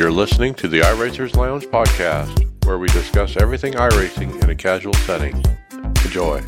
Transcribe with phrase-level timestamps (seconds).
[0.00, 4.94] You're listening to the iRacers Lounge podcast, where we discuss everything iRacing in a casual
[4.94, 5.44] setting.
[6.06, 6.42] Enjoy.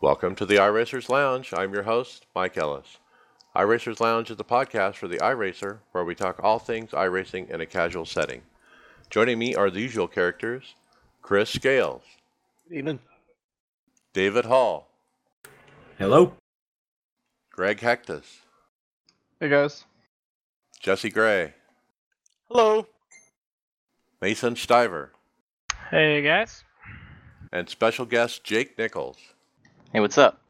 [0.00, 1.52] Welcome to the iRacers Lounge.
[1.52, 2.98] I'm your host, Mike Ellis.
[3.56, 7.60] iRacers Lounge is the podcast for the iRacer, where we talk all things iRacing in
[7.60, 8.42] a casual setting.
[9.10, 10.76] Joining me are the usual characters
[11.22, 12.04] Chris Scales,
[12.70, 13.00] Evening.
[14.12, 14.86] David Hall,
[15.98, 16.34] Hello.
[17.50, 18.42] Greg Hecktus,
[19.40, 19.84] Hey guys.
[20.80, 21.54] Jesse Gray,
[22.50, 22.86] Hello.
[24.20, 25.10] Mason Stiver,
[25.90, 26.64] Hey guys.
[27.52, 29.16] and special guest Jake Nichols.
[29.92, 30.40] Hey, what's up?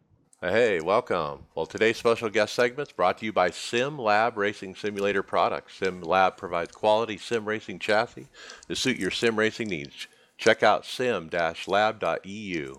[0.41, 1.45] Hey, welcome.
[1.55, 5.75] Well, today's special guest segment is brought to you by Sim Lab Racing Simulator products.
[5.77, 8.29] Sim Lab provides quality sim racing chassis
[8.69, 10.09] to suit your sim racing needs.
[10.39, 12.75] Check out sim-lab.eu.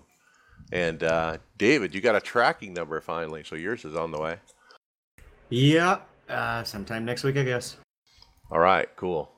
[0.72, 4.38] And uh, David, you got a tracking number finally, so yours is on the way.
[5.48, 5.98] Yeah.
[6.28, 7.76] Uh, sometime next week, I guess.
[8.52, 9.32] All right, cool.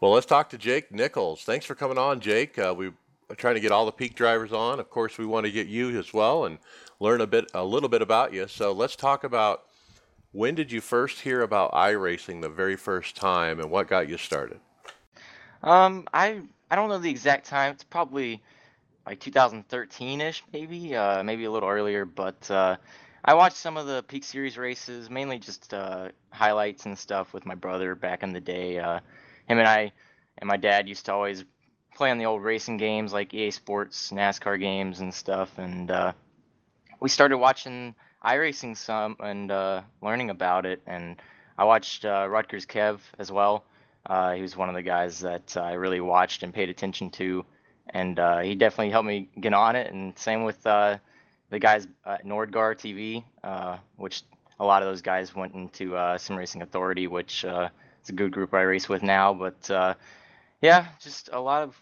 [0.00, 1.42] Well, let's talk to Jake Nichols.
[1.44, 2.58] Thanks for coming on, Jake.
[2.58, 2.86] Uh, we
[3.28, 4.80] are trying to get all the peak drivers on.
[4.80, 6.56] Of course, we want to get you as well and
[6.98, 8.48] learn a bit, a little bit about you.
[8.48, 9.64] So let's talk about
[10.32, 14.16] when did you first hear about iRacing the very first time, and what got you
[14.16, 14.58] started?
[15.62, 16.40] Um, I
[16.70, 17.74] I don't know the exact time.
[17.74, 18.42] It's probably
[19.06, 22.06] like 2013ish, maybe, uh, maybe a little earlier.
[22.06, 22.76] But uh,
[23.28, 27.44] I watched some of the Peak Series races, mainly just uh, highlights and stuff with
[27.44, 28.78] my brother back in the day.
[28.78, 29.00] Uh,
[29.48, 29.90] him and I
[30.38, 31.44] and my dad used to always
[31.96, 36.12] play on the old racing games like EA Sports, NASCAR games and stuff, and uh,
[37.00, 40.80] we started watching iRacing some and uh, learning about it.
[40.86, 41.16] And
[41.58, 43.64] I watched uh, Rutgers Kev as well.
[44.08, 47.44] Uh, he was one of the guys that I really watched and paid attention to,
[47.90, 49.92] and uh, he definitely helped me get on it.
[49.92, 50.98] And same with uh,
[51.50, 54.22] the guys at Nordgar TV, uh, which
[54.58, 57.68] a lot of those guys went into uh, Sim Racing Authority, which uh,
[58.02, 59.34] is a good group I race with now.
[59.34, 59.94] But uh,
[60.60, 61.80] yeah, just a lot of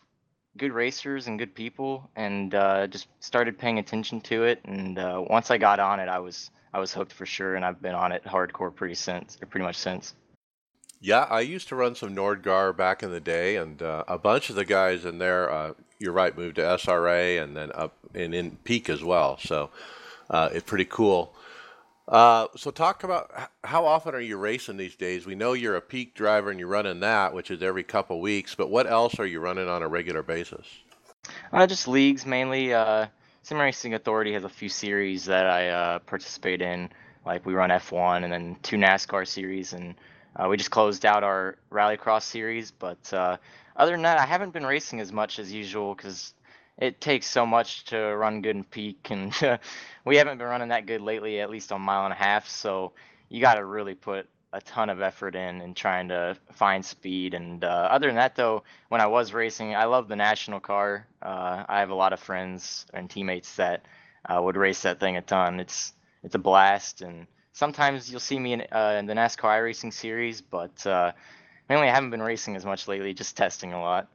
[0.56, 4.60] good racers and good people, and uh, just started paying attention to it.
[4.64, 7.64] And uh, once I got on it, I was I was hooked for sure, and
[7.64, 10.14] I've been on it hardcore pretty since, pretty much since.
[11.00, 14.48] Yeah, I used to run some Nordgar back in the day, and uh, a bunch
[14.48, 18.34] of the guys in there, uh, you're right, moved to SRA and then up and
[18.34, 19.38] in Peak as well.
[19.38, 19.70] So
[20.30, 21.34] uh, it's pretty cool.
[22.06, 23.30] Uh, so talk about
[23.64, 25.24] how often are you racing these days?
[25.24, 28.54] We know you're a Peak driver and you're running that, which is every couple weeks.
[28.54, 30.66] But what else are you running on a regular basis?
[31.52, 32.74] Uh, just leagues mainly.
[32.74, 33.06] Uh,
[33.42, 36.90] Sim Racing Authority has a few series that I uh, participate in.
[37.24, 39.94] Like we run F1 and then two NASCAR series, and
[40.36, 42.70] uh, we just closed out our Rallycross series.
[42.70, 43.38] But uh,
[43.76, 46.34] other than that, I haven't been racing as much as usual because
[46.78, 49.32] it takes so much to run good and peak, and
[50.04, 52.48] we haven't been running that good lately, at least on mile and a half.
[52.48, 52.92] So
[53.28, 57.34] you got to really put a ton of effort in and trying to find speed.
[57.34, 61.08] And uh, other than that, though, when I was racing, I love the national car.
[61.20, 63.84] Uh, I have a lot of friends and teammates that
[64.28, 65.58] uh, would race that thing a ton.
[65.58, 65.92] It's
[66.22, 70.40] it's a blast, and sometimes you'll see me in, uh, in the NASCAR iRacing series,
[70.40, 71.12] but uh,
[71.68, 74.08] mainly I haven't been racing as much lately, just testing a lot.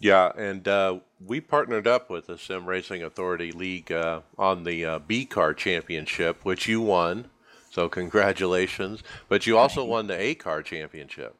[0.00, 4.84] Yeah, and uh, we partnered up with the Sim Racing Authority League uh, on the
[4.84, 7.30] uh, B Car Championship, which you won.
[7.70, 9.02] So congratulations!
[9.28, 11.36] But you also won the A Car Championship.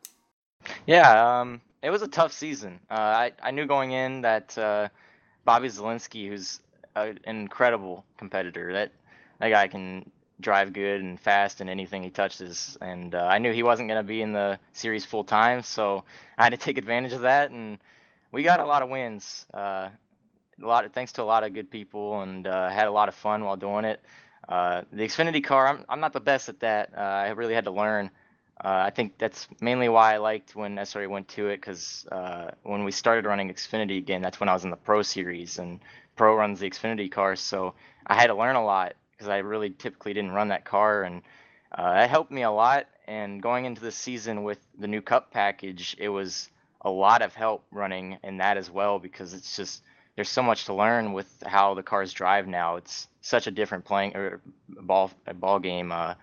[0.87, 2.79] Yeah, um, it was a tough season.
[2.89, 4.89] Uh, I I knew going in that uh,
[5.45, 6.61] Bobby Zalenski, who's
[6.95, 8.93] an incredible competitor, that
[9.41, 10.09] that guy can
[10.43, 14.01] drive good and fast in anything he touches, and uh, I knew he wasn't going
[14.01, 16.05] to be in the series full time, so
[16.39, 17.79] I had to take advantage of that, and
[18.33, 19.47] we got a lot of wins.
[19.53, 19.89] Uh,
[20.63, 23.09] a lot of, thanks to a lot of good people, and uh, had a lot
[23.09, 24.01] of fun while doing it.
[24.49, 26.91] Uh, the Xfinity car, I'm I'm not the best at that.
[26.97, 28.11] Uh, I really had to learn.
[28.63, 32.07] Uh, I think that's mainly why I liked when SRA went to it because
[32.63, 35.81] when we started running Xfinity again, that's when I was in the Pro Series and
[36.17, 37.75] Pro runs the Xfinity car, so
[38.07, 41.23] I had to learn a lot because I really typically didn't run that car, and
[41.71, 42.87] uh, that helped me a lot.
[43.07, 46.49] And going into the season with the new Cup package, it was
[46.81, 49.85] a lot of help running in that as well because it's just
[50.17, 52.75] there's so much to learn with how the cars drive now.
[52.77, 56.15] It's such a different playing or ball ball game, uh,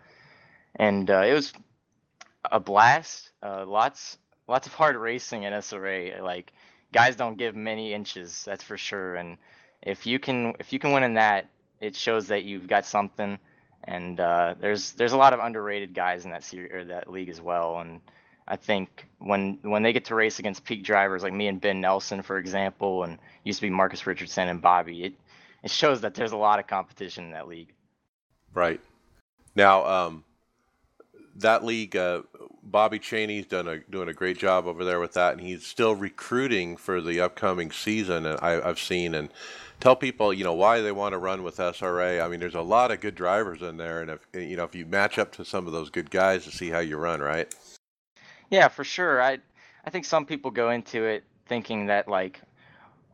[0.75, 1.53] and uh, it was
[2.51, 3.31] a blast.
[3.41, 4.17] Uh, lots
[4.49, 6.21] lots of hard racing in SRA.
[6.21, 6.51] Like
[6.91, 9.15] guys don't give many inches, that's for sure.
[9.15, 9.37] And
[9.81, 11.49] if you can if you can win in that,
[11.79, 13.37] it shows that you've got something.
[13.85, 17.29] And uh, there's there's a lot of underrated guys in that series or that league
[17.29, 17.79] as well.
[17.79, 18.01] And
[18.47, 21.81] I think when when they get to race against peak drivers like me and Ben
[21.81, 25.13] Nelson, for example, and used to be Marcus Richardson and Bobby, it
[25.63, 27.73] it shows that there's a lot of competition in that league.
[28.53, 28.81] Right.
[29.55, 30.23] Now, um,
[31.35, 32.23] that league, uh,
[32.63, 35.95] Bobby Cheney's done a doing a great job over there with that, and he's still
[35.95, 38.25] recruiting for the upcoming season.
[38.25, 39.29] And I, I've seen and
[39.79, 42.23] tell people, you know, why they want to run with SRA.
[42.23, 44.75] I mean, there's a lot of good drivers in there, and if you know, if
[44.75, 47.53] you match up to some of those good guys to see how you run, right?
[48.49, 49.21] Yeah, for sure.
[49.21, 49.39] I
[49.85, 52.41] I think some people go into it thinking that like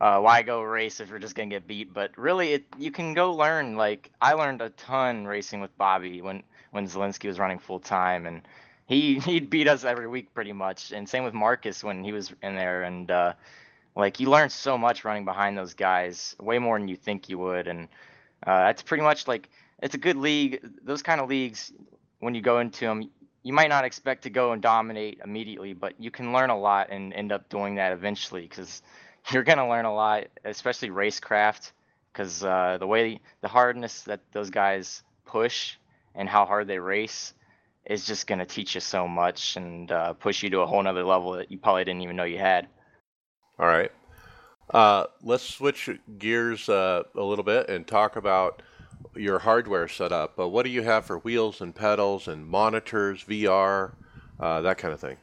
[0.00, 1.92] uh, why go race if you're just gonna get beat?
[1.92, 3.76] But really, it you can go learn.
[3.76, 6.42] Like I learned a ton racing with Bobby when
[6.72, 8.42] when Zalenski was running full time, and
[8.86, 10.92] he he'd beat us every week pretty much.
[10.92, 13.32] And same with Marcus when he was in there, and uh,
[13.96, 17.38] like you learn so much running behind those guys, way more than you think you
[17.38, 17.66] would.
[17.66, 17.88] And
[18.46, 19.48] uh, that's pretty much like
[19.82, 20.60] it's a good league.
[20.84, 21.72] Those kind of leagues,
[22.20, 23.10] when you go into them,
[23.42, 26.88] you might not expect to go and dominate immediately, but you can learn a lot
[26.90, 28.82] and end up doing that eventually because
[29.32, 31.72] you're gonna learn a lot, especially racecraft,
[32.12, 35.76] because uh, the way the hardness that those guys push
[36.14, 37.32] and how hard they race
[37.86, 41.04] is just gonna teach you so much and uh, push you to a whole nother
[41.04, 42.68] level that you probably didn't even know you had.
[43.58, 43.90] All right.
[44.72, 45.88] Uh, let's switch
[46.18, 48.62] gears uh, a little bit and talk about
[49.14, 50.36] your hardware setup.
[50.36, 53.92] But what do you have for wheels and pedals and monitors, VR,
[54.40, 55.16] uh, that kind of thing?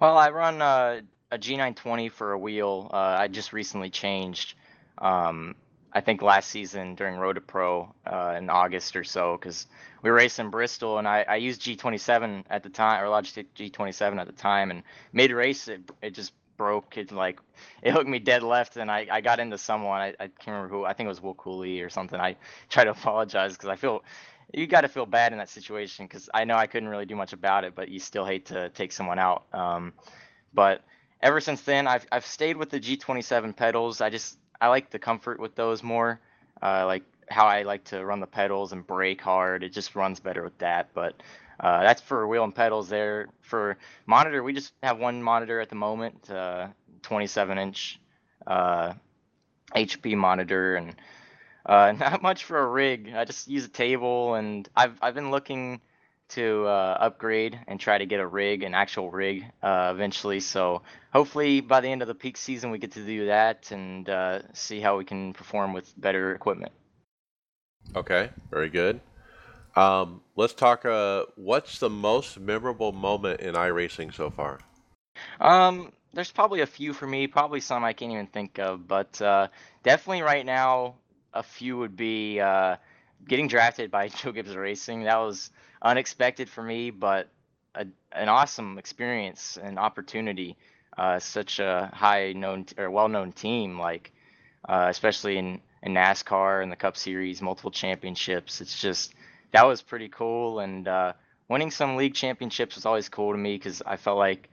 [0.00, 1.00] Well, I run uh,
[1.30, 2.90] a G920 for a wheel.
[2.92, 4.54] Uh, I just recently changed.
[4.98, 5.54] Um,
[5.92, 9.66] I think last season during Road to Pro uh, in August or so, because
[10.02, 14.18] we were racing Bristol, and I, I used G27 at the time, or Logitech G27
[14.18, 14.82] at the time, and
[15.12, 16.32] mid race it it just
[16.62, 16.96] broke.
[16.96, 17.40] It like
[17.82, 20.00] it hooked me dead left, and I, I got into someone.
[20.00, 20.84] I, I can't remember who.
[20.84, 22.20] I think it was Will Cooley or something.
[22.20, 22.36] I
[22.68, 24.04] tried to apologize because I feel
[24.54, 27.16] you got to feel bad in that situation because I know I couldn't really do
[27.16, 29.44] much about it, but you still hate to take someone out.
[29.52, 29.92] Um,
[30.54, 30.84] but
[31.20, 34.00] ever since then, I've I've stayed with the G27 pedals.
[34.00, 36.20] I just I like the comfort with those more.
[36.62, 39.64] Uh, like how I like to run the pedals and brake hard.
[39.64, 40.90] It just runs better with that.
[40.94, 41.20] But
[41.62, 43.28] uh, that's for wheel and pedals there.
[43.40, 46.68] For monitor, we just have one monitor at the moment, uh,
[47.02, 48.00] 27 inch
[48.46, 48.94] uh,
[49.74, 50.96] HP monitor, and
[51.64, 53.12] uh, not much for a rig.
[53.14, 55.80] I just use a table, and I've I've been looking
[56.30, 60.40] to uh, upgrade and try to get a rig, an actual rig, uh, eventually.
[60.40, 60.82] So
[61.12, 64.10] hopefully by the end of the peak season, we get to do that and
[64.54, 66.72] see how we can perform with better equipment.
[67.94, 69.00] Okay, very good.
[69.74, 70.84] Um, let's talk.
[70.84, 74.58] Uh, what's the most memorable moment in iRacing so far?
[75.40, 79.20] Um, there's probably a few for me, probably some I can't even think of, but
[79.22, 79.48] uh,
[79.82, 80.94] definitely right now,
[81.32, 82.76] a few would be uh,
[83.26, 85.04] getting drafted by Joe Gibbs Racing.
[85.04, 87.28] That was unexpected for me, but
[87.74, 90.56] a, an awesome experience and opportunity.
[90.96, 94.12] Uh, such a high known t- or well known team, like
[94.68, 98.60] uh, especially in, in NASCAR and the Cup Series, multiple championships.
[98.60, 99.14] It's just
[99.52, 101.12] that was pretty cool, and uh,
[101.48, 104.50] winning some league championships was always cool to me because I felt like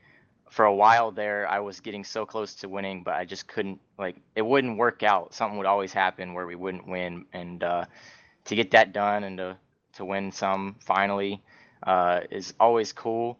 [0.49, 3.79] for a while there I was getting so close to winning, but I just couldn't
[3.97, 5.33] like it wouldn't work out.
[5.33, 7.85] Something would always happen where we wouldn't win, and uh,
[8.45, 9.57] to get that done and to
[9.93, 11.41] to win some finally
[11.83, 13.37] uh, is always cool.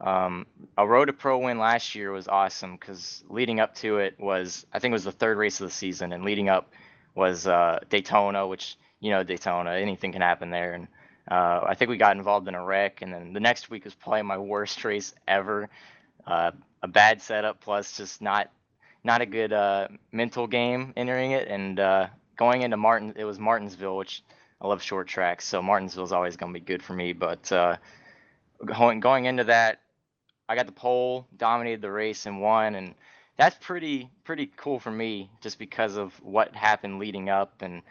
[0.00, 4.18] Um, a Road to Pro win last year was awesome because leading up to it
[4.18, 6.72] was I think it was the third race of the season, and leading up
[7.14, 10.88] was uh, Daytona, which you know Daytona, anything can happen there, and
[11.30, 13.94] uh, I think we got involved in a wreck, and then the next week was
[13.94, 15.68] probably my worst race ever.
[16.26, 16.52] Uh,
[16.82, 18.50] a bad setup plus just not
[19.04, 23.38] not a good uh, mental game entering it, and uh, going into Martin, it was
[23.38, 24.22] Martinsville, which
[24.60, 27.12] I love short tracks, so Martinsville is always going to be good for me.
[27.12, 27.76] But uh,
[28.64, 29.80] going going into that,
[30.48, 32.94] I got the pole, dominated the race, and won, and
[33.36, 37.82] that's pretty pretty cool for me, just because of what happened leading up, and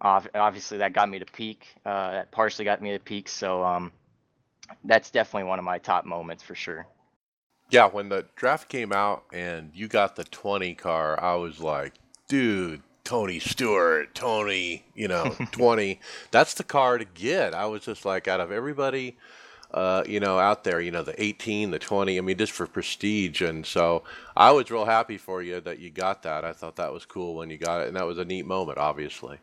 [0.00, 1.66] obviously that got me to peak.
[1.84, 3.92] Uh, that partially got me to peak, so um,
[4.84, 6.86] that's definitely one of my top moments for sure.
[7.70, 11.92] Yeah, when the draft came out and you got the 20 car, I was like,
[12.26, 16.00] dude, Tony Stewart, Tony, you know, 20.
[16.30, 17.54] That's the car to get.
[17.54, 19.18] I was just like, out of everybody,
[19.72, 22.66] uh, you know, out there, you know, the 18, the 20, I mean, just for
[22.66, 23.42] prestige.
[23.42, 24.02] And so
[24.34, 26.44] I was real happy for you that you got that.
[26.44, 27.88] I thought that was cool when you got it.
[27.88, 29.38] And that was a neat moment, obviously.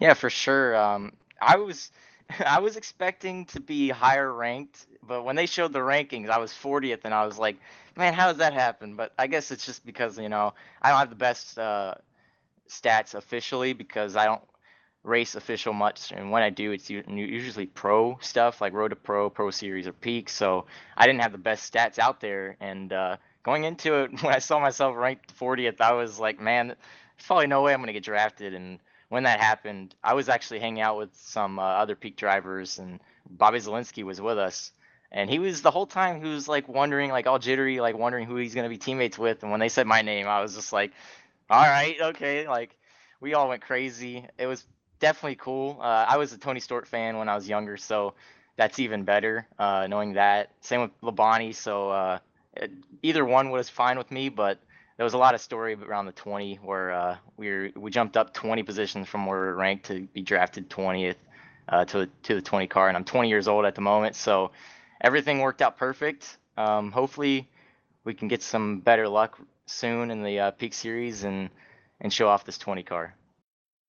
[0.00, 0.76] Yeah, for sure.
[0.76, 1.90] Um, I was.
[2.46, 6.52] I was expecting to be higher ranked, but when they showed the rankings, I was
[6.52, 7.56] 40th, and I was like,
[7.96, 10.98] "Man, how does that happen?" But I guess it's just because you know I don't
[10.98, 11.94] have the best uh,
[12.68, 14.42] stats officially because I don't
[15.04, 19.30] race official much, and when I do, it's usually pro stuff like Road to Pro,
[19.30, 20.28] Pro Series, or Peak.
[20.30, 24.34] So I didn't have the best stats out there, and uh, going into it, when
[24.34, 27.92] I saw myself ranked 40th, I was like, man, there's probably no way I'm gonna
[27.94, 28.54] get drafted.
[28.54, 32.78] And when that happened, I was actually hanging out with some uh, other Peak drivers,
[32.78, 33.00] and
[33.30, 34.72] Bobby Zalenski was with us.
[35.10, 38.26] and he was the whole time he was like wondering, like all jittery, like wondering
[38.26, 39.42] who he's gonna be teammates with.
[39.42, 40.92] And when they said my name, I was just like,
[41.50, 42.76] all right, okay, like
[43.20, 44.26] we all went crazy.
[44.38, 44.66] It was
[45.00, 45.78] definitely cool.
[45.80, 48.14] Uh, I was a Tony Stewart fan when I was younger, so
[48.56, 50.52] that's even better uh, knowing that.
[50.60, 52.18] Same with Labonte, so uh,
[52.56, 52.70] it,
[53.02, 54.58] either one was fine with me, but
[54.98, 58.16] there was a lot of story around the 20 where uh, we were, we jumped
[58.16, 61.14] up 20 positions from where we were ranked to be drafted 20th
[61.68, 64.50] uh, to to the 20 car, and I'm 20 years old at the moment, so
[65.00, 66.38] everything worked out perfect.
[66.56, 67.48] Um, hopefully,
[68.04, 71.50] we can get some better luck soon in the uh, Peak Series and
[72.00, 73.14] and show off this 20 car.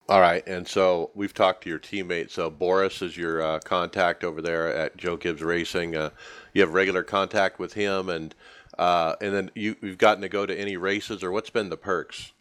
[0.09, 2.31] All right, and so we've talked to your teammate.
[2.31, 5.95] So Boris is your uh, contact over there at Joe Gibbs Racing.
[5.95, 6.09] Uh,
[6.53, 8.35] you have regular contact with him, and
[8.79, 11.77] uh, and then you, you've gotten to go to any races, or what's been the
[11.77, 12.31] perks?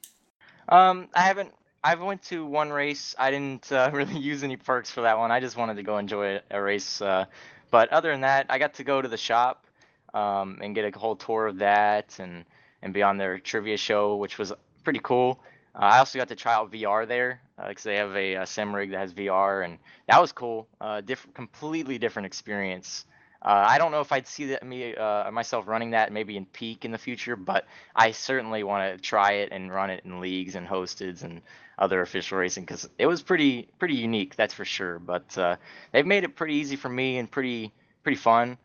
[0.68, 1.52] Um, I haven't.
[1.82, 3.16] I've went to one race.
[3.18, 5.32] I didn't uh, really use any perks for that one.
[5.32, 7.02] I just wanted to go enjoy a race.
[7.02, 7.24] Uh,
[7.72, 9.66] but other than that, I got to go to the shop
[10.14, 12.44] um, and get a whole tour of that and
[12.82, 14.52] and be on their trivia show, which was
[14.84, 15.40] pretty cool.
[15.74, 18.46] Uh, I also got to try out VR there because uh, they have a, a,
[18.46, 20.68] sim rig that has VR, and that was cool.
[20.80, 23.06] Uh, different, completely different experience.
[23.40, 26.44] Uh, I don't know if I'd see that me uh, myself running that maybe in
[26.46, 30.20] peak in the future, but I certainly want to try it and run it in
[30.20, 31.40] leagues and hosted and
[31.78, 34.98] other official racing because it was pretty pretty unique, that's for sure.
[34.98, 35.56] But uh,
[35.92, 38.58] they've made it pretty easy for me and pretty pretty fun,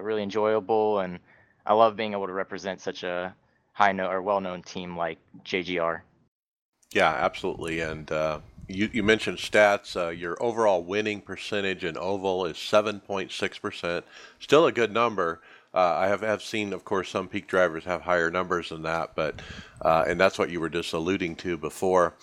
[0.00, 1.18] really enjoyable, and
[1.66, 3.34] I love being able to represent such a
[3.72, 6.00] high known or well known team like JGR.
[6.92, 7.80] Yeah, absolutely.
[7.80, 9.96] And uh, you, you mentioned stats.
[9.96, 14.02] Uh, your overall winning percentage in oval is 7.6%.
[14.38, 15.40] Still a good number.
[15.74, 19.14] Uh, I have, have seen, of course, some peak drivers have higher numbers than that,
[19.14, 19.42] but
[19.82, 22.14] uh, and that's what you were just alluding to before.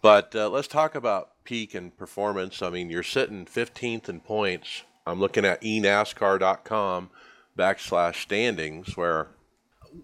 [0.00, 2.62] But uh, let's talk about peak and performance.
[2.62, 4.84] I mean, you're sitting 15th in points.
[5.06, 7.10] I'm looking at enascar.com
[7.58, 9.28] backslash standings, where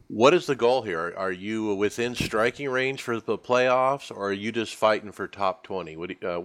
[0.08, 1.14] what is the goal here?
[1.16, 5.64] Are you within striking range for the playoffs, or are you just fighting for top
[5.64, 5.96] twenty?
[5.96, 6.40] What, uh,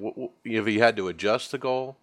[0.46, 1.98] have you had to adjust the goal?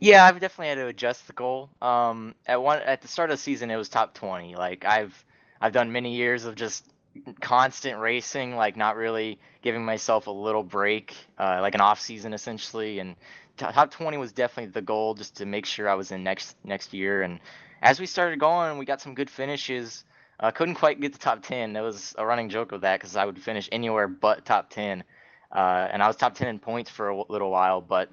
[0.00, 1.70] Yeah, I've definitely had to adjust the goal.
[1.80, 4.54] Um, at one at the start of the season, it was top twenty.
[4.56, 5.24] Like I've
[5.60, 6.84] I've done many years of just
[7.40, 12.32] constant racing, like not really giving myself a little break, uh, like an off season
[12.32, 12.98] essentially.
[12.98, 13.16] And
[13.56, 16.92] top twenty was definitely the goal, just to make sure I was in next next
[16.92, 17.22] year.
[17.22, 17.38] And
[17.82, 20.04] as we started going, we got some good finishes.
[20.42, 21.72] I couldn't quite get the top 10.
[21.72, 25.04] There was a running joke with that because I would finish anywhere but top 10.
[25.54, 27.80] Uh, and I was top 10 in points for a little while.
[27.80, 28.10] But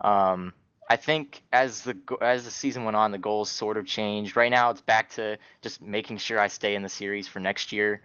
[0.00, 0.52] um,
[0.88, 4.36] I think as the as the season went on, the goals sort of changed.
[4.36, 7.70] Right now, it's back to just making sure I stay in the series for next
[7.70, 8.02] year.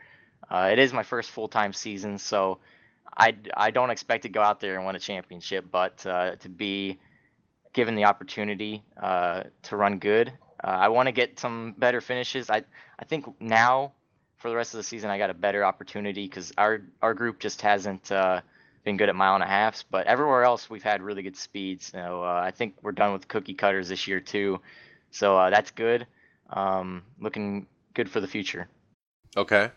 [0.50, 2.60] Uh, it is my first full time season, so
[3.18, 6.50] I, I don't expect to go out there and win a championship, but uh, to
[6.50, 7.00] be
[7.74, 10.32] given the opportunity uh, to run good
[10.64, 12.50] uh, I want to get some better finishes.
[12.50, 12.64] I
[12.98, 13.94] I think now
[14.38, 17.40] for the rest of the season I got a better opportunity because our our group
[17.40, 18.42] just hasn't uh,
[18.84, 21.88] been good at mile and a halfs, but everywhere else we've had really good speeds.
[21.88, 24.62] So uh, I think we're done with cookie cutters this year too.
[25.12, 26.06] So uh, that's good.
[26.52, 28.68] Um, looking good for the future.
[29.36, 29.72] Okay.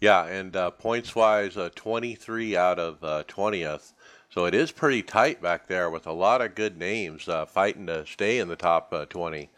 [0.00, 3.92] Yeah, and uh, points wise, uh, 23 out of 20th.
[4.30, 8.06] So it is pretty tight back there with a lot of good names fighting to
[8.06, 9.50] stay in the top 20.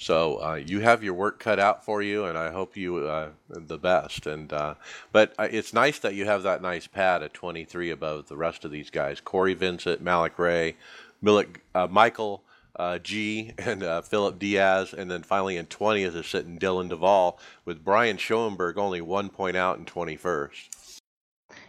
[0.00, 3.28] So uh, you have your work cut out for you, and I hope you uh,
[3.50, 4.26] the best.
[4.26, 4.76] And uh,
[5.12, 8.64] but uh, it's nice that you have that nice pad at 23 above the rest
[8.64, 10.76] of these guys: Corey Vincent, Malik Ray,
[11.22, 12.42] uh, Michael
[12.76, 17.84] uh, G, and Philip Diaz, and then finally in 20th is sitting Dylan Duvall with
[17.84, 20.79] Brian Schoenberg only one point out in 21st.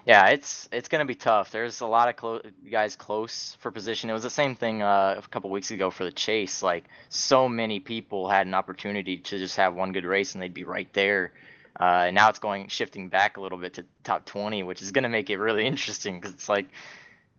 [0.06, 1.52] Yeah, it's it's gonna be tough.
[1.52, 4.10] There's a lot of clo- guys close for position.
[4.10, 6.64] It was the same thing uh, a couple weeks ago for the chase.
[6.64, 10.54] Like so many people had an opportunity to just have one good race and they'd
[10.54, 11.34] be right there.
[11.80, 14.92] Uh, and now it's going shifting back a little bit to top 20, which is
[14.92, 16.68] gonna make it really interesting because it's like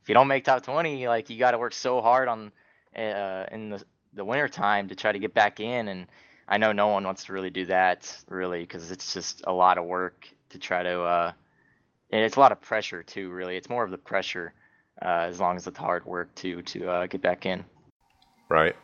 [0.03, 2.53] if you don't make top 20, like you got to work so hard on
[2.97, 3.85] uh, in the
[4.15, 5.89] the winter time to try to get back in.
[5.89, 6.07] And
[6.49, 9.79] I know no one wants to really do that really because it's just a lot
[9.79, 11.33] of work to try to uh,
[12.13, 13.31] and it's a lot of pressure too.
[13.31, 14.53] Really, it's more of the pressure
[15.01, 17.65] uh, as long as it's hard work to to uh, get back in.
[18.49, 18.77] Right.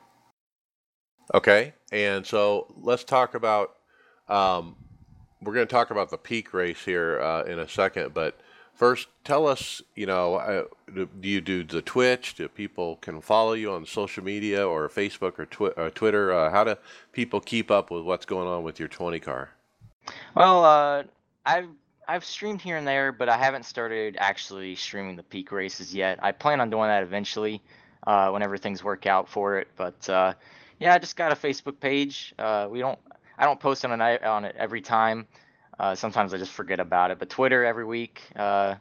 [1.35, 3.75] Okay, and so let's talk about.
[4.29, 4.77] Um,
[5.41, 8.41] we're going to talk about the peak race here uh, in a second, but
[8.75, 9.83] first, tell us.
[9.95, 12.35] You know, uh, do you do the Twitch?
[12.35, 16.33] Do people can follow you on social media or Facebook or, twi- or uh, Twitter?
[16.33, 16.77] Uh, how do
[17.13, 19.51] people keep up with what's going on with your twenty car?
[20.35, 21.05] Well,
[21.45, 21.69] I've
[22.09, 26.19] I've streamed here and there, but I haven't started actually streaming the peak races yet.
[26.23, 27.61] I plan on doing that eventually,
[28.07, 29.69] uh, whenever things work out for it.
[29.77, 30.33] But uh,
[30.81, 32.35] Yeah, I just got a Facebook page.
[32.39, 32.99] Uh, we don't,
[33.37, 35.27] I don't post on it on it every time.
[35.79, 37.19] Uh, sometimes I just forget about it.
[37.19, 38.23] But Twitter every week.
[38.35, 38.77] Uh,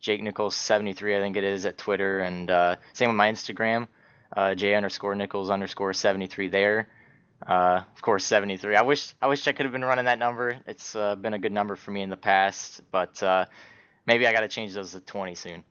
[0.00, 3.86] Jake Nichols 73, I think it is at Twitter, and uh, same with my Instagram.
[4.56, 6.88] J underscore Nichols underscore 73 there.
[7.46, 8.76] Uh, of course, 73.
[8.76, 10.56] I wish I wish I could have been running that number.
[10.66, 13.46] It's uh, been a good number for me in the past, but uh,
[14.06, 15.64] maybe I got to change those to 20 soon.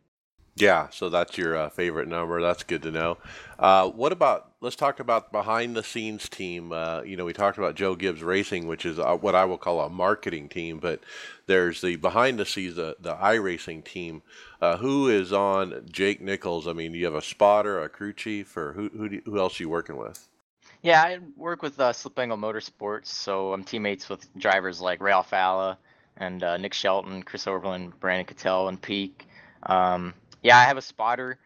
[0.55, 2.39] Yeah, so that's your uh, favorite number.
[2.39, 3.17] That's good to know.
[3.57, 4.51] Uh, what about?
[4.61, 6.71] Let's talk about behind the scenes team.
[6.71, 9.81] Uh, you know, we talked about Joe Gibbs Racing, which is what I will call
[9.81, 11.01] a marketing team, but
[11.47, 14.21] there's the behind the scenes, the, the iRacing team.
[14.61, 16.67] Who is on Jake Nichols?
[16.67, 19.39] I mean, do you have a spotter, a crew chief, or who who, do, who
[19.39, 20.29] else are you working with?
[20.83, 25.13] Yeah, I work with uh, Slip Angle Motorsports, so I'm teammates with drivers like Ray
[25.13, 25.77] Alfalla
[26.17, 29.25] and uh, Nick Shelton, Chris Overland, Brandon Cattell, and Peak.
[29.63, 30.13] Um,
[30.43, 31.39] yeah, I have a spotter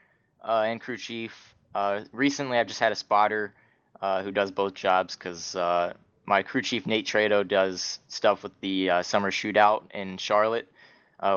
[0.44, 1.54] uh, and crew chief.
[1.76, 3.54] Uh, recently, I've just had a spotter
[4.02, 5.94] uh, who does both jobs because uh,
[6.26, 10.68] my crew chief Nate Trado does stuff with the uh, summer shootout in Charlotte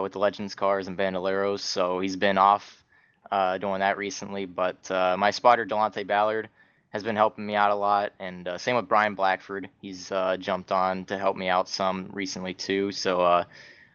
[0.02, 1.60] with the Legends cars and Bandoleros.
[1.60, 2.82] So he's been off
[3.30, 4.46] doing that recently.
[4.46, 6.48] But my spotter Delonte Ballard
[6.90, 9.68] has been helping me out a lot, and same with Brian Blackford.
[9.80, 12.92] He's jumped on to help me out some recently too.
[12.92, 13.44] So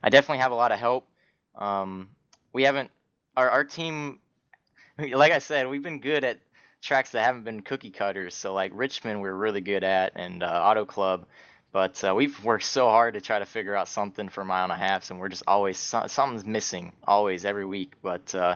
[0.06, 1.08] I definitely have a lot of help.
[1.56, 2.10] Um,
[2.54, 2.92] we haven't
[3.36, 4.20] our our team,
[4.98, 6.40] like I said, we've been good at
[6.82, 8.36] tracks that haven't been cookie cutters.
[8.36, 11.26] So like Richmond, we're really good at, and uh, Auto Club.
[11.72, 14.72] But uh, we've worked so hard to try to figure out something for mile and
[14.72, 17.94] a half, and we're just always something's missing, always every week.
[18.02, 18.56] But uh,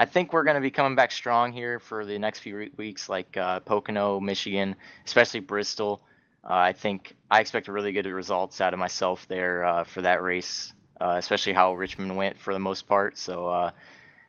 [0.00, 3.10] I think we're going to be coming back strong here for the next few weeks,
[3.10, 6.00] like uh, Pocono, Michigan, especially Bristol.
[6.42, 10.22] Uh, I think I expect really good results out of myself there uh, for that
[10.22, 13.18] race, uh, especially how Richmond went for the most part.
[13.18, 13.72] So uh,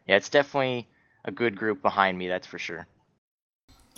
[0.07, 0.89] yeah, it's definitely
[1.23, 2.27] a good group behind me.
[2.27, 2.85] That's for sure.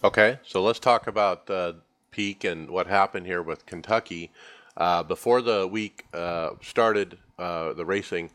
[0.03, 1.49] Okay, so let's talk about
[2.11, 4.29] Peak and what happened here with Kentucky.
[4.77, 6.05] Uh, before the week
[6.61, 8.29] started, the racing,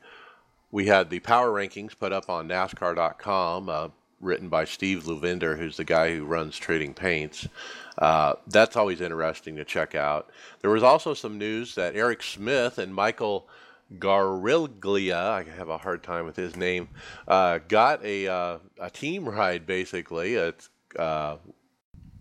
[0.70, 3.88] we had the power rankings put up on NASCAR.com, uh,
[4.20, 7.48] written by Steve Luvinder, who's the guy who runs Trading Paints.
[7.96, 10.30] Uh, that's always interesting to check out.
[10.60, 13.48] There was also some news that Eric Smith and Michael
[13.96, 16.88] Guariglia, I have a hard time with his name,
[17.26, 20.34] uh, got a uh, a team ride basically.
[20.34, 21.36] It's, uh,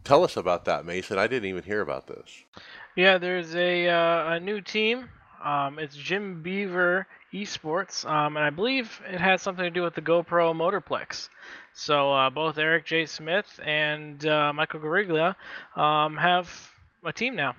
[0.04, 1.18] tell us about that, Mason.
[1.18, 2.44] I didn't even hear about this.
[2.96, 5.10] Yeah, there's a uh, a new team.
[5.44, 9.96] Um, it's Jim Beaver Esports, um, and I believe it has something to do with
[9.96, 11.30] the GoPro Motorplex.
[11.74, 13.06] So uh, both Eric J.
[13.06, 15.36] Smith and uh, Michael Guariglia
[15.76, 16.50] um, have
[17.06, 17.56] a team now.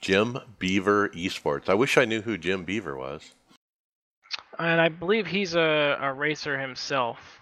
[0.00, 1.68] Jim Beaver Esports.
[1.68, 3.34] I wish I knew who Jim Beaver was.
[4.58, 7.40] And I believe he's a, a racer himself.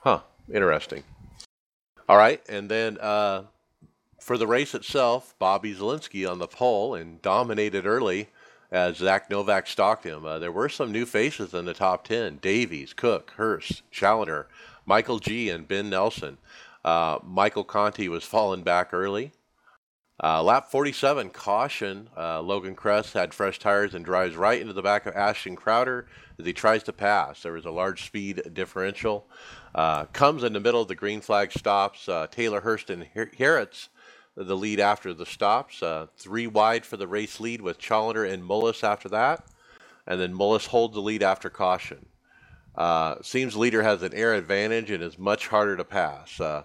[0.00, 0.20] Huh.
[0.52, 1.04] Interesting.
[2.08, 3.44] All right, and then uh,
[4.18, 8.28] for the race itself, Bobby Zalenski on the pole and dominated early
[8.70, 10.24] as Zach Novak stalked him.
[10.24, 14.46] Uh, there were some new faces in the top 10 Davies, Cook, Hurst, Challoner,
[14.86, 16.38] Michael G., and Ben Nelson.
[16.84, 19.32] Uh, Michael Conti was falling back early.
[20.22, 22.10] Uh, lap 47, caution.
[22.16, 26.06] Uh, Logan Kress had fresh tires and drives right into the back of Ashton Crowder
[26.38, 27.42] as he tries to pass.
[27.42, 29.26] There was a large speed differential.
[29.74, 32.06] Uh, comes in the middle of the green flag stops.
[32.06, 33.88] Uh, Taylor Hurst and Harretts
[34.44, 35.82] the lead after the stops.
[35.82, 39.44] Uh, three wide for the race lead with Challenger and Mullis after that.
[40.06, 42.06] And then Mullis holds the lead after caution.
[42.74, 46.40] Uh, seems leader has an air advantage and is much harder to pass.
[46.40, 46.64] Uh,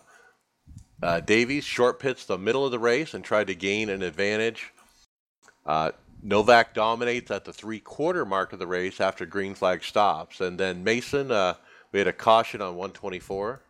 [1.21, 4.71] Davies short pits the middle of the race and tried to gain an advantage.
[5.65, 5.91] Uh,
[6.23, 10.41] Novak dominates at the three quarter mark of the race after green flag stops.
[10.41, 11.55] And then Mason, uh,
[11.91, 13.61] we had a caution on 124.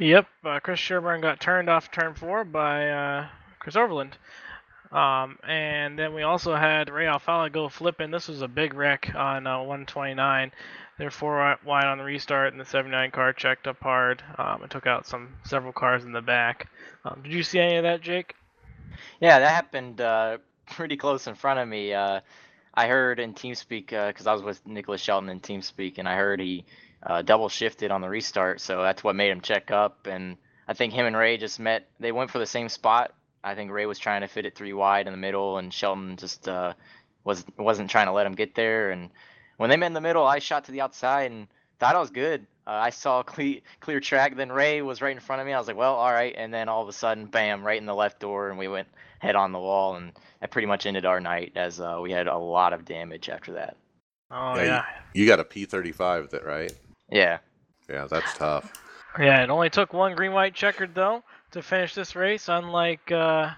[0.00, 4.16] Yep, uh, Chris Sherburne got turned off turn four by uh, Chris Overland.
[4.90, 8.10] Um, and then we also had Ray Alfalla go flipping.
[8.10, 10.52] This was a big wreck on uh, 129.
[10.96, 14.22] They're four wide on the restart, and the 79 car checked up hard.
[14.38, 16.70] Um, it took out some several cars in the back.
[17.04, 18.34] Um, did you see any of that, Jake?
[19.20, 20.38] Yeah, that happened uh,
[20.70, 21.92] pretty close in front of me.
[21.92, 22.20] Uh,
[22.72, 26.16] I heard in TeamSpeak because uh, I was with Nicholas Shelton in TeamSpeak, and I
[26.16, 26.64] heard he
[27.02, 30.06] uh, double shifted on the restart, so that's what made him check up.
[30.06, 30.36] And
[30.68, 31.88] I think him and Ray just met.
[31.98, 33.14] They went for the same spot.
[33.42, 36.16] I think Ray was trying to fit it three wide in the middle, and Shelton
[36.16, 36.74] just uh,
[37.24, 38.90] was wasn't trying to let him get there.
[38.90, 39.10] And
[39.56, 42.10] when they met in the middle, I shot to the outside and thought I was
[42.10, 42.46] good.
[42.66, 44.36] Uh, I saw clear clear track.
[44.36, 45.54] Then Ray was right in front of me.
[45.54, 46.34] I was like, well, all right.
[46.36, 48.88] And then all of a sudden, bam, right in the left door, and we went
[49.20, 52.26] head on the wall, and that pretty much ended our night as uh, we had
[52.26, 53.76] a lot of damage after that.
[54.30, 54.64] Oh yeah.
[54.64, 54.84] yeah.
[55.14, 56.72] You, you got a P35 that right?
[57.10, 57.38] Yeah.
[57.88, 58.72] Yeah, that's tough.
[59.18, 63.50] Yeah, it only took one green white checkered though to finish this race, unlike uh,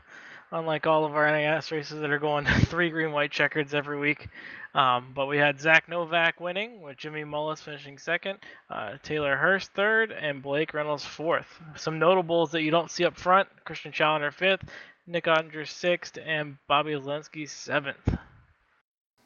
[0.51, 4.29] unlike all of our NAS races that are going three green white checkers every week.
[4.75, 8.39] Um, but we had Zach Novak winning, with Jimmy Mullis finishing second,
[8.71, 11.61] uh, Taylor Hurst third, and Blake Reynolds fourth.
[11.77, 14.65] Some notables that you don't see up front: Christian Challenger fifth,
[15.07, 18.17] Nick Ottinger sixth, and Bobby Zalenski seventh.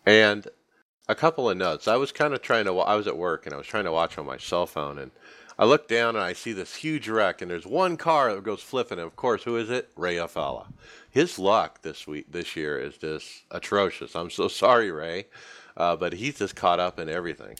[0.05, 0.49] And
[1.09, 1.88] a couple of notes.
[1.88, 2.79] I was kind of trying to.
[2.79, 5.11] I was at work and I was trying to watch on my cell phone, and
[5.59, 8.62] I look down and I see this huge wreck, and there's one car that goes
[8.62, 8.99] flipping.
[8.99, 9.90] And of course, who is it?
[9.97, 10.66] Ray Alfalla.
[11.11, 14.14] His luck this week, this year, is just atrocious.
[14.14, 15.27] I'm so sorry, Ray,
[15.77, 17.57] uh, but he's just caught up in everything.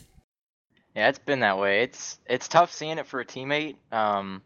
[0.95, 1.83] Yeah, it's been that way.
[1.83, 3.77] It's it's tough seeing it for a teammate.
[3.93, 4.43] Um,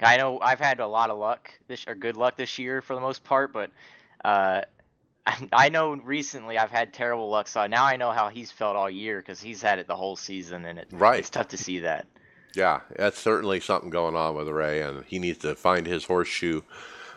[0.00, 2.94] I know I've had a lot of luck this or good luck this year for
[2.94, 3.70] the most part, but
[4.24, 4.62] uh,
[5.52, 7.48] I, know recently I've had terrible luck.
[7.48, 10.16] So now I know how he's felt all year because he's had it the whole
[10.16, 11.18] season, and it, Right.
[11.18, 12.06] it's tough to see that.
[12.54, 16.62] Yeah, that's certainly something going on with Ray, and he needs to find his horseshoe.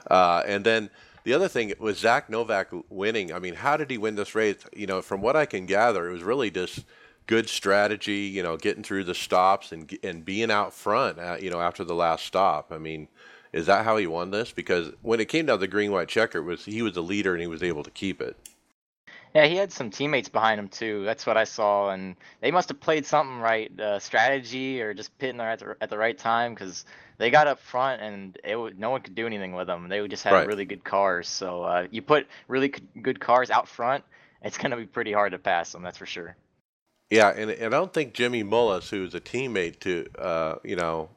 [0.10, 0.90] Uh, and then
[1.26, 3.32] the other thing was Zach Novak winning.
[3.34, 4.58] I mean, how did he win this race?
[4.76, 6.86] You know, from what I can gather, it was really just
[7.28, 8.22] good strategy.
[8.22, 11.20] You know, getting through the stops and and being out front.
[11.20, 12.72] Uh, you know, after the last stop.
[12.72, 13.08] I mean,
[13.58, 14.52] is that how he won this?
[14.52, 17.34] Because when it came down to the green white checker, was he was the leader
[17.34, 18.38] and he was able to keep it.
[19.34, 21.04] Yeah, he had some teammates behind him too.
[21.04, 25.18] That's what I saw, and they must have played something right, uh, strategy or just
[25.18, 26.86] pitting there at the, at the right time because
[27.18, 29.90] they got up front and it no one could do anything with them.
[29.90, 30.48] They just had Right.
[30.48, 31.28] really good cars.
[31.28, 32.70] So uh, you put really
[33.02, 34.04] good cars out front,
[34.42, 35.84] it's gonna be pretty hard to pass them.
[35.84, 36.36] That's for sure.
[37.10, 41.10] Yeah, and, and I don't think Jimmy Mullis, who's a teammate to, uh, you know,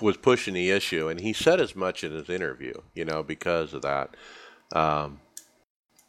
[0.00, 3.74] was pushing the issue, and he said as much in his interview, you know, because
[3.74, 4.16] of that.
[4.72, 5.20] Um,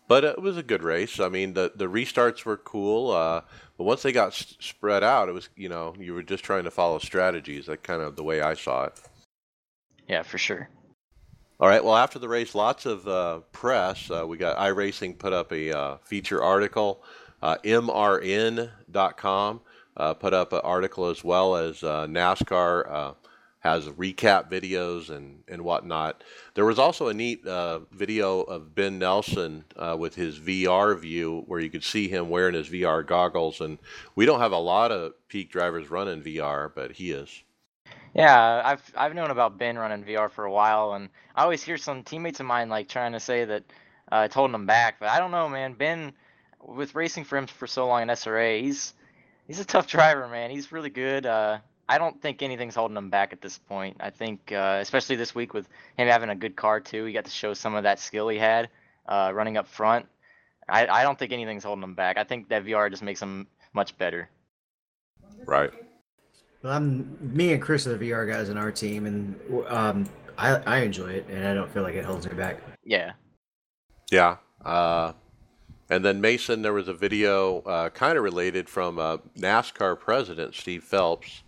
[0.07, 1.19] but it was a good race.
[1.19, 3.41] I mean, the the restarts were cool, uh,
[3.77, 6.63] but once they got s- spread out, it was, you know, you were just trying
[6.65, 7.65] to follow strategies.
[7.65, 8.93] That kind of the way I saw it.
[10.07, 10.69] Yeah, for sure.
[11.59, 11.83] All right.
[11.83, 14.11] Well, after the race, lots of uh, press.
[14.11, 17.03] Uh, we got iRacing put up a uh, feature article.
[17.41, 19.61] Uh, MRN.com
[19.97, 23.13] uh, put up an article as well as uh, NASCAR uh,
[23.65, 26.23] has recap videos and, and whatnot.
[26.53, 31.43] There was also a neat uh, video of Ben Nelson uh, with his VR view
[31.47, 33.61] where you could see him wearing his VR goggles.
[33.61, 33.79] And
[34.13, 37.41] we don't have a lot of peak drivers running VR, but he is.
[38.13, 41.77] Yeah, I've I've known about Ben running VR for a while, and I always hear
[41.77, 43.63] some teammates of mine like trying to say that
[44.11, 45.73] uh, it's holding him back, but I don't know, man.
[45.73, 46.13] Ben,
[46.61, 48.93] with racing for him for so long in SRA, he's
[49.47, 50.51] he's a tough driver, man.
[50.51, 51.25] He's really good.
[51.25, 53.97] Uh, I don't think anything's holding him back at this point.
[53.99, 55.67] I think, uh, especially this week with
[55.97, 58.37] him having a good car too, he got to show some of that skill he
[58.37, 58.69] had
[59.07, 60.07] uh, running up front.
[60.67, 62.17] I, I don't think anything's holding him back.
[62.17, 64.29] I think that VR just makes him much better.
[65.45, 65.71] Right.
[66.63, 70.55] Well, I'm me and Chris are the VR guys in our team, and um, I
[70.65, 72.59] I enjoy it, and I don't feel like it holds me back.
[72.83, 73.11] Yeah.
[74.11, 74.37] Yeah.
[74.63, 75.13] Uh,
[75.89, 80.55] and then Mason, there was a video uh, kind of related from uh, NASCAR president
[80.55, 81.43] Steve Phelps.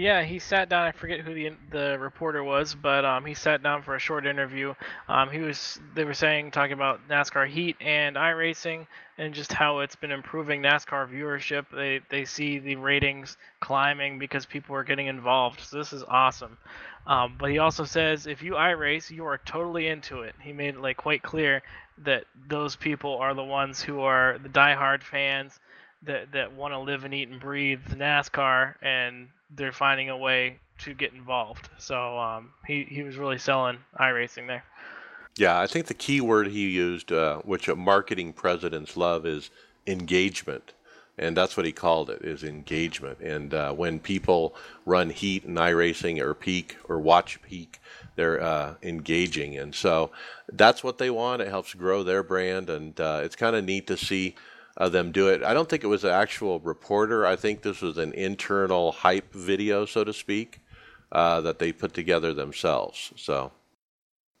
[0.00, 0.86] Yeah, he sat down.
[0.86, 4.26] I forget who the the reporter was, but um, he sat down for a short
[4.26, 4.72] interview.
[5.08, 8.86] Um, he was they were saying talking about NASCAR Heat and iRacing
[9.18, 11.66] and just how it's been improving NASCAR viewership.
[11.70, 15.60] They they see the ratings climbing because people are getting involved.
[15.60, 16.56] So this is awesome.
[17.06, 20.34] Um, but he also says if you iRace, you are totally into it.
[20.40, 21.62] He made it like quite clear
[21.98, 25.60] that those people are the ones who are the diehard fans
[26.04, 30.58] that that want to live and eat and breathe NASCAR, and they're finding a way
[30.78, 31.68] to get involved.
[31.78, 34.64] So um, he he was really selling iRacing there.
[35.36, 39.50] Yeah, I think the key word he used, uh, which marketing presidents love, is
[39.86, 40.72] engagement.
[41.18, 43.20] And that's what he called it, is engagement.
[43.20, 44.54] And uh, when people
[44.86, 47.78] run heat and iRacing or peak or watch peak,
[48.16, 49.56] they're uh, engaging.
[49.58, 50.12] And so
[50.50, 51.42] that's what they want.
[51.42, 52.70] It helps grow their brand.
[52.70, 54.34] And uh, it's kind of neat to see
[54.76, 55.42] uh, them do it.
[55.42, 57.26] I don't think it was an actual reporter.
[57.26, 60.60] I think this was an internal hype video, so to speak,
[61.12, 63.12] uh, that they put together themselves.
[63.16, 63.52] So,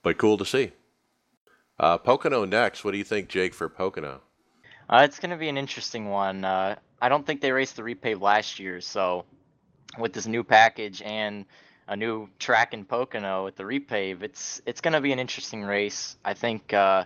[0.02, 0.72] but cool to see.
[1.78, 2.84] Uh, Pocono next.
[2.84, 4.20] What do you think, Jake, for Pocono?
[4.88, 6.44] Uh, it's going to be an interesting one.
[6.44, 9.24] Uh, I don't think they raced the repave last year, so
[9.98, 11.46] with this new package and
[11.88, 15.62] a new track in Pocono with the repave, it's it's going to be an interesting
[15.62, 16.16] race.
[16.24, 17.04] I think uh,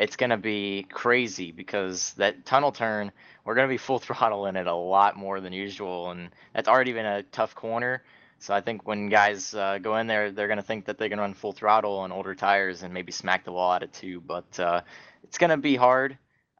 [0.00, 3.12] it's going to be crazy because that tunnel turn,
[3.44, 6.68] we're going to be full throttle in it a lot more than usual, and that's
[6.68, 8.02] already been a tough corner.
[8.38, 11.10] So I think when guys uh, go in there, they're going to think that they're
[11.10, 13.92] going to run full throttle on older tires and maybe smack the wall out of
[13.92, 14.22] two.
[14.22, 14.80] But uh,
[15.22, 16.16] it's going to be hard.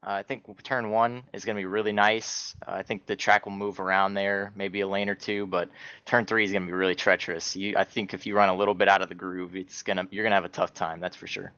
[0.07, 2.55] Uh, I think turn one is going to be really nice.
[2.67, 5.71] Uh, I think the track will move around there, maybe a lane or two, but
[6.05, 7.57] turn three is going to be really treacherous.
[7.57, 10.07] You, I think if you run a little bit out of the groove, it's gonna
[10.11, 11.01] you're gonna have a tough time.
[11.01, 11.53] That's for sure.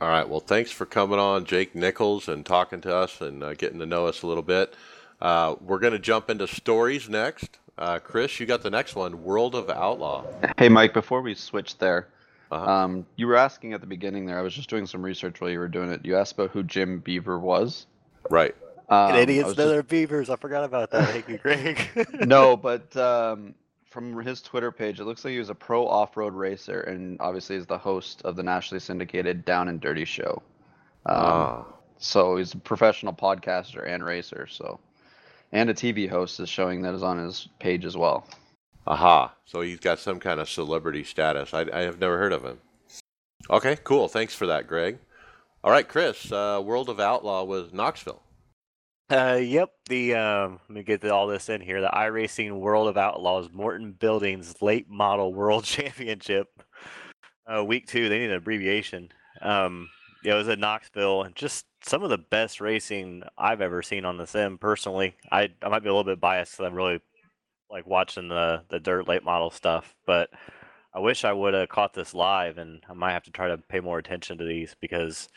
[0.00, 0.28] All right.
[0.28, 3.86] Well, thanks for coming on, Jake Nichols, and talking to us and uh, getting to
[3.86, 4.74] know us a little bit.
[5.20, 7.58] Uh, we're going to jump into stories next.
[7.78, 10.24] Uh, Chris, you got the next one, World of Outlaw.
[10.58, 12.08] Hey, Mike, before we switch there,
[12.50, 12.70] Uh-huh.
[12.70, 15.50] um, you were asking at the beginning there, I was just doing some research while
[15.50, 16.04] you were doing it.
[16.04, 17.86] You asked about who Jim Beaver was.
[18.30, 18.54] Right.
[18.88, 20.28] Um, And I know just- they're beavers.
[20.30, 21.08] I forgot about that.
[21.08, 21.88] Thank you, Greg.
[22.26, 23.54] no, but um,
[23.96, 27.56] from his Twitter page, it looks like he was a pro off-road racer, and obviously
[27.56, 30.42] is the host of the nationally syndicated Down and Dirty show.
[31.06, 31.64] Um, Ah.
[31.96, 34.46] So he's a professional podcaster and racer.
[34.48, 34.78] So,
[35.52, 38.26] and a TV host is showing that is on his page as well.
[38.86, 39.32] Aha.
[39.46, 41.54] So he's got some kind of celebrity status.
[41.54, 42.58] I, I have never heard of him.
[43.48, 44.08] Okay, cool.
[44.08, 44.98] Thanks for that, Greg.
[45.64, 48.20] All right, Chris, uh, World of Outlaw was Knoxville.
[49.10, 49.70] Uh, yep.
[49.88, 51.80] The um, let me get all this in here.
[51.80, 56.48] The iRacing World of Outlaws Morton Buildings Late Model World Championship.
[57.46, 58.08] Uh, week two.
[58.08, 59.10] They need an abbreviation.
[59.40, 59.88] Um,
[60.24, 64.16] it was at Knoxville, and just some of the best racing I've ever seen on
[64.16, 64.58] the sim.
[64.58, 67.00] Personally, I I might be a little bit biased because I'm really
[67.70, 70.30] like watching the the dirt late model stuff, but
[70.92, 73.58] I wish I would have caught this live, and I might have to try to
[73.58, 75.28] pay more attention to these because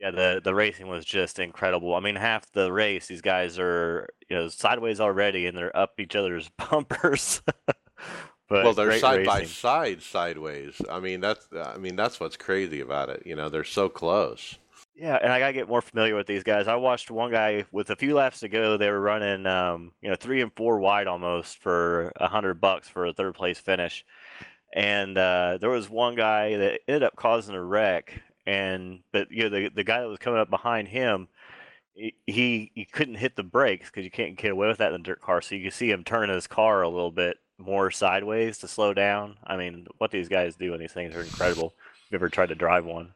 [0.00, 1.94] yeah, the the racing was just incredible.
[1.94, 5.98] I mean, half the race, these guys are you know sideways already, and they're up
[5.98, 7.42] each other's bumpers.
[7.66, 10.80] but well, they're side by side, sideways.
[10.90, 13.22] I mean, that's I mean that's what's crazy about it.
[13.24, 14.58] You know, they're so close.
[14.94, 16.68] Yeah, and I gotta get more familiar with these guys.
[16.68, 18.78] I watched one guy with a few laps to go.
[18.78, 22.88] They were running, um, you know, three and four wide almost for a hundred bucks
[22.88, 24.04] for a third place finish.
[24.72, 28.22] And uh, there was one guy that ended up causing a wreck.
[28.46, 31.28] And but you know, the the guy that was coming up behind him,
[31.94, 35.02] he he, couldn't hit the brakes because you can't get away with that in a
[35.02, 35.40] dirt car.
[35.40, 38.94] So you can see him turn his car a little bit more sideways to slow
[38.94, 39.36] down.
[39.44, 41.74] I mean, what these guys do on these things are incredible.
[42.06, 43.12] If you ever tried to drive one.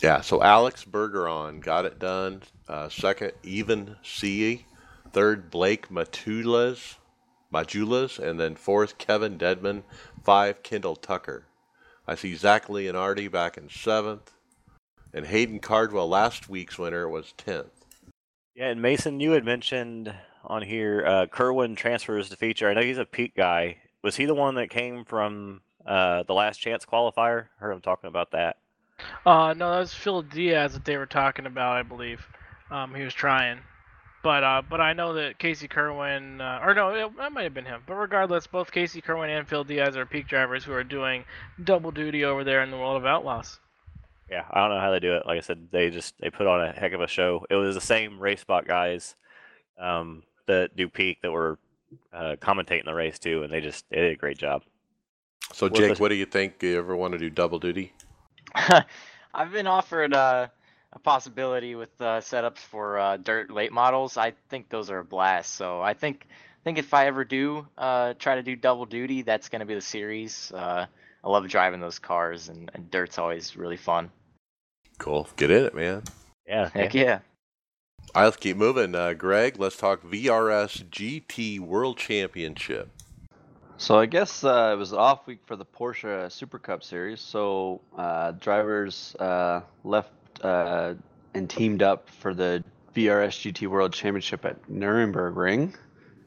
[0.00, 0.20] Yeah.
[0.20, 2.42] So Alex Bergeron got it done.
[2.68, 4.66] Uh, second, Even C.
[5.12, 6.96] Third, Blake Matulas,
[7.52, 9.82] Majulas, and then fourth, Kevin Dedman.
[10.24, 11.44] Five, Kendall Tucker.
[12.06, 14.32] I see Zach Leonardi back in seventh,
[15.14, 17.84] and Hayden Cardwell, last week's winner, was tenth.
[18.54, 22.68] Yeah, and Mason, you had mentioned on here uh, Kirwan transfers to feature.
[22.68, 23.78] I know he's a peak guy.
[24.02, 27.46] Was he the one that came from uh, the last chance qualifier?
[27.58, 28.56] Heard him talking about that.
[29.24, 32.26] Uh, no, that was Phil Diaz that they were talking about, I believe.
[32.70, 33.60] Um, he was trying,
[34.22, 37.54] but uh, but I know that Casey Kirwan, uh, or no, it, that might have
[37.54, 37.82] been him.
[37.86, 41.24] But regardless, both Casey Kirwan and Phil Diaz are peak drivers who are doing
[41.64, 43.58] double duty over there in the World of Outlaws.
[44.30, 45.26] Yeah, I don't know how they do it.
[45.26, 47.44] Like I said, they just they put on a heck of a show.
[47.50, 49.14] It was the same race spot guys
[49.78, 51.58] um, that do peak that were
[52.12, 54.62] uh, commentating the race too, and they just they did a great job.
[55.52, 56.58] So, What Jake, what do you think?
[56.58, 57.92] Do you ever want to do double duty?
[59.34, 60.48] I've been offered uh,
[60.92, 64.16] a possibility with uh, setups for uh, dirt late models.
[64.16, 65.54] I think those are a blast.
[65.54, 66.26] So I think
[66.64, 69.74] think if I ever do uh, try to do double duty, that's going to be
[69.74, 70.52] the series.
[70.52, 70.86] Uh,
[71.24, 74.10] I love driving those cars, and, and dirt's always really fun.
[74.98, 75.28] Cool.
[75.36, 76.02] Get in it, man.
[76.46, 77.02] Yeah, Heck yeah.
[77.02, 77.18] yeah.
[78.14, 78.94] All right, let's keep moving.
[78.94, 82.90] Uh, Greg, let's talk VRS GT World Championship.
[83.78, 87.20] So I guess uh, it was off week for the Porsche Super Cup Series.
[87.20, 90.10] So uh, drivers uh, left
[90.42, 90.94] uh,
[91.34, 92.62] and teamed up for the
[92.94, 95.74] VRS GT World Championship at Nürburgring.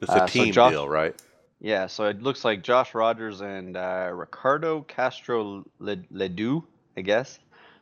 [0.02, 1.14] It's a Uh, so team Josh- deal, right?
[1.60, 6.64] Yeah, so it looks like Josh Rogers and uh, Ricardo Castro Le- Ledo,
[6.96, 7.38] I guess,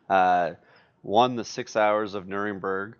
[0.08, 0.52] uh,
[1.02, 2.94] won the six hours of Nuremberg,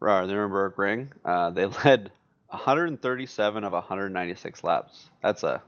[0.00, 1.08] or Nürburgring.
[1.24, 2.12] Uh, they led
[2.48, 5.10] 137 of 196 laps.
[5.22, 5.62] That's a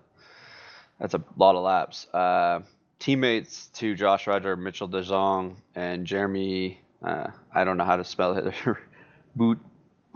[1.00, 2.06] that's a lot of laps.
[2.14, 2.60] Uh,
[3.00, 6.78] teammates to Josh Roger, Mitchell DeJong, and Jeremy.
[7.02, 8.54] Uh, I don't know how to spell it.
[9.36, 9.58] Boot,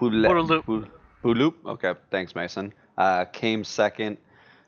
[0.01, 0.65] Bouteloup.
[0.67, 0.91] Boot-
[1.25, 1.55] Bouteloup.
[1.67, 2.73] Okay, thanks, Mason.
[2.97, 4.17] Uh, came second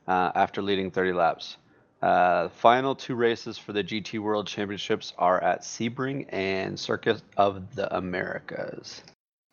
[0.07, 1.57] uh, after leading 30 laps.
[2.01, 7.75] Uh, final two races for the GT World Championships are at Sebring and Circuit of
[7.75, 9.01] the Americas.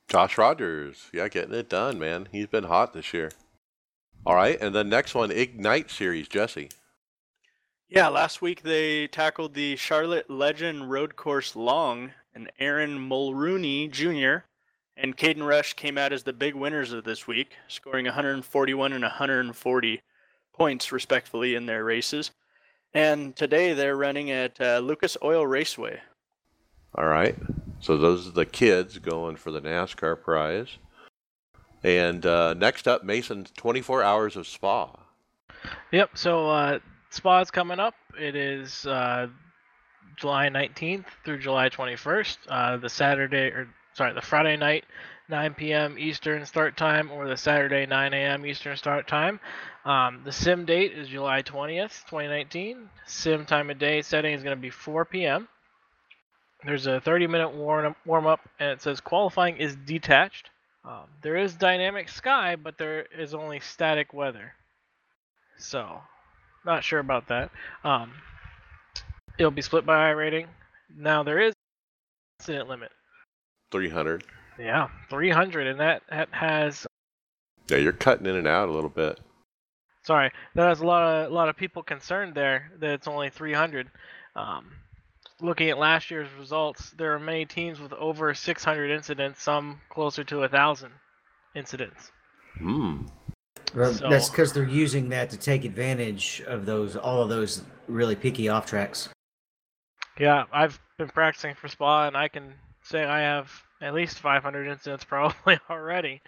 [0.09, 2.29] Josh Rogers, yeah, getting it done, man.
[2.31, 3.33] He's been hot this year.
[4.25, 6.71] All right, and then next one, Ignite Series, Jesse.
[7.89, 14.45] Yeah, last week they tackled the Charlotte Legend Road Course Long, and Aaron Mulrooney Jr.
[14.97, 19.03] and Caden Rush came out as the big winners of this week, scoring 141 and
[19.03, 20.03] 140
[20.53, 22.31] points respectively in their races.
[22.93, 25.99] And today they're running at uh, Lucas Oil Raceway.
[26.95, 27.37] All right.
[27.81, 30.69] So those are the kids going for the NASCAR prize.
[31.83, 34.91] And uh, next up, Mason's 24 hours of spa.
[35.91, 36.11] Yep.
[36.19, 37.95] So uh, Spa's coming up.
[38.19, 39.29] It is uh,
[40.17, 42.37] July 19th through July 21st.
[42.49, 44.85] Uh, the Saturday or sorry, the Friday night,
[45.29, 45.99] 9 p.m.
[45.99, 48.47] Eastern start time, or the Saturday 9 a.m.
[48.47, 49.41] Eastern start time.
[49.85, 52.89] Um, the sim date is July 20th, 2019.
[53.07, 55.49] Sim time of day setting is going to be 4 p.m.
[56.65, 60.51] There's a 30 minute warm up, and it says qualifying is detached.
[60.85, 64.53] Um, there is dynamic sky, but there is only static weather.
[65.59, 66.01] So,
[66.65, 67.51] not sure about that.
[67.83, 68.13] Um,
[69.39, 70.47] it'll be split by iRating.
[70.97, 71.53] Now there is
[72.41, 72.91] incident limit.
[73.73, 74.25] 300.
[74.59, 76.87] Yeah, 300, and that, that has
[77.69, 79.21] Yeah, you're cutting in and out a little bit.
[80.05, 83.29] sorry that has a lot of a lot of people concerned there that it's only
[83.31, 83.91] 300.
[84.37, 84.71] Um,
[85.41, 90.25] looking at last year's results, there are many teams with over 600 incidents, some closer
[90.25, 90.93] to a thousand
[91.55, 92.11] incidents.
[92.59, 93.03] Hmm.
[93.75, 97.63] Well, So- That's because they're using that to take advantage of those all of those
[97.89, 99.09] really picky off tracks.
[100.19, 103.51] Yeah, I've been practicing for Spa, and I can say I have
[103.83, 106.23] at least 500 incidents probably already.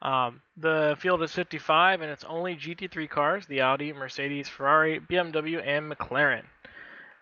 [0.00, 5.62] Um, the field is 55, and it's only GT3 cars: the Audi, Mercedes, Ferrari, BMW,
[5.64, 6.44] and McLaren.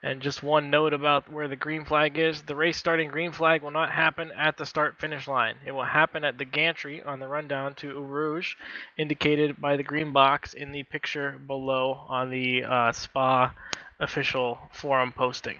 [0.02, 3.62] And just one note about where the green flag is: the race starting green flag
[3.62, 5.56] will not happen at the start-finish line.
[5.66, 8.54] It will happen at the gantry on the rundown to Eau Rouge,
[8.96, 13.52] indicated by the green box in the picture below on the uh, Spa
[13.98, 15.58] official forum posting.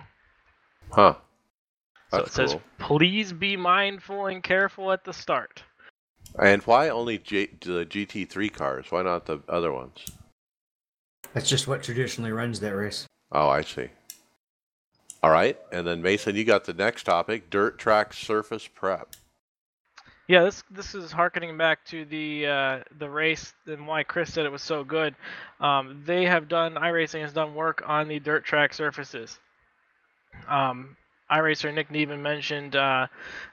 [0.93, 1.15] Huh.
[2.11, 5.63] So That's it says, please be mindful and careful at the start.
[6.39, 8.87] And why only G- the GT3 cars?
[8.91, 10.05] Why not the other ones?
[11.33, 13.07] That's just what traditionally runs that race.
[13.31, 13.89] Oh, I see.
[15.23, 15.59] All right.
[15.71, 19.15] And then, Mason, you got the next topic dirt track surface prep.
[20.27, 24.47] Yeah, this this is harkening back to the uh, the race and why Chris said
[24.47, 25.17] it was so good.
[25.59, 29.41] Um, they have done iRacing has done work on the dirt track surfaces.
[30.49, 30.97] Um,
[31.31, 33.07] iRacer Nick Neven mentioned uh,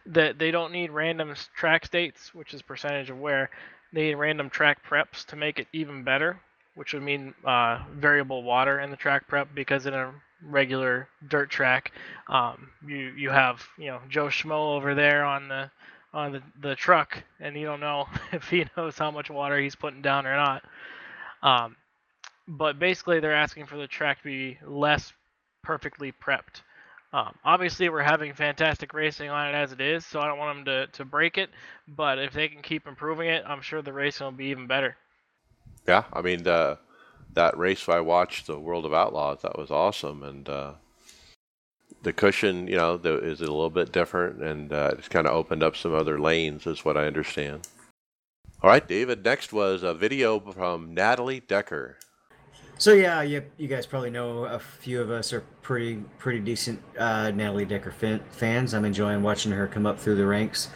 [0.08, 3.50] that they don't need random track states, which is percentage of wear.
[3.94, 6.40] They need random track preps to make it even better,
[6.76, 10.12] which would mean uh, variable water in the track prep because in a
[10.44, 11.92] regular dirt track,
[12.30, 15.70] um, you you have you know Joe Schmo over there on the
[16.14, 19.76] on the, the truck, and you don't know if he knows how much water he's
[19.76, 20.64] putting down or not.
[21.44, 21.76] Um,
[22.48, 25.14] but basically, they're asking for the track to be less
[25.64, 26.62] perfectly prepped.
[27.14, 30.58] Um, obviously, we're having fantastic racing on it as it is, so I don't want
[30.58, 31.50] them to, to break it.
[31.88, 34.98] But if they can keep improving it, I'm sure the racing will be even better.
[35.88, 36.04] Yeah.
[36.12, 40.24] I mean, that race I watched, the World of Outlaws, that was awesome.
[40.24, 40.74] And uh,
[42.04, 45.34] the cushion, you know, the, is a little bit different, and uh, it's kind of
[45.34, 47.68] opened up some other lanes, is what I understand.
[48.62, 49.24] All right, David.
[49.24, 51.98] Next was a video from Natalie Decker.
[52.80, 56.80] So yeah, you, you guys probably know a few of us are pretty pretty decent
[56.98, 58.76] uh, Natalie Decker fan, fans.
[58.76, 60.70] I'm enjoying watching her come up through the ranks.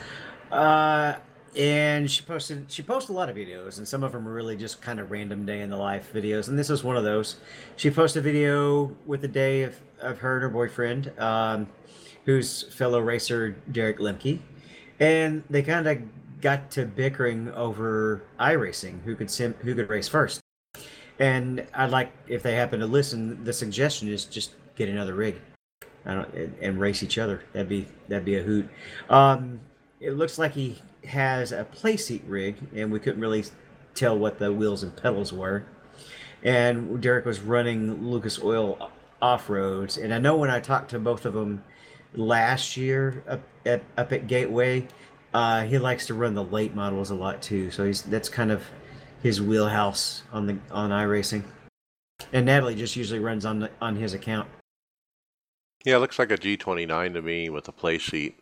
[0.52, 1.16] Uh,
[1.56, 4.56] and she posted she posted a lot of videos, and some of them are really
[4.56, 6.48] just kind of random day in the life videos.
[6.48, 7.36] And this was one of those.
[7.76, 11.68] She posted a video with a day of, of her and her boyfriend, um,
[12.26, 14.40] who's fellow racer Derek Lemke,
[15.00, 16.00] and they kind of
[16.42, 20.41] got to bickering over iRacing, who could sim, who could race first.
[21.22, 25.40] And I'd like, if they happen to listen, the suggestion is just get another rig,
[26.04, 27.44] I don't, and, and race each other.
[27.54, 28.68] That'd be that'd be a hoot.
[29.08, 29.60] Um,
[30.00, 33.46] it looks like he has a playseat rig, and we couldn't really
[33.94, 35.64] tell what the wheels and pedals were.
[36.42, 38.90] And Derek was running Lucas Oil
[39.22, 41.64] off roads, and I know when I talked to both of them
[42.16, 44.88] last year up at up at Gateway,
[45.36, 47.70] uh, he likes to run the late models a lot too.
[47.70, 48.64] So he's that's kind of
[49.24, 51.44] his wheelhouse on the on iRacing.
[52.34, 54.48] And Natalie just usually runs on the, on his account.
[55.84, 58.38] Yeah, it looks like a G29 to me with a play seat.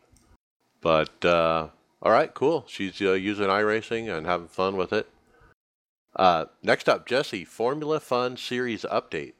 [0.82, 1.70] But uh,
[2.02, 2.66] all right, cool.
[2.68, 5.08] She's uh, using iRacing and having fun with it.
[6.16, 9.34] Uh, next up, Jesse, Formula Fun Series update.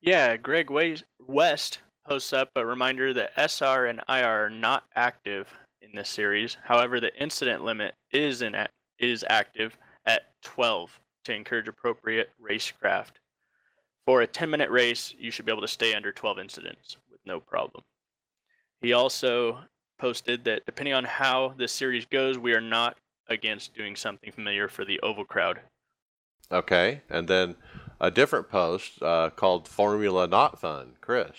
[0.00, 0.68] Yeah, Greg
[1.26, 5.48] West posts up a reminder that SR and IR are not active
[5.82, 6.56] in this series.
[6.64, 8.68] However, the incident limit is in a-
[8.98, 9.87] is active at
[10.42, 13.20] 12 to encourage appropriate racecraft.
[14.06, 17.40] For a 10-minute race, you should be able to stay under 12 incidents with no
[17.40, 17.84] problem.
[18.80, 19.58] He also
[19.98, 22.96] posted that depending on how this series goes, we are not
[23.28, 25.60] against doing something familiar for the oval crowd.
[26.50, 27.56] Okay, and then
[28.00, 30.92] a different post uh, called Formula Not Fun.
[31.00, 31.32] Chris.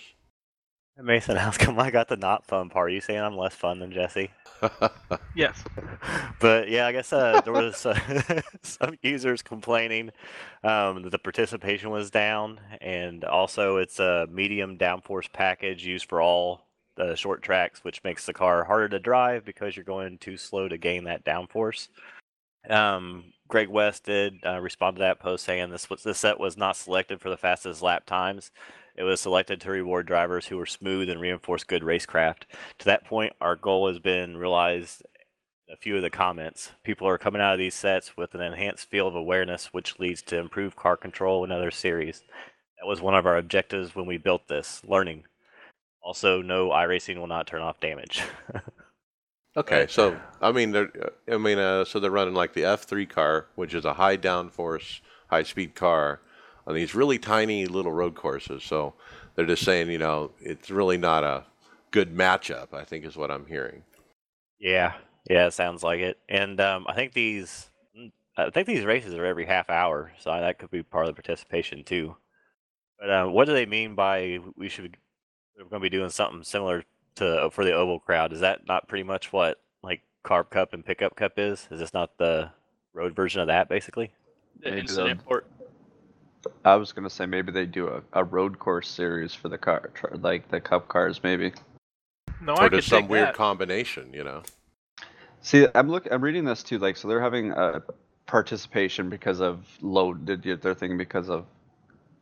[1.04, 2.90] Mason, how's come I got the not fun part?
[2.90, 4.30] Are you saying I'm less fun than Jesse?
[5.34, 5.62] Yes.
[6.40, 7.98] but yeah, I guess uh, there was uh,
[8.62, 10.10] some users complaining
[10.62, 16.20] um, that the participation was down, and also it's a medium downforce package used for
[16.20, 20.36] all the short tracks, which makes the car harder to drive because you're going too
[20.36, 21.88] slow to gain that downforce.
[22.68, 26.56] Um, Greg West did uh, respond to that post saying this was this set was
[26.56, 28.50] not selected for the fastest lap times.
[29.00, 32.42] It was selected to reward drivers who were smooth and reinforce good racecraft.
[32.80, 35.02] To that point, our goal has been realized.
[35.72, 36.72] A few of the comments.
[36.82, 40.20] People are coming out of these sets with an enhanced field of awareness, which leads
[40.22, 42.24] to improved car control in other series.
[42.80, 45.24] That was one of our objectives when we built this learning.
[46.02, 48.22] Also, no iRacing will not turn off damage.
[49.56, 49.90] Okay, Right.
[49.90, 50.90] so I mean, they're
[51.30, 55.00] I mean, uh, so they're running like the F3 car, which is a high downforce,
[55.28, 56.20] high speed car,
[56.66, 58.62] on these really tiny little road courses.
[58.62, 58.94] So
[59.34, 61.44] they're just saying, you know, it's really not a
[61.90, 62.74] good matchup.
[62.74, 63.82] I think is what I'm hearing.
[64.58, 64.94] Yeah,
[65.28, 66.18] yeah, it sounds like it.
[66.28, 67.70] And um, I think these,
[68.36, 71.22] I think these races are every half hour, so that could be part of the
[71.22, 72.16] participation too.
[72.98, 74.96] But uh, what do they mean by we should?
[75.56, 76.84] We're going to be doing something similar
[77.16, 78.32] to for the oval crowd.
[78.32, 81.66] Is that not pretty much what like Carb Cup and Pickup Cup is?
[81.70, 82.50] Is this not the
[82.92, 84.10] road version of that, basically?
[84.60, 85.46] The Maybe incident port.
[86.64, 89.90] I was gonna say maybe they do a, a road course series for the car,
[89.94, 91.52] tr- like the cup cars, maybe.
[92.40, 93.34] No, I or could just some dig weird that.
[93.34, 94.42] combination, you know.
[95.42, 96.78] See, I'm look, I'm reading this too.
[96.78, 97.82] Like, so they're having a
[98.26, 100.26] participation because of load.
[100.26, 101.46] They're they're thinking because of,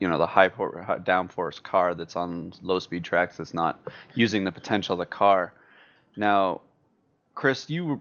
[0.01, 3.81] you know, the high, por- high downforce car that's on low speed tracks that's not
[4.14, 5.53] using the potential of the car.
[6.16, 6.61] Now,
[7.35, 8.01] Chris, you,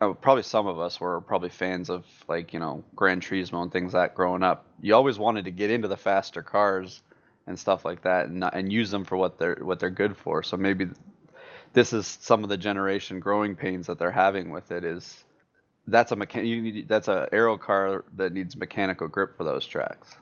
[0.00, 3.72] uh, probably some of us were probably fans of like you know Gran Turismo and
[3.72, 4.66] things like that growing up.
[4.80, 7.02] You always wanted to get into the faster cars
[7.46, 10.42] and stuff like that, and and use them for what they're what they're good for.
[10.42, 10.88] So maybe
[11.72, 15.24] this is some of the generation growing pains that they're having with it is
[15.86, 19.66] that's a mechan- you need, that's a aero car that needs mechanical grip for those
[19.66, 20.16] tracks.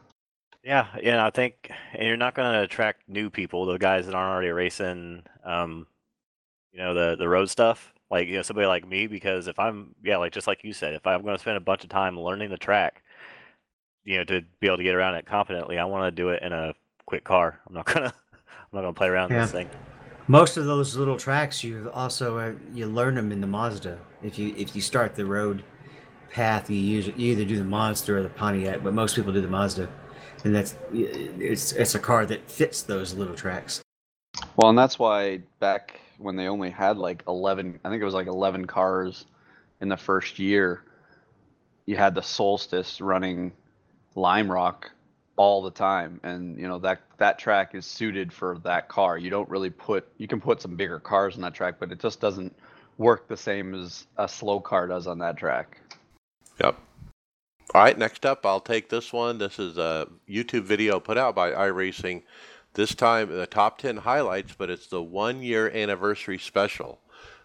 [0.65, 4.15] Yeah, yeah, I think, and you're not going to attract new people, the guys that
[4.15, 5.87] aren't already racing, um,
[6.73, 7.93] you know, the the road stuff.
[8.13, 10.93] Like, you know, somebody like me, because if I'm, yeah, like just like you said,
[10.93, 13.03] if I'm going to spend a bunch of time learning the track,
[14.05, 16.43] you know, to be able to get around it confidently, I want to do it
[16.43, 16.75] in a
[17.07, 17.59] quick car.
[17.67, 19.71] I'm not gonna, I'm not gonna play around with this thing.
[20.29, 23.99] Most of those little tracks, you also uh, you learn them in the Mazda.
[24.23, 25.65] If you if you start the road
[26.31, 29.41] path, you, use, you either do the monster or the Pontiac, but most people do
[29.41, 29.89] the Mazda,
[30.45, 33.83] and that's it's it's a car that fits those little tracks.
[34.57, 38.15] Well, and that's why back when they only had like 11, I think it was
[38.15, 39.27] like 11 cars
[39.81, 40.85] in the first year,
[41.87, 43.53] you had the Solstice running
[44.15, 44.91] Lime Rock
[45.37, 49.19] all the time, and you know that that track is suited for that car.
[49.19, 51.99] You don't really put you can put some bigger cars on that track, but it
[51.99, 52.55] just doesn't
[52.99, 55.81] work the same as a slow car does on that track.
[56.63, 56.79] Yep.
[57.75, 59.39] All right, next up, I'll take this one.
[59.39, 62.23] This is a YouTube video put out by iRacing.
[62.75, 67.01] This time, the top 10 highlights, but it's the one year anniversary special.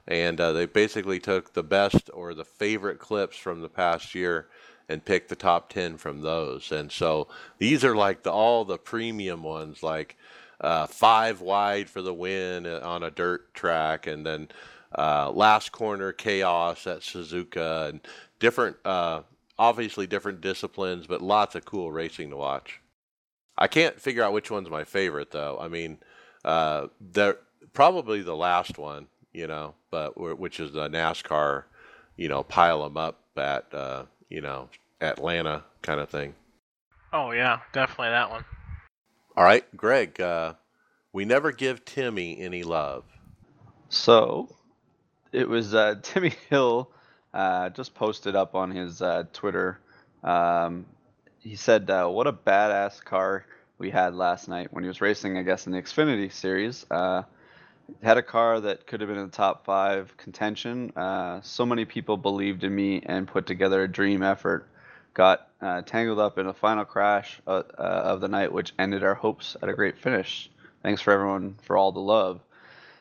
[0.08, 4.48] And uh, they basically took the best or the favorite clips from the past year
[4.88, 6.72] and picked the top 10 from those.
[6.72, 10.16] And so these are like the, all the premium ones, like
[10.62, 14.48] uh, five wide for the win uh, on a dirt track, and then
[14.98, 18.00] uh, last corner chaos at Suzuka, and
[18.40, 19.22] different, uh,
[19.60, 22.80] obviously different disciplines, but lots of cool racing to watch.
[23.58, 25.58] I can't figure out which one's my favorite though.
[25.60, 25.98] I mean,
[26.46, 27.38] uh, they're
[27.74, 31.64] probably the last one, you know, but which is the NASCAR,
[32.16, 34.70] you know, pile them up at, uh, you know,
[35.02, 36.36] Atlanta kind of thing.
[37.14, 38.46] Oh yeah, definitely that one.
[39.36, 40.54] All right, Greg, uh,
[41.14, 43.04] we never give Timmy any love.
[43.90, 44.56] So,
[45.32, 46.92] it was uh, Timmy Hill
[47.34, 49.80] uh, just posted up on his uh, Twitter.
[50.24, 50.86] Um,
[51.48, 53.46] he said, uh, "What a badass car
[53.78, 55.38] we had last night when he was racing.
[55.38, 56.86] I guess in the Xfinity Series.
[56.92, 57.24] Uh,
[58.04, 60.92] had a car that could have been in the top five contention.
[60.96, 64.68] Uh, so many people believed in me and put together a dream effort.
[65.14, 69.04] Got uh, tangled up in a final crash uh, uh, of the night, which ended
[69.04, 70.50] our hopes at a great finish.
[70.84, 72.42] Thanks for everyone for all the love."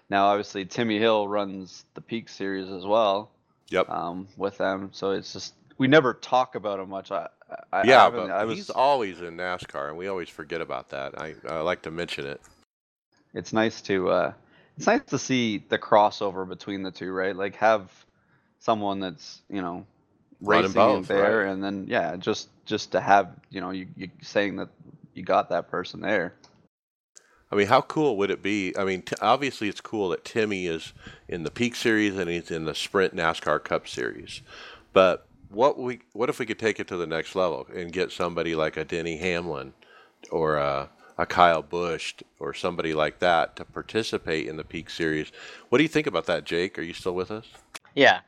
[0.09, 3.33] Now, obviously, Timmy Hill runs the Peak Series as well
[3.71, 3.91] Yep.
[3.91, 7.11] um, with them, so it's just we never talk about him much.
[7.11, 10.29] I, I I yeah, haven't- but I was, he's always in NASCAR, and we always
[10.29, 11.21] forget about that.
[11.21, 12.41] I, I like to mention it.
[13.35, 14.33] it's nice to uh,
[14.77, 17.37] it's nice to see the crossover between the two, right?
[17.37, 17.91] Like have
[18.61, 19.87] someone that's you know
[20.41, 21.47] racing both, there, right.
[21.47, 24.69] and then yeah, just just to have you know you, you saying that
[25.15, 26.35] you got that person there.
[27.51, 28.77] I mean, how cool would it be?
[28.77, 30.93] I mean, t- obviously it's cool that Timmy is
[31.29, 34.43] in the Peak Series and he's in the Sprint NASCAR Cup Series,
[34.93, 38.13] but what we what if we could take it to the next level and get
[38.13, 39.73] somebody like a Denny Hamlin
[40.31, 40.89] or a,
[41.19, 45.33] a Kyle Busch or somebody like that to participate in the Peak Series?
[45.69, 46.79] What do you think about that, Jake?
[46.79, 47.47] Are you still with us?
[47.95, 48.21] Yeah,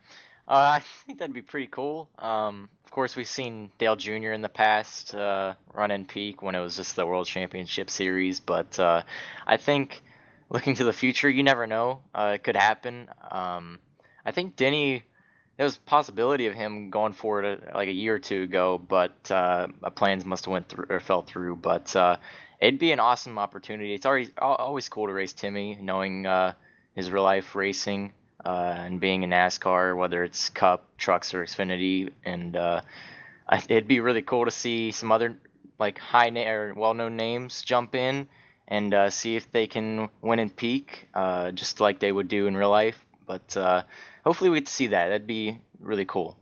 [0.48, 2.08] uh, I think that'd be pretty cool.
[2.18, 4.32] Um, of course, we've seen Dale Jr.
[4.32, 8.40] in the past uh, run in peak when it was just the World Championship Series,
[8.40, 9.02] but uh,
[9.46, 10.02] I think
[10.50, 12.00] looking to the future, you never know.
[12.14, 13.08] Uh, it could happen.
[13.30, 13.78] Um,
[14.24, 15.04] I think Denny,
[15.58, 18.78] there was possibility of him going for it uh, like a year or two ago,
[18.78, 21.56] but uh, plans must have went through or fell through.
[21.56, 22.16] But uh,
[22.60, 23.92] it'd be an awesome opportunity.
[23.92, 26.52] It's already always cool to race Timmy, knowing uh,
[26.94, 28.12] his real life racing
[28.46, 32.10] uh, and being in NASCAR, whether it's Cup, trucks, or Xfinity.
[32.24, 32.82] And uh,
[33.68, 35.36] it'd be really cool to see some other
[35.80, 38.28] like high na- or well-known names jump in
[38.68, 41.08] and see if they can win in peak,
[41.54, 42.98] just like they would do in real life.
[43.26, 43.56] But
[44.28, 45.08] hopefully we get to see that.
[45.08, 46.36] That'd be really cool.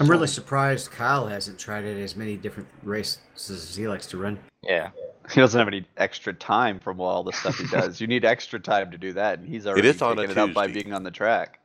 [0.00, 3.18] I'm really surprised Kyle hasn't tried it as many different races
[3.50, 4.38] as he likes to run.
[4.62, 4.90] Yeah.
[5.28, 8.00] He doesn't have any extra time from all the stuff he does.
[8.00, 10.54] you need extra time to do that, and he's already is on a it up
[10.54, 11.58] by being on the track.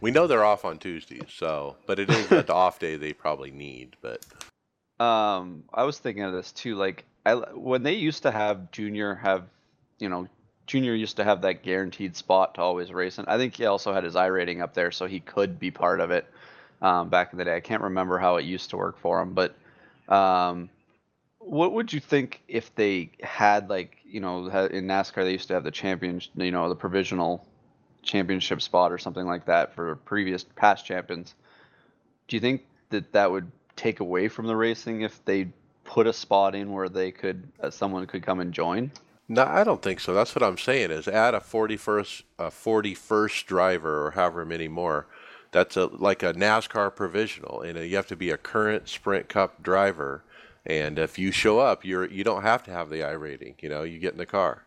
[0.00, 3.52] We know they're off on Tuesdays, so but it is the off day they probably
[3.52, 3.94] need.
[4.02, 4.26] But
[4.98, 6.74] Um, I was thinking of this too.
[6.74, 9.44] Like, I when they used to have Junior have,
[10.00, 10.26] you know,
[10.66, 13.92] Junior used to have that guaranteed spot to always race, and I think he also
[13.92, 16.26] had his iRating up there, so he could be part of it.
[16.80, 19.34] Um, back in the day, I can't remember how it used to work for him,
[19.34, 19.54] but
[20.08, 20.68] um,
[21.38, 25.54] what would you think if they had like you know in NASCAR they used to
[25.54, 27.46] have the champion, you know, the provisional
[28.02, 31.34] championship spot or something like that for previous past champions?
[32.28, 35.48] Do you think that that would take away from the racing if they
[35.84, 38.90] put a spot in where they could uh, someone could come and join?
[39.28, 40.12] No, I don't think so.
[40.12, 40.90] That's what I'm saying.
[40.90, 45.06] Is add a 41st a 41st driver or however many more.
[45.52, 49.62] That's a like a NASCAR provisional, and you have to be a current Sprint Cup
[49.62, 50.24] driver.
[50.64, 53.54] And if you show up, you're you don't have to have the iRating.
[53.60, 54.64] You know, you get in the car.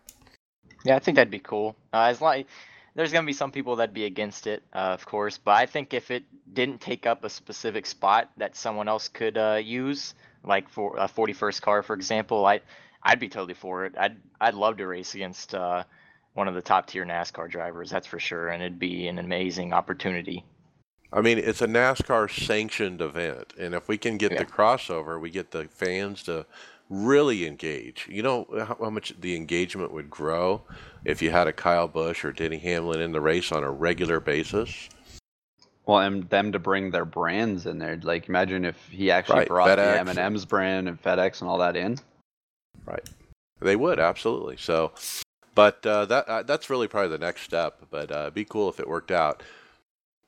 [0.83, 1.75] Yeah, I think that'd be cool.
[1.93, 2.47] Uh, as like,
[2.93, 5.93] there's gonna be some people that'd be against it, uh, of course, but I think
[5.93, 10.69] if it didn't take up a specific spot that someone else could uh, use, like
[10.69, 12.61] for a 41st car, for example, I,
[13.05, 13.93] I'd be totally for it.
[13.97, 15.83] I'd, I'd love to race against uh,
[16.33, 19.71] one of the top tier NASCAR drivers, that's for sure, and it'd be an amazing
[19.73, 20.43] opportunity.
[21.13, 24.39] I mean, it's a NASCAR sanctioned event, and if we can get Yeah.
[24.39, 26.47] the crossover, we get the fans to
[26.89, 28.07] really engage.
[28.09, 30.63] You know how, how much the engagement would grow
[31.05, 34.19] if you had a Kyle Busch or Denny Hamlin in the race on a regular
[34.19, 34.89] basis.
[35.85, 37.99] Well, and them to bring their brands in there.
[38.01, 41.41] Like, imagine if he actually Right, brought FedEx the M and M's brand and FedEx
[41.41, 41.99] and all that in.
[43.61, 44.57] They would absolutely.
[44.57, 44.91] So,
[45.53, 47.81] but uh, that uh, that's really probably the next step.
[47.89, 49.41] But uh, be cool if it worked out.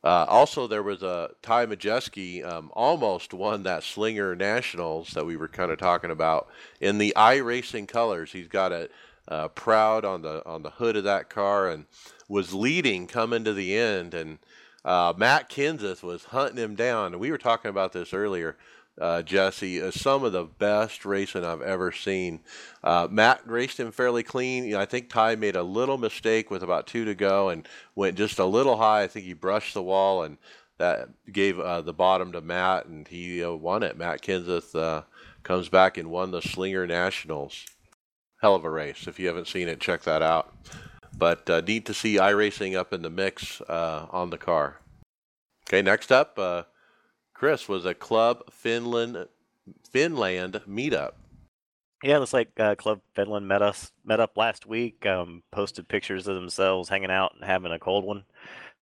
[0.04, 5.36] Uh, also, there was a Ty Majeski um, almost won that Slinger Nationals that we
[5.36, 6.48] were kind of talking about
[6.80, 8.32] in the iRacing colors.
[8.32, 8.89] He's got a
[9.28, 11.86] uh, proud on the on the hood of that car and
[12.30, 14.14] was leading coming to the end.
[14.14, 14.39] And
[14.86, 17.08] uh, Matt Kenseth was hunting him down.
[17.14, 18.56] And we were talking about this earlier.
[19.00, 22.39] Uh, Jesse, uh, some of the best racing I've ever seen.
[22.84, 24.64] Uh, Matt raced him fairly clean.
[24.64, 27.68] You know, I think Ty made a little mistake with about two to go and
[27.95, 29.04] went just a little high.
[29.04, 30.38] I think he brushed the wall and
[30.78, 33.98] that gave uh, the bottom to Matt, and he uh, won it.
[33.98, 35.04] Matt Kenseth uh,
[35.43, 37.66] comes back and won the Slinger Nationals.
[38.41, 39.08] Hell of a race.
[39.08, 40.54] If you haven't seen it, check that out.
[41.18, 44.80] But uh, neat to see iRacing up in the mix on the car.
[45.68, 46.38] Okay, next up,
[47.38, 49.28] Chris was a Club Finland
[49.92, 51.12] Finland meetup.
[52.04, 55.06] Yeah, it looks like uh, Club Finland met us met up last week.
[55.06, 58.24] Um, posted pictures of themselves hanging out and having a cold one.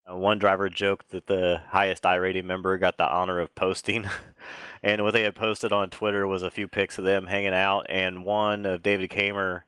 [0.07, 4.05] Uh, one driver joked that the highest iRating member got the honor of posting,
[4.83, 7.87] and what they had posted on Twitter was a few pics of them hanging out,
[7.89, 9.61] and one of David Kaemmer.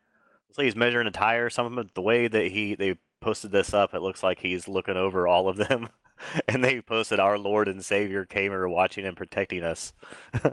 [0.47, 1.49] Looks like he's measuring a tire.
[1.49, 4.67] Some of them, the way that he they posted this up, it looks like he's
[4.67, 5.89] looking over all of them,
[6.47, 9.93] and they posted our Lord and Savior Kaemmer watching and protecting us.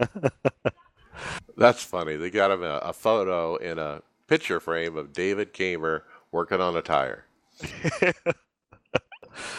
[1.57, 2.17] That's funny.
[2.17, 6.77] They got him a, a photo in a picture frame of David Kaemmer working on
[6.77, 7.25] a tire.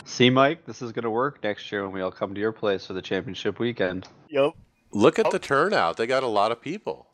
[0.06, 2.51] See, Mike, this is going to work next year when we all come to your
[2.51, 4.08] place for the championship weekend.
[4.30, 4.51] yep.
[4.91, 5.24] Look Oh.
[5.24, 5.97] at the turnout.
[5.97, 7.08] They got a lot of people.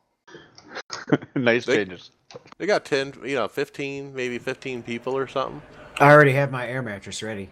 [1.35, 2.11] nice They- changes.
[2.59, 5.61] They got 10, you know, 15, maybe 15 people or something.
[5.99, 7.49] I already have my air mattress ready.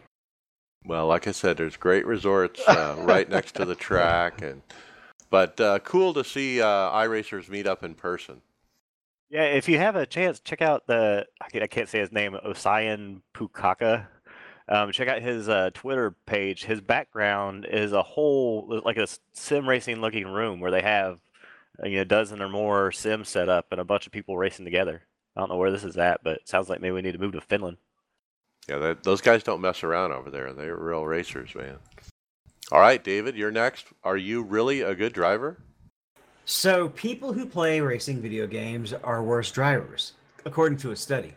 [0.88, 4.62] Well, like I said, there's great resorts uh, right next to the track, and
[5.30, 8.42] but uh, cool to see uh, iRacers meet up in person.
[9.30, 12.14] Yeah, if you have a chance, check out the I can't, I can't say his
[12.14, 14.08] name, Osian Pukaka.
[14.70, 16.64] Um, check out his uh, Twitter page.
[16.64, 21.20] His background is a whole like a sim racing looking room where they have
[21.84, 24.64] you know a dozen or more sims set up and a bunch of people racing
[24.64, 25.02] together.
[25.36, 27.20] I don't know where this is at, but it sounds like maybe we need to
[27.20, 27.76] move to Finland.
[28.68, 30.52] Yeah, those guys don't mess around over there.
[30.52, 31.78] They're real racers, man.
[32.70, 33.86] All right, David, you're next.
[34.04, 35.58] Are you really a good driver?
[36.44, 40.14] So, people who play racing video games are worse drivers,
[40.46, 41.34] according to a study.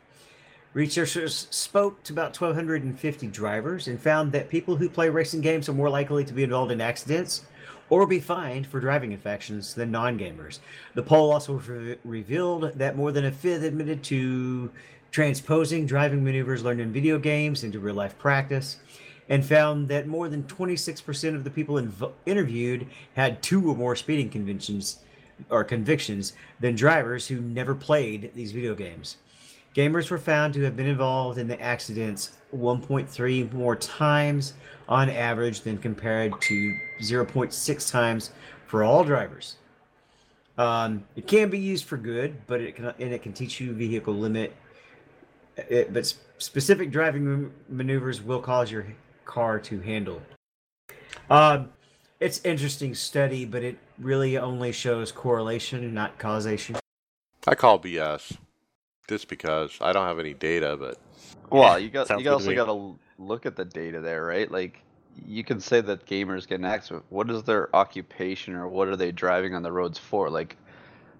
[0.72, 5.72] Researchers spoke to about 1,250 drivers and found that people who play racing games are
[5.72, 7.45] more likely to be involved in accidents
[7.91, 10.61] or be fined for driving infractions than non gamers.
[10.95, 14.70] The poll also re- revealed that more than a fifth admitted to
[15.11, 18.76] transposing driving maneuvers learned in video games into real life practice
[19.28, 23.94] and found that more than 26% of the people inv- interviewed had two or more
[23.94, 24.98] speeding convictions
[25.48, 29.16] or convictions than drivers who never played these video games.
[29.74, 34.54] Gamers were found to have been involved in the accidents 1.3 more times
[34.88, 38.32] on average than compared to 0.6 times
[38.66, 39.56] for all drivers.
[40.58, 43.72] Um, it can be used for good, but it can and it can teach you
[43.72, 44.54] vehicle limit.
[45.57, 48.86] It, but specific driving maneuvers will cause your
[49.24, 50.22] car to handle.
[51.28, 51.70] Um,
[52.18, 56.76] it's interesting study, but it really only shows correlation, not causation.
[57.46, 58.36] I call BS,
[59.09, 60.98] just because I don't have any data, but
[61.51, 64.51] Well, you got you also got to look at the data there, right?
[64.51, 64.82] Like
[65.26, 67.05] you can say that gamers get in accident.
[67.09, 70.30] What is their occupation or what are they driving on the roads for?
[70.30, 70.57] Like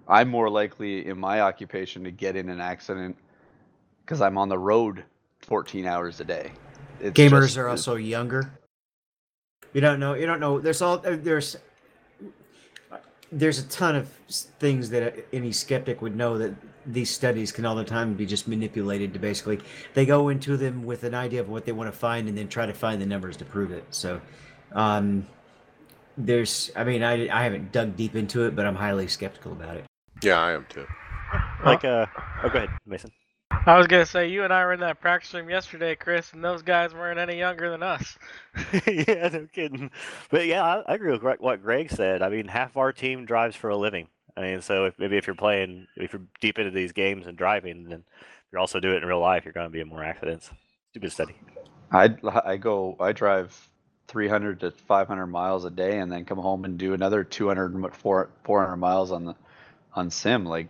[0.07, 3.17] I'm more likely in my occupation to get in an accident
[4.05, 5.03] because I'm on the road
[5.41, 6.51] 14 hours a day.
[6.99, 8.51] It's Gamers just- are also younger.
[9.73, 10.13] You don't know.
[10.15, 10.59] You don't know.
[10.59, 11.55] There's all uh, there's
[13.31, 16.53] there's a ton of things that any skeptic would know that
[16.85, 19.59] these studies can all the time be just manipulated to basically
[19.93, 22.49] they go into them with an idea of what they want to find and then
[22.49, 23.85] try to find the numbers to prove it.
[23.91, 24.19] So
[24.73, 25.25] um
[26.17, 29.77] there's I mean I I haven't dug deep into it, but I'm highly skeptical about
[29.77, 29.85] it.
[30.21, 30.85] yeah, I am too.
[31.63, 32.07] Like uh,
[32.43, 33.09] oh, go ahead, Mason.
[33.65, 36.43] I was gonna say you and I were in that practice room yesterday, Chris, and
[36.43, 38.17] those guys weren't any younger than us.
[38.87, 39.91] yeah, no kidding.
[40.31, 42.23] But yeah, I, I agree with what Greg said.
[42.23, 44.07] I mean, half our team drives for a living.
[44.35, 47.37] I mean, so if, maybe if you're playing, if you're deep into these games and
[47.37, 48.03] driving, then
[48.51, 49.45] you're also doing it in real life.
[49.45, 50.49] You're going to be in more accidents.
[50.91, 51.35] Stupid study.
[51.91, 53.69] I I go I drive
[54.07, 57.95] 300 to 500 miles a day and then come home and do another 200 and
[57.95, 59.35] 400 miles on the
[59.93, 60.67] on sim like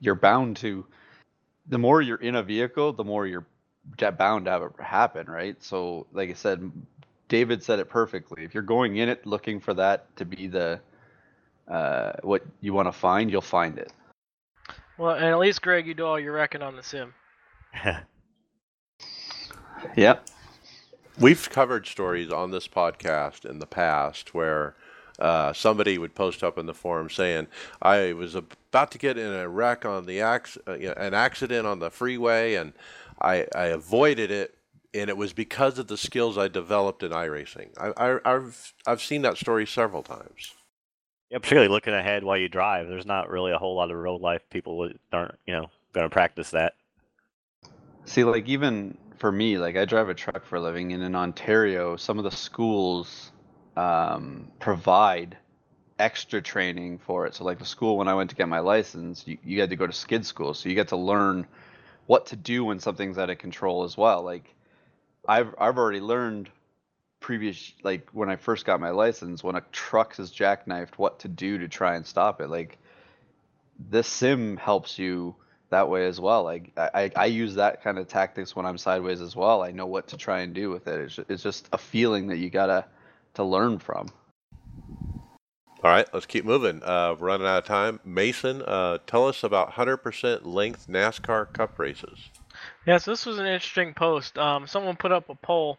[0.00, 0.84] you're bound to
[1.70, 3.46] the more you're in a vehicle the more you're
[4.18, 5.62] bound to have it happen right?
[5.62, 6.70] So like I said
[7.28, 8.44] David said it perfectly.
[8.44, 10.80] If you're going in it looking for that to be the
[11.68, 13.92] uh, what you want to find you'll find it.
[14.98, 17.14] Well, and at least Greg, you do all your wrecking on the sim.
[19.96, 20.28] yep.
[21.18, 24.74] We've covered stories on this podcast in the past where
[25.20, 27.46] uh, somebody would post up in the forum saying,
[27.82, 31.78] "I was about to get in a wreck on the ac- uh, an accident on
[31.80, 32.72] the freeway, and
[33.20, 34.54] I, I avoided it,
[34.94, 39.02] and it was because of the skills I developed in iRacing." I, I, I've I've
[39.02, 40.54] seen that story several times.
[41.30, 42.88] yeah, particularly looking ahead while you drive.
[42.88, 46.06] There's not really a whole lot of real life people that aren't, you know, going
[46.06, 46.74] to practice that.
[48.04, 51.14] See, like even for me, like I drive a truck for a living, and in
[51.14, 53.32] Ontario, some of the schools
[53.80, 55.38] um, provide
[55.98, 57.34] extra training for it.
[57.34, 59.76] So, like the school when I went to get my license, you, you had to
[59.76, 61.46] go to skid school, so you get to learn
[62.06, 64.22] what to do when something's out of control as well.
[64.22, 64.54] Like
[65.26, 66.50] I've I've already learned
[67.20, 71.28] previous, like when I first got my license, when a truck is jackknifed, what to
[71.28, 72.48] do to try and stop it.
[72.50, 72.78] Like
[73.78, 75.36] this sim helps you
[75.70, 76.42] that way as well.
[76.42, 79.62] Like I, I use that kind of tactics when I'm sideways as well.
[79.62, 81.00] I know what to try and do with it.
[81.00, 82.84] It's, it's just a feeling that you gotta
[83.34, 84.08] to learn from.
[85.82, 86.82] All right, let's keep moving.
[86.82, 88.00] Uh, we're running out of time.
[88.04, 92.18] Mason, uh, tell us about 100% length NASCAR Cup races.
[92.86, 94.36] Yes, this was an interesting post.
[94.36, 95.78] Um, someone put up a poll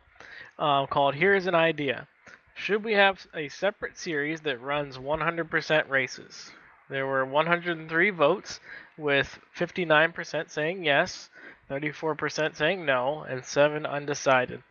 [0.58, 2.08] uh, called "Here's an idea:
[2.56, 6.52] Should we have a separate series that runs 100% races?"
[6.90, 8.60] There were 103 votes,
[8.98, 11.30] with 59% saying yes,
[11.72, 14.62] 34% saying no, and seven undecided.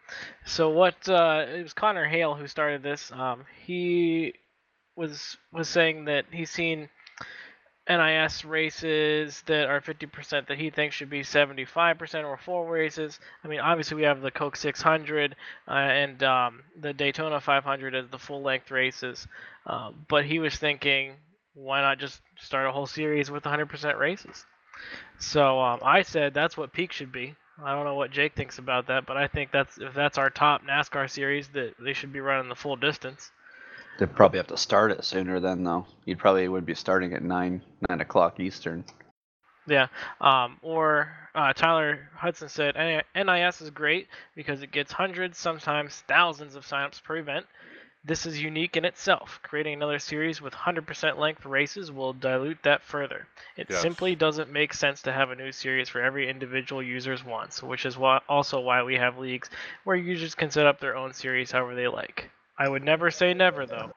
[0.45, 1.09] So what?
[1.09, 3.11] Uh, it was Connor Hale who started this.
[3.13, 4.35] Um, he
[4.97, 6.91] was was saying that he's seen
[7.89, 13.19] NIS races that are 50% that he thinks should be 75% or full races.
[13.43, 15.35] I mean, obviously we have the Coke 600
[15.67, 19.27] uh, and um, the Daytona 500 as the full length races,
[19.67, 21.15] uh, but he was thinking
[21.55, 24.45] why not just start a whole series with 100% races?
[25.21, 27.35] So um, I said that's what peak should be.
[27.63, 30.31] I don't know what Jake thinks about that, but I think that's if that's our
[30.31, 33.31] top NASCAR series, that they should be running the full distance.
[33.99, 35.87] They'd probably have to start it sooner then, though.
[36.07, 38.83] You'd probably would be starting at nine nine o'clock Eastern.
[39.67, 39.89] Yeah.
[40.23, 46.57] Um, or uh, Tyler Hudson said NIS is great because it gets hundreds, sometimes thousands
[46.57, 47.45] of signups per event.
[48.03, 49.41] This is unique in itself.
[49.43, 53.27] Creating another series with 100% length races will dilute that further.
[53.57, 53.83] It Yes.
[53.83, 57.85] simply doesn't make sense to have a new series for every individual user's wants, which
[57.85, 59.51] is why, also why we have leagues
[59.85, 62.31] where users can set up their own series however they like.
[62.59, 63.93] I would never say never, though.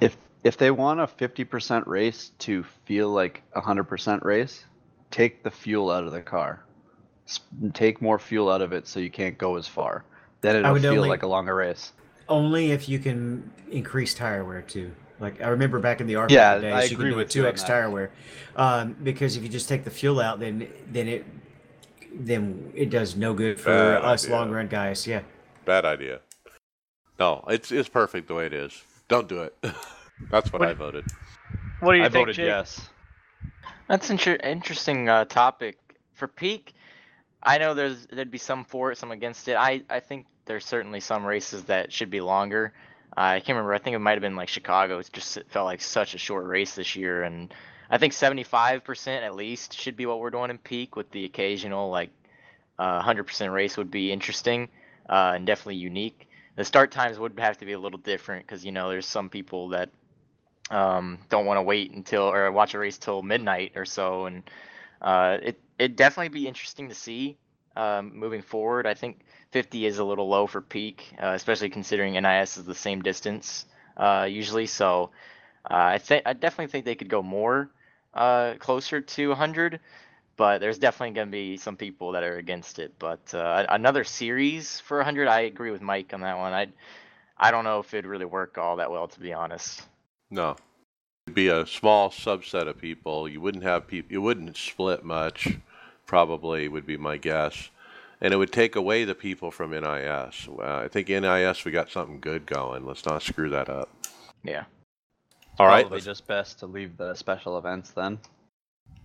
[0.00, 4.64] If if they want a fifty percent race to feel like a hundred percent race,
[5.10, 6.64] take the fuel out of the car.
[7.74, 10.04] Take more fuel out of it so you can't go as far.
[10.40, 11.92] Then it'll would feel only- like a longer race.
[12.30, 14.92] Only if you can increase tire wear too.
[15.18, 17.28] Like I remember back in the RP Yeah, days, I you agree can do with
[17.28, 18.10] two X tire wear,
[18.56, 21.26] um, because if you just take the fuel out, then then it
[22.14, 24.36] then it does no good for Bad us idea.
[24.36, 25.06] long run guys.
[25.06, 25.20] Yeah.
[25.66, 26.20] Bad idea.
[27.18, 28.82] No, it's it's perfect the way it is.
[29.08, 29.54] Don't do it.
[30.30, 31.04] That's what What- I voted.
[31.80, 32.46] What do you I think, voted Jake?
[32.46, 32.88] yes.
[33.88, 35.78] That's an inter- interesting uh, topic
[36.12, 36.74] for peak.
[37.42, 39.56] I know there's there'd be some for it, some against it.
[39.56, 42.72] I I think there's certainly some races that should be longer.
[43.16, 43.72] I can't remember.
[43.72, 44.98] I think it might have been like Chicago.
[44.98, 47.54] It just felt like such a short race this year, and
[47.88, 50.96] I think 75% at least should be what we're doing in peak.
[50.96, 52.10] With the occasional like
[52.80, 54.68] uh, 100% race would be interesting
[55.08, 56.28] uh, and definitely unique.
[56.56, 59.28] The start times would have to be a little different because you know there's some
[59.28, 59.90] people that
[60.68, 64.42] um, don't want to wait until or watch a race till midnight or so, and
[65.00, 67.38] uh, it it definitely be interesting to see
[67.76, 68.86] um, moving forward.
[68.86, 69.20] I think
[69.52, 73.66] 50 is a little low for peak, uh, especially considering NIS is the same distance
[73.96, 74.66] uh, usually.
[74.66, 75.10] So
[75.64, 77.70] uh, I think I definitely think they could go more
[78.14, 79.80] uh, closer to 100,
[80.36, 82.94] but there's definitely going to be some people that are against it.
[82.98, 86.52] But uh, another series for 100, I agree with Mike on that one.
[86.52, 86.68] I
[87.42, 89.82] I don't know if it'd really work all that well, to be honest.
[90.30, 90.56] No,
[91.26, 93.28] it'd be a small subset of people.
[93.28, 94.12] You wouldn't have people.
[94.12, 95.56] You wouldn't split much.
[96.10, 97.70] Probably would be my guess,
[98.20, 100.48] and it would take away the people from NIS.
[100.48, 102.84] Uh, I think NIS we got something good going.
[102.84, 103.88] Let's not screw that up.
[104.42, 104.64] Yeah.
[105.60, 105.82] All right.
[105.82, 108.18] Probably just best to leave the special events then.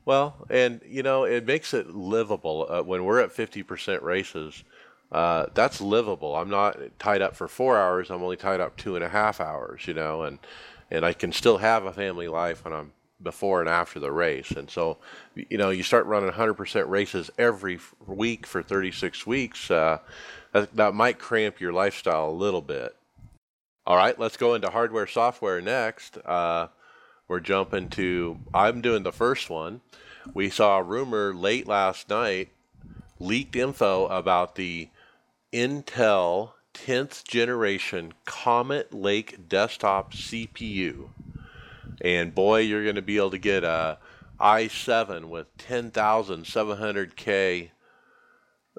[0.04, 2.66] Well, and you know, it makes it livable.
[2.68, 4.64] Uh, when we're at 50% races,
[5.12, 6.36] uh, that's livable.
[6.36, 8.10] I'm not tied up for four hours.
[8.10, 10.40] I'm only tied up two and a half hours, you know, and,
[10.90, 14.52] and I can still have a family life when I'm before and after the race.
[14.52, 14.98] And so,
[15.36, 20.00] you know, you start running 100% races every week for 36 weeks, uh,
[20.52, 22.96] that, that might cramp your lifestyle a little bit.
[23.88, 26.18] All right, let's go into hardware software next.
[26.18, 26.68] Uh,
[27.28, 29.82] we're jumping to, I'm doing the first one.
[30.34, 32.50] We saw a rumor late last night,
[33.20, 34.90] leaked info about the
[35.54, 41.10] Intel 10th generation Comet Lake desktop CPU.
[42.02, 43.98] And boy, you're going to be able to get a
[44.40, 47.70] i7 with 10,700K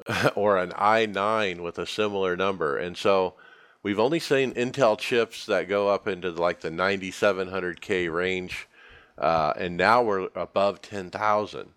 [0.35, 2.77] or an i9 with a similar number.
[2.77, 3.35] And so
[3.83, 8.69] we've only seen Intel chips that go up into like the 9700K range,
[9.17, 11.71] uh, and now we're above 10,000.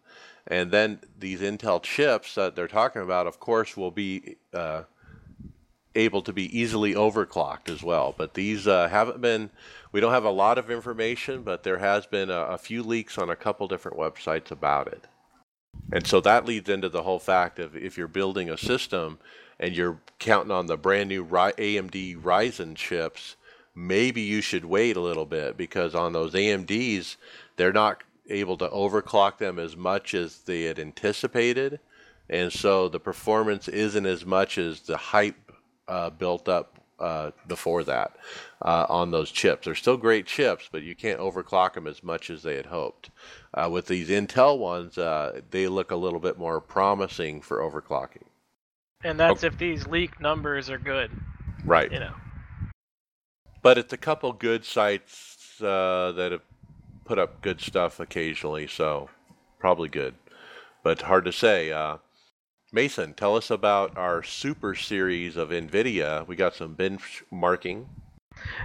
[0.47, 4.83] And then these Intel chips that they're talking about, of course, will be uh,
[5.95, 8.13] able to be easily overclocked as well.
[8.15, 9.49] But these uh, haven't been,
[9.91, 13.17] we don't have a lot of information, but there has been a, a few leaks
[13.17, 15.05] on a couple different websites about it.
[15.91, 19.19] And so that leads into the whole fact of if you're building a system
[19.59, 23.35] and you're counting on the brand new AMD Ryzen chips,
[23.75, 27.15] maybe you should wait a little bit because on those AMDs,
[27.55, 31.79] they're not able to overclock them as much as they had anticipated.
[32.29, 35.48] And so the performance isn't as much as the hype
[35.89, 38.15] uh, built up uh, before that
[38.61, 39.65] uh, on those chips.
[39.65, 43.09] They're still great chips, but you can't overclock them as much as they had hoped.
[43.53, 48.23] Uh, with these Intel ones, uh, they look a little bit more promising for overclocking.
[49.03, 51.09] And that's if these leaked numbers are good,
[51.63, 51.91] Right.
[51.91, 52.13] you know.
[53.61, 56.41] But it's a couple good sites uh, that have
[57.05, 59.09] put up good stuff occasionally, so
[59.57, 60.15] probably good.
[60.83, 61.71] But hard to say.
[62.72, 66.28] Mason, tell us about our super series of NVIDIA.
[66.28, 67.86] We got some benchmarking.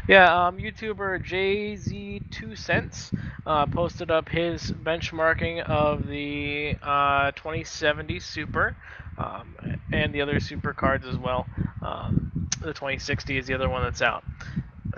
[0.07, 8.77] Yeah, um, YouTuber JayzTwoCents uh, posted up his benchmarking of the uh, 2070 Super
[9.17, 9.57] um,
[9.91, 11.47] and the other Super cards as well.
[11.81, 14.23] Um, the 2060 is the other one that's out.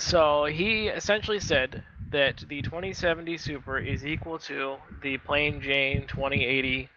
[0.00, 6.88] So he essentially said that the 2070 Super is equal to the plain Jane 2080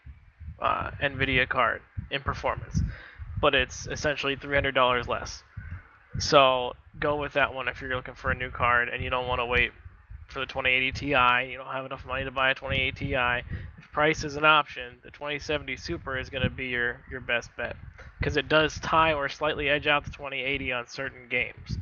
[0.60, 1.82] uh, NVIDIA card
[2.12, 2.82] in performance,
[3.42, 5.44] but it's essentially $300 less.
[6.20, 9.28] So go with that one if you're looking for a new card and you don't
[9.28, 9.72] want to wait
[10.28, 11.06] for the 2080 Ti.
[11.52, 13.16] You don't have enough money to buy a 2080 Ti.
[13.78, 17.50] If price is an option, the 2070 Super is going to be your your best
[17.58, 17.76] bet
[18.20, 21.78] because it does tie or slightly edge out the 2080 on certain games.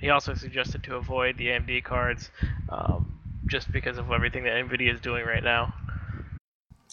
[0.00, 2.30] He also suggested to avoid the AMD cards
[2.68, 5.72] um, just because of everything that NVIDIA is doing right now.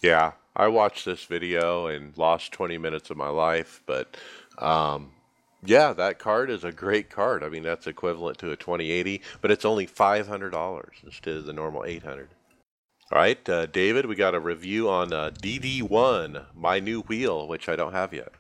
[0.02, 4.18] Yeah, I watched this video and lost 20 minutes of my life, but
[4.58, 5.12] um,
[5.64, 7.44] yeah, that card is a great card.
[7.44, 11.86] I mean, that's equivalent to a 2080, but it's only $500 instead of the normal
[11.86, 12.30] 800.
[13.12, 17.68] All right, uh, David, we got a review on uh, DD1, my new wheel, which
[17.68, 18.32] I don't have yet.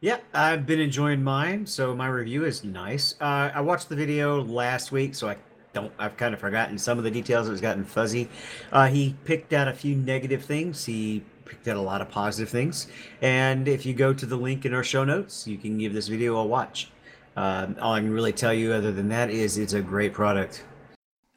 [0.00, 3.14] Yeah, I've been enjoying mine, so my review is nice.
[3.20, 5.36] Uh, I watched the video last week, so I
[5.74, 5.92] don't.
[5.98, 7.48] I've kind of forgotten some of the details.
[7.48, 8.28] It's gotten fuzzy.
[8.72, 10.84] Uh, he picked out a few negative things.
[10.84, 12.86] He picked out a lot of positive things.
[13.20, 16.08] And if you go to the link in our show notes, you can give this
[16.08, 16.90] video a watch.
[17.36, 20.64] Um, all I can really tell you, other than that, is it's a great product.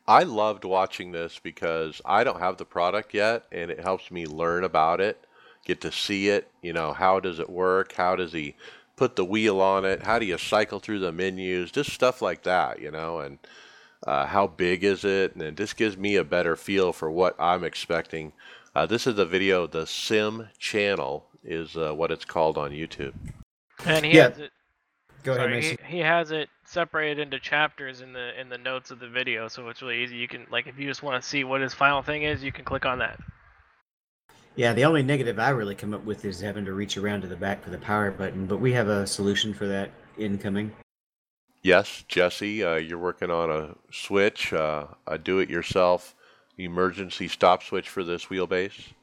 [0.08, 4.26] I loved watching this because I don't have the product yet, and it helps me
[4.26, 5.28] learn about it
[5.68, 6.50] get to see it.
[6.62, 7.92] You know, how does it work?
[7.92, 8.56] How does he
[8.96, 10.02] put the wheel on it?
[10.02, 11.72] How do you cycle through the menus?
[11.72, 13.38] Just stuff like that, you know, and
[14.08, 15.36] uh, how big is it?
[15.36, 18.32] And this gives me a better feel for what I'm expecting.
[18.74, 23.14] Uh, this is the video, the Sim channel is uh, what it's called on YouTube.
[23.86, 24.30] And he Yeah.
[24.30, 24.52] has it.
[25.24, 25.78] Go ahead, sorry, Mason.
[25.86, 29.48] he, he has it separated into chapters in the in the notes of the video,
[29.48, 30.16] so it's really easy.
[30.16, 32.52] You can like if you just want to see what his final thing is, you
[32.52, 33.20] can click on that.
[34.56, 37.28] Yeah, the only negative I really come up with is having to reach around to
[37.28, 40.72] the back for the power button, but we have a solution for that incoming.
[41.68, 46.16] Yes, Jesse, uh, you're working on a switch, uh, a do-it-yourself
[46.58, 48.94] emergency stop switch for this wheelbase.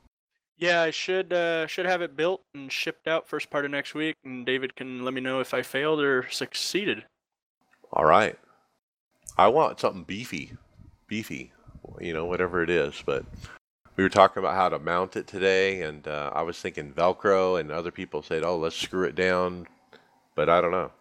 [0.57, 3.93] Yeah, I should uh, should have it built and shipped out first part of next
[3.93, 7.05] week, and David can let me know if I failed or succeeded.
[7.93, 8.39] All right.
[9.37, 10.57] I want something beefy,
[11.07, 11.53] beefy,
[12.01, 12.95] you know, whatever it is.
[13.05, 13.27] But
[13.97, 17.61] we were talking about how to mount it today, and uh, I was thinking Velcro,
[17.61, 19.67] and other people said, "Oh, let's screw it down,"
[20.35, 20.93] but I don't know.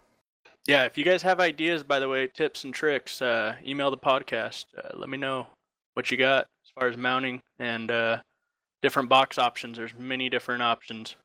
[0.66, 3.98] Yeah, if you guys have ideas, by the way, tips and tricks, uh, email the
[3.98, 4.64] podcast.
[4.76, 5.46] Uh, let me know
[5.92, 8.18] what you got as far as mounting and uh,
[8.82, 9.76] different box options.
[9.76, 11.16] There's many different options.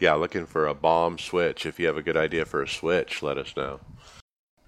[0.00, 1.66] Yeah, looking for a bomb switch.
[1.66, 3.78] If you have a good idea for a switch, let us know.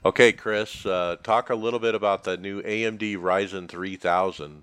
[0.05, 4.63] Okay, Chris, uh, talk a little bit about the new AMD Ryzen 3000.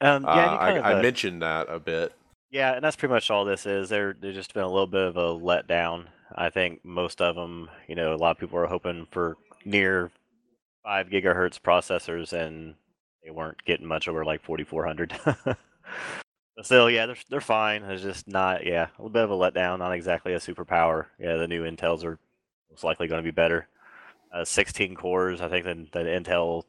[0.00, 2.12] Um, yeah, you kind of, I, I uh, mentioned that a bit.
[2.50, 3.88] Yeah, and that's pretty much all this is.
[3.88, 6.06] There, there's just been a little bit of a letdown.
[6.36, 10.10] I think most of them, you know, a lot of people are hoping for near
[10.82, 12.74] five gigahertz processors, and
[13.24, 15.14] they weren't getting much over like 4400.
[15.44, 15.56] but
[16.62, 17.82] still, yeah, they're they're fine.
[17.84, 19.78] It's just not, yeah, a little bit of a letdown.
[19.78, 21.06] Not exactly a superpower.
[21.18, 22.18] Yeah, the new Intels are
[22.70, 23.68] most likely going to be better.
[24.32, 25.40] Uh, 16 cores.
[25.40, 26.64] I think the, the Intel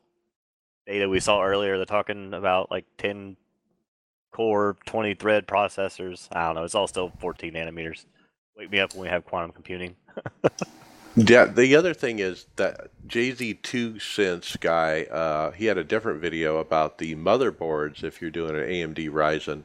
[0.85, 3.37] data we saw earlier, they're talking about like 10
[4.31, 6.27] core 20 thread processors.
[6.31, 6.63] I don't know.
[6.63, 8.05] It's all still 14 nanometers.
[8.57, 9.95] Wake me up when we have quantum computing.
[11.15, 16.97] Yeah, the other thing is that JayzTwoCents guy, uh, he had a different video about
[16.97, 19.61] the motherboards if you're doing an AMD Ryzen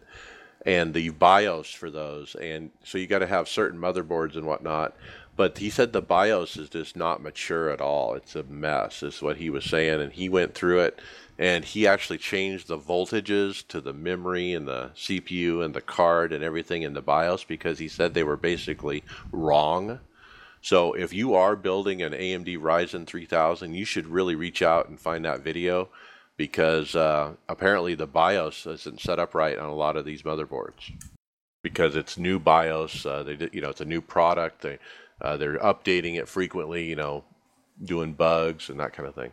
[0.67, 2.35] and the BIOS for those.
[2.35, 4.95] And so you got to have certain motherboards and whatnot.
[5.37, 8.13] But he said the BIOS is just not mature at all.
[8.13, 10.03] It's a mess, is what he was saying.
[10.03, 11.01] And he went through it
[11.39, 16.33] and he actually changed the voltages to the memory and the CPU and the card
[16.33, 20.01] and everything in the BIOS because he said they were basically wrong.
[20.61, 24.99] So if you are building an AMD Ryzen 3000, you should really reach out and
[24.99, 25.89] find that video
[26.37, 30.91] because uh, apparently the BIOS isn't set up right on a lot of these motherboards
[31.63, 33.07] because it's new BIOS.
[33.07, 34.63] Uh, they you know, it's a new product.
[34.63, 34.79] They
[35.21, 36.89] uh, they're updating it frequently.
[36.89, 37.25] You know,
[37.85, 39.31] doing bugs and that kind of thing.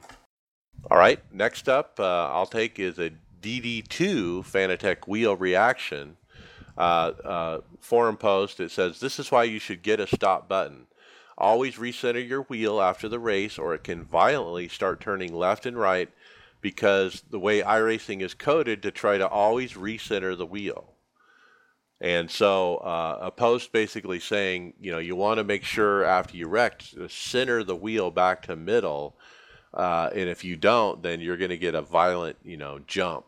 [0.91, 3.11] All right, next up, uh, I'll take is a
[3.41, 6.17] DD2 Fanatec wheel reaction
[6.77, 8.59] uh, uh, forum post.
[8.59, 10.85] It says this is why you should get a stop button.
[11.39, 15.75] Always recenter your wheel after the race, or it can violently start turning left and
[15.75, 16.09] right
[16.61, 20.93] because the way iRacing is coded to try to always recenter the wheel.
[21.99, 26.37] And so uh, a post basically saying, you know, you want to make sure after
[26.37, 29.17] you wreck, center the wheel back to middle.
[29.75, 33.25] Uh, and if you don't, then you're going to get a violent, you know, jump.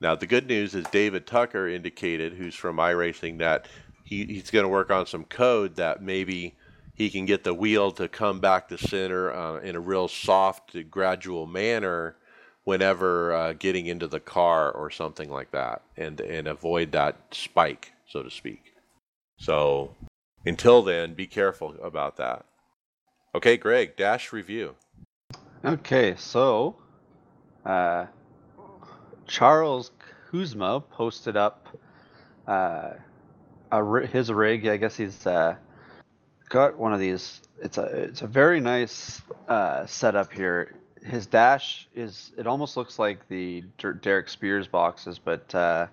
[0.00, 3.68] Now, the good news is David Tucker indicated, who's from iRacing, that
[4.04, 6.56] he, he's going to work on some code that maybe
[6.94, 10.76] he can get the wheel to come back to center uh, in a real soft,
[10.90, 12.16] gradual manner
[12.64, 17.92] whenever uh, getting into the car or something like that, and and avoid that spike,
[18.06, 18.74] so to speak.
[19.38, 19.94] So
[20.44, 22.44] until then, be careful about that.
[23.34, 24.74] Okay, Greg, dash review.
[25.62, 26.74] Okay, so
[27.66, 28.06] uh,
[29.26, 29.90] Charles
[30.30, 31.68] Kuzma posted up
[32.46, 32.92] uh,
[33.70, 34.66] a, his rig.
[34.66, 35.56] I guess he's uh,
[36.48, 37.42] got one of these.
[37.62, 40.76] It's a it's a very nice uh, setup here.
[41.04, 45.88] His dash is it almost looks like the Der- Derek Speare's boxes, but uh,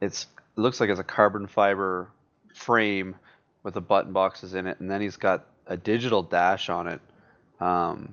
[0.00, 2.08] it's it looks like it's a carbon fiber
[2.52, 3.14] frame
[3.62, 7.00] with the button boxes in it, and then he's got a digital dash on it.
[7.60, 8.12] Um,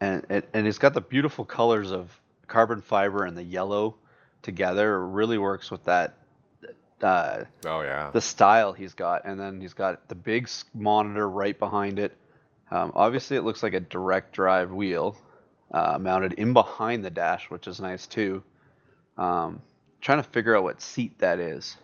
[0.00, 2.10] and it, and it's got the beautiful colors of
[2.46, 3.96] carbon fiber and the yellow
[4.42, 4.96] together.
[4.96, 6.14] It really works with that
[7.02, 8.10] uh, Oh yeah.
[8.12, 12.16] the style he's got, and then he's got the big monitor right behind it.
[12.70, 15.16] Um, obviously, it looks like a direct drive wheel
[15.72, 18.42] uh, mounted in behind the dash, which is nice too.
[19.16, 19.60] Um,
[20.00, 21.76] trying to figure out what seat that is,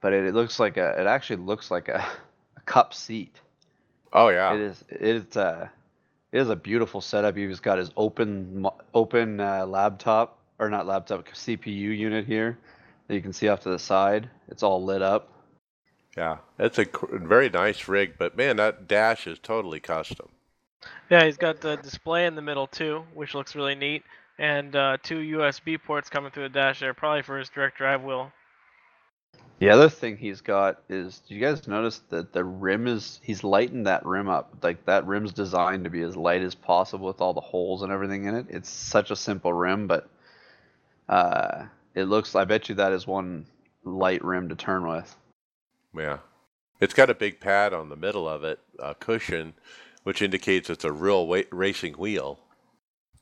[0.00, 1.00] but it, it looks like a.
[1.00, 2.04] It actually looks like a,
[2.56, 3.34] a cup seat.
[4.12, 4.54] Oh yeah.
[4.54, 4.84] It is.
[4.88, 5.36] It is.
[5.36, 5.68] Uh,
[6.32, 7.36] it is a beautiful setup.
[7.36, 12.58] He's got his open open uh, laptop or not laptop CPU unit here
[13.06, 14.30] that you can see off to the side.
[14.48, 15.28] It's all lit up.
[16.16, 20.28] Yeah, it's a cr- very nice rig, but man, that dash is totally custom.
[21.10, 24.02] Yeah, he's got the display in the middle too, which looks really neat,
[24.38, 28.02] and uh, two USB ports coming through the dash there, probably for his direct drive
[28.02, 28.32] wheel.
[29.62, 33.44] The other thing he's got is, do you guys notice that the rim is he's
[33.44, 34.56] lightened that rim up?
[34.60, 37.92] Like that rim's designed to be as light as possible with all the holes and
[37.92, 38.46] everything in it.
[38.48, 40.10] It's such a simple rim, but
[41.08, 42.34] uh, it looks.
[42.34, 43.46] I bet you that is one
[43.84, 45.14] light rim to turn with.
[45.96, 46.18] Yeah,
[46.80, 49.54] it's got a big pad on the middle of it, a cushion,
[50.02, 52.40] which indicates it's a real racing wheel.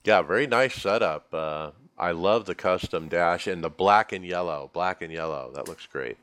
[0.04, 1.34] Yeah, very nice setup.
[1.34, 4.70] Uh, I love the custom dash and the black and yellow.
[4.72, 5.50] Black and yellow.
[5.54, 6.16] That looks great.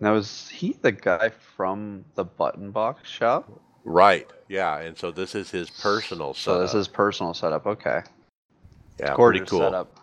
[0.00, 3.60] Now is he the guy from the button box shop?
[3.84, 4.28] Right.
[4.48, 6.62] Yeah, and so this is his personal So setup.
[6.62, 7.66] this is personal setup.
[7.66, 8.00] Okay,
[8.98, 9.60] yeah, pretty cool.
[9.60, 9.98] setup.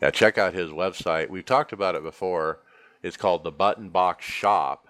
[0.00, 1.28] Yeah, check out his website.
[1.30, 2.60] We've talked about it before.
[3.02, 4.88] It's called the Button Box Shop,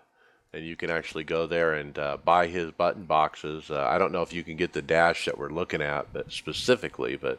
[0.52, 3.70] and you can actually go there and uh, buy his button boxes.
[3.70, 6.30] Uh, I don't know if you can get the dash that we're looking at, but
[6.32, 7.38] specifically, but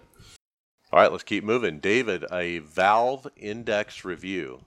[0.92, 1.80] all right, let's keep moving.
[1.80, 4.62] David, a Valve Index review.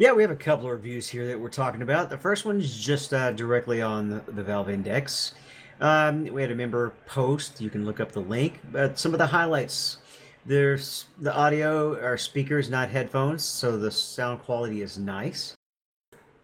[0.00, 2.08] Yeah, we have a couple of reviews here that we're talking about.
[2.08, 5.34] The first one's just uh, directly on the, the Valve Index.
[5.78, 7.60] Um, we had a member post.
[7.60, 8.60] You can look up the link.
[8.72, 9.98] But some of the highlights.
[10.46, 15.54] There's the audio are speakers, not headphones, so the sound quality is nice.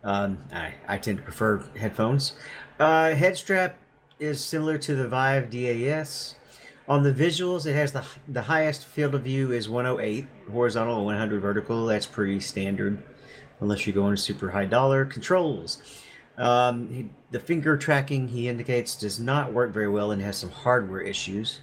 [0.04, 2.34] Um, I, I tend to prefer headphones.
[2.78, 3.78] Uh, head strap
[4.18, 6.34] is similar to the Vive DAS.
[6.90, 11.07] On the visuals, it has the the highest field of view is 108 horizontal and
[11.07, 11.86] 100 vertical.
[11.86, 13.02] That's pretty standard
[13.61, 15.82] unless you go into super high dollar controls.
[16.38, 20.50] Um, he, the finger tracking he indicates does not work very well and has some
[20.50, 21.61] hardware issues.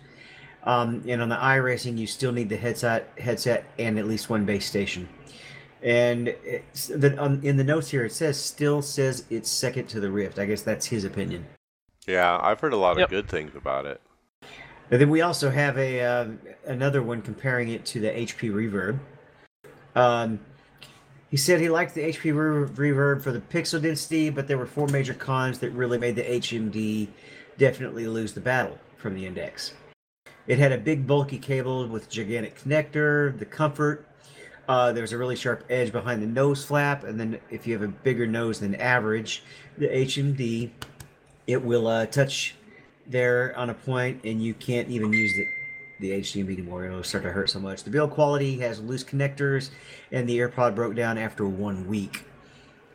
[0.64, 4.46] Um, and on the iRacing, you still need the headset, headset, and at least one
[4.46, 5.08] base station.
[5.82, 10.00] And it's, the, um, in the notes here, it says still says it's second to
[10.00, 10.39] the Rift.
[10.39, 11.46] I guess that's his opinion.
[12.08, 13.06] Yeah, I've heard a lot Yep.
[13.06, 14.02] of good things about it.
[14.89, 16.28] And then we also have a uh,
[16.68, 19.00] another one comparing it to the HP Reverb.
[19.96, 20.39] Um,
[21.34, 24.68] he said he liked the HP re- Reverb for the pixel density, but there were
[24.68, 27.08] four major cons that really made the HMD
[27.58, 29.74] definitely lose the battle from the Index.
[30.46, 34.06] It had a big bulky cable with gigantic connector, the comfort.
[34.68, 37.82] Uh, there's a really sharp edge behind the nose flap, and then if you have
[37.82, 39.42] a bigger nose than average,
[39.80, 40.70] the HMD
[41.48, 42.54] it will uh, touch
[43.08, 45.48] there on a point, and you can't even use the
[46.00, 46.86] the HDMI anymore.
[46.86, 47.84] It'll start to hurt so much.
[47.84, 49.70] The build quality has loose connectors,
[50.12, 52.26] and the AirPod broke down after one week.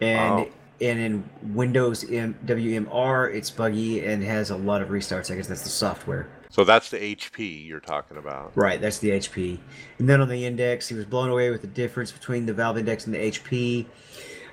[0.01, 0.47] And Wow.
[0.81, 1.25] and in
[1.55, 5.31] Windows M- WMR, it's buggy and has a lot of restarts.
[5.31, 6.29] I guess that's the software.
[6.51, 8.53] So that's the HP you're talking about.
[8.55, 9.59] Right, that's the HP.
[9.99, 12.79] And then on the Index, he was blown away with the difference between the Valve
[12.79, 13.87] Index and the HP.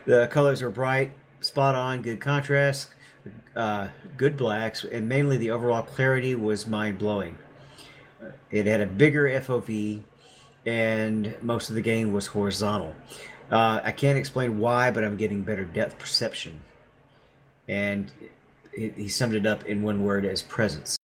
[0.05, 2.89] The colors are bright, spot on, good contrast,
[3.55, 3.87] uh,
[4.17, 7.37] good blacks, and mainly the overall clarity was mind blowing.
[8.51, 10.01] It had a bigger FOV,
[10.65, 12.95] and most of the game was horizontal.
[13.51, 16.59] Uh, I can't explain why, but I'm getting better depth perception.
[17.67, 18.11] And
[18.75, 20.97] he he summed it up in one word as presence.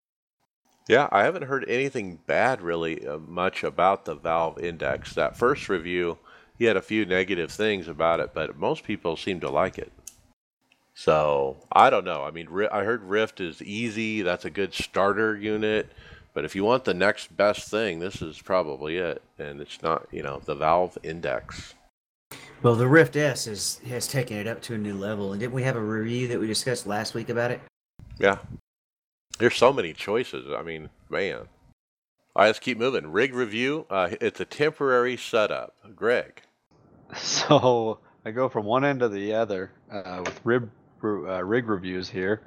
[0.88, 5.14] Yeah, I haven't heard anything bad really uh, much about the Valve Index.
[5.14, 6.18] That first review,
[6.58, 9.92] he had a few negative things about it, but most people seem to like it.
[10.96, 12.24] So I don't know.
[12.24, 14.22] I mean, I heard Rift is easy.
[14.24, 15.92] That's a good starter unit,
[16.40, 19.22] but But if you want the next best thing, this is probably it.
[19.38, 21.74] And it's not, you know, the Valve Index.
[22.64, 25.34] Well, the Rift S is, has taken it up to a new level.
[25.34, 27.60] And didn't we have a review that we discussed last week about it?
[28.20, 28.38] Yeah.
[29.38, 30.50] There's so many choices.
[30.58, 31.40] I mean, man.
[31.40, 31.46] All
[32.38, 33.12] right, let's keep moving.
[33.12, 33.86] Rig review.
[33.90, 35.76] Uh, it's a temporary setup.
[35.94, 36.42] Greg.
[37.16, 40.72] So I go from one end to the other uh, with rib,
[41.04, 42.44] uh, rig reviews here.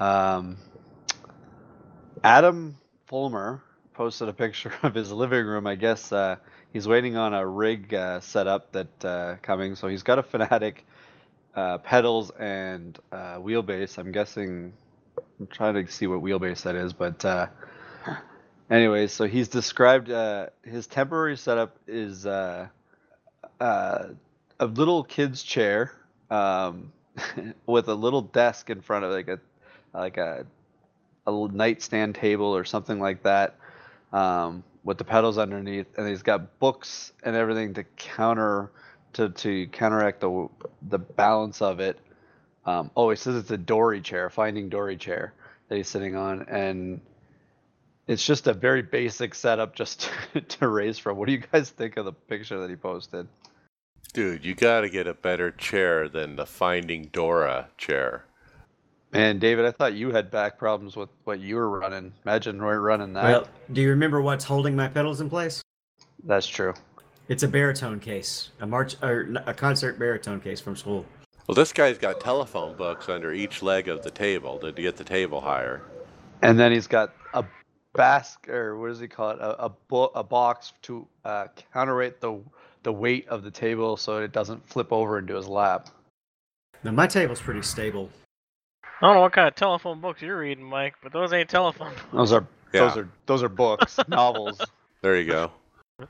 [0.00, 0.56] Um,
[2.24, 2.74] Adam
[3.08, 3.62] Fulmer
[3.94, 5.66] posted a picture of his living room.
[5.66, 6.36] I guess uh,
[6.72, 9.74] he's waiting on a rig uh, setup that uh, coming.
[9.74, 10.76] So he's got a Fanatec
[11.54, 13.98] uh, pedals and uh, wheelbase.
[13.98, 14.74] I'm guessing.
[15.40, 17.46] I'm trying to see what wheelbase that is, but uh,
[18.70, 20.08] anyways, so he's described
[20.62, 22.70] his temporary setup is a
[24.60, 25.92] little kid's chair
[26.30, 26.92] um,
[27.66, 29.40] with a little desk in front of like a
[29.94, 30.44] like a
[31.28, 33.56] a nightstand table or something like that
[34.12, 38.70] um, with the pedals underneath, and he's got books and everything to counter
[39.14, 40.48] to, to counteract the
[40.88, 41.98] the balance of it.
[42.64, 45.32] Um, oh, he says it's a Dory chair, Finding Dory chair
[45.68, 47.00] that he's sitting on, and
[48.06, 51.16] it's just a very basic setup just to, to raise from.
[51.16, 53.28] What do you guys think of the picture that he posted?
[54.14, 58.24] Dude, you got to get a better chair than the Finding Dora chair.
[59.12, 62.12] Man, David, I thought you had back problems with what you were running.
[62.26, 63.24] Imagine Roy running that.
[63.24, 65.62] Well, do you remember what's holding my pedals in place?
[66.24, 66.74] That's true.
[67.28, 71.06] It's a baritone case, a march or n- a concert baritone case from school.
[71.46, 75.04] Well, this guy's got telephone books under each leg of the table to get the
[75.04, 75.82] table higher.
[76.42, 77.44] And then he's got a
[77.94, 79.38] basket, or what does he call it?
[79.40, 82.40] A a, bo- a box to uh, counterweight the
[82.82, 85.88] the weight of the table so it doesn't flip over into his lap.
[86.84, 88.10] Now my table's pretty stable.
[89.00, 91.90] I don't know what kind of telephone books you're reading, Mike, but those ain't telephone
[91.90, 92.02] books.
[92.12, 92.80] Those are Yeah.
[92.88, 94.60] those are those are books, novels.
[95.00, 95.52] There you go.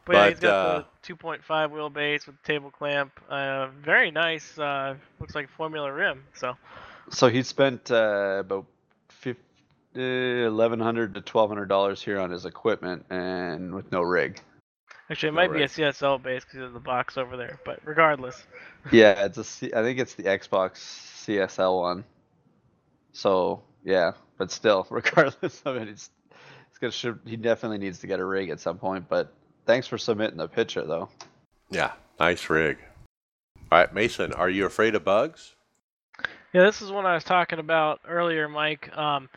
[0.05, 3.13] But, yeah, he's But, got uh, the 2.5 wheelbase with table clamp.
[3.31, 4.59] Uh, very nice.
[4.59, 6.25] Uh, looks like a Formula rim.
[6.35, 6.57] So
[7.11, 8.67] So he spent uh, about
[9.09, 9.37] fif-
[9.97, 14.41] uh, eleven hundred to twelve hundred dollars here on his equipment and with no rig.
[15.11, 15.69] actually, it No might be a.
[15.69, 17.59] CSL base because of the box over there.
[17.65, 18.43] But regardless,
[18.91, 20.79] Yeah, it's a C- I think it's the Xbox
[21.25, 22.05] CSL one.
[23.13, 26.11] So yeah, but still, regardless of it, it's
[26.69, 29.09] it's gonna should, he definitely needs to get a rig at some point.
[29.09, 29.33] But
[29.67, 31.09] thanks for submitting the picture though.
[31.71, 32.79] Yeah, nice rig.
[33.71, 35.55] All right, Mason, are you afraid of bugs?
[36.53, 38.97] yeah, this is what I was talking about earlier, Mike.
[38.97, 39.29] Um,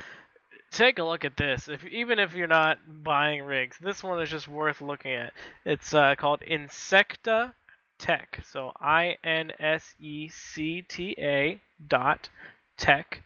[0.71, 1.67] take a look at this.
[1.67, 5.33] If even if you're not buying rigs, this one is just worth looking at.
[5.65, 7.53] It's uh, called Insecta
[7.99, 8.41] Tech.
[8.49, 12.29] So I N S E C T A dot
[12.77, 13.21] tech,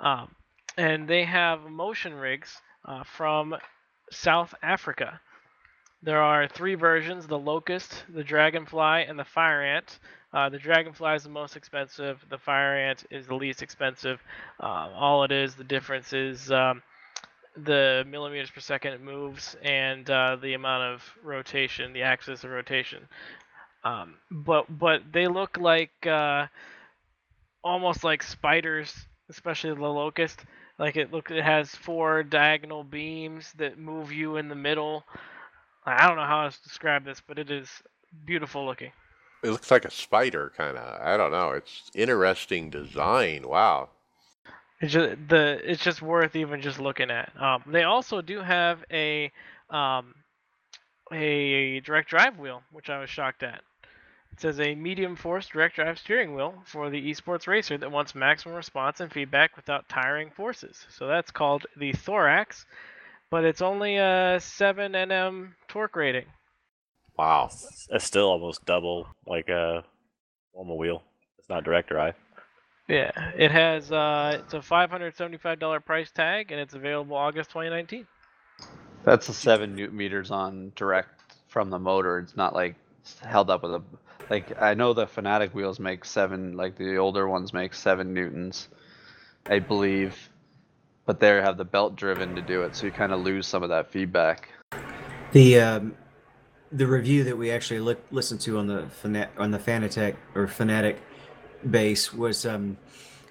[0.00, 0.34] um,
[0.76, 3.56] and they have motion rigs uh, from
[4.10, 5.20] South Africa.
[6.02, 9.98] There are three versions: the Locust, the Dragonfly, and the Fire Ant.
[10.32, 12.24] Uh, the Dragonfly is the most expensive.
[12.28, 14.22] The Fire Ant is the least expensive.
[14.60, 16.82] Uh, all it is, the difference is um,
[17.56, 22.50] the millimeters per second it moves and uh, the amount of rotation, the axis of
[22.50, 23.08] rotation.
[23.84, 26.46] Um, but but they look like uh,
[27.62, 30.44] almost like spiders, especially the Locust.
[30.78, 35.04] Like it look, it has four diagonal beams that move you in the middle.
[35.86, 37.68] I don't know how else to describe this, but it is
[38.24, 38.92] beautiful looking.
[39.42, 41.00] It looks like a spider, kind of.
[41.02, 41.50] I don't know.
[41.50, 43.46] It's interesting design.
[43.46, 43.90] Wow.
[44.80, 47.30] It's just the it's just worth even just looking at.
[47.40, 49.30] Um, they also do have a
[49.70, 50.14] um,
[51.12, 53.62] a direct drive wheel, which I was shocked at.
[54.34, 58.16] It says a medium force direct drive steering wheel for the esports racer that wants
[58.16, 60.84] maximum response and feedback without tiring forces.
[60.90, 62.66] So that's called the Thorax,
[63.30, 66.24] but it's only a 7 nm torque rating.
[67.16, 67.48] Wow.
[67.88, 69.84] That's still almost double like a
[70.52, 71.04] normal wheel.
[71.38, 72.16] It's not direct drive.
[72.88, 78.04] Yeah, it has uh, it's a $575 price tag and it's available August 2019.
[79.04, 82.18] That's a seven newton meters on direct from the motor.
[82.18, 82.74] It's not like
[83.24, 83.82] held up with a
[84.30, 88.68] like I know the Fanatec wheels make seven, like the older ones make seven newtons,
[89.46, 90.30] I believe,
[91.06, 93.62] but they have the belt driven to do it, so you kind of lose some
[93.62, 94.48] of that feedback.
[95.32, 95.94] The um,
[96.72, 100.46] the review that we actually li- listened to on the Fana- on the Fanatec or
[100.46, 101.00] Fanatic
[101.70, 102.76] base was um,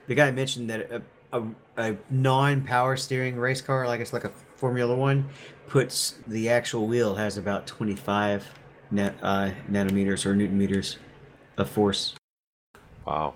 [0.07, 1.02] the guy mentioned that a,
[1.32, 1.44] a,
[1.78, 5.30] a non-power steering race car, like it's like a Formula One,
[5.68, 8.49] puts the actual wheel has about 25
[8.94, 10.98] net, uh, nanometers or newton meters
[11.57, 12.15] of force.
[13.06, 13.34] Wow.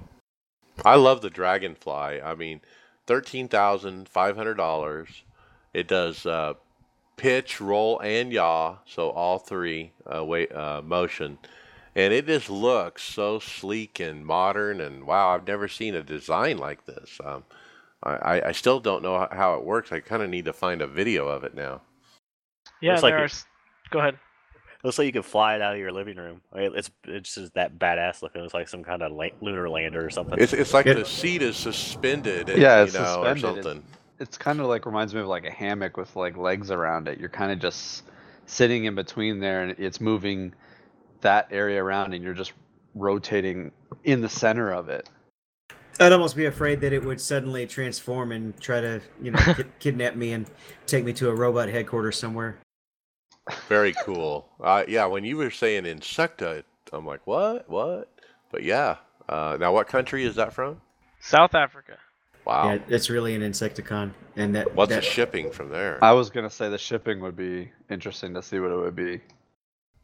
[0.86, 2.22] I love the Dragonfly.
[2.22, 2.62] I mean,
[3.08, 5.24] thirteen thousand five hundred dollars.
[5.74, 6.54] It does uh,
[7.18, 8.78] pitch, roll, and yaw.
[8.86, 11.40] So all three uh, weight uh, motion,
[11.96, 14.80] and it just looks so sleek and modern.
[14.82, 17.20] And wow, I've never seen a design like this.
[17.24, 17.44] Um,
[18.04, 19.92] I, I still don't know how it works.
[19.92, 21.82] I kind of need to find a video of it now.
[22.82, 23.26] Yeah, Looks like there it- are.
[23.26, 23.46] s-
[23.90, 24.20] Go ahead.
[24.84, 26.42] Looks like you can fly it out of your living room.
[26.54, 28.44] Like, It's it's just that badass looking.
[28.44, 30.38] It's like some kind of la- lunar lander or something.
[30.40, 30.94] It's it's like Yeah.
[30.94, 33.38] the seat is suspended, and, Yeah, you it's know, or suspended.
[33.60, 33.84] It's- something.
[34.20, 37.20] It's kind of like reminds me of like a hammock with like legs around it.
[37.20, 38.04] You're kind of just
[38.48, 40.54] sitting in between there, and it's moving
[41.22, 42.54] that area around, and you're just
[42.96, 43.72] rotating
[44.06, 45.10] in the center of it.
[46.00, 49.40] I'd almost be afraid that it would suddenly transform and try to, you know,
[49.80, 50.48] kidnap me and
[50.86, 52.58] take me to a robot headquarters somewhere.
[53.68, 54.48] Very cool.
[54.60, 56.64] Uh, yeah, when you were saying Insecta,
[56.94, 58.10] I'm like, what, what?
[58.52, 58.98] But yeah.
[59.28, 60.82] Uh, now, what country is that from?
[61.20, 61.98] South Africa.
[62.46, 62.72] Wow.
[62.72, 66.02] Yeah, it's really an Insecticon, and that What's that, the shipping from there?
[66.02, 69.20] I was gonna say the shipping would be interesting to see what it would be.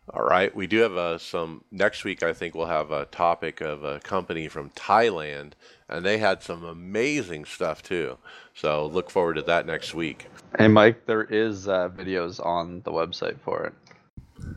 [0.10, 2.24] All right, we do have uh, some next week.
[2.24, 5.54] I think we'll have a topic of a company from Thailand,
[5.88, 8.18] and they had some amazing stuff too.
[8.54, 10.28] So look forward to that next week.
[10.58, 13.74] Hey, Mike, there is uh, videos on the website for it.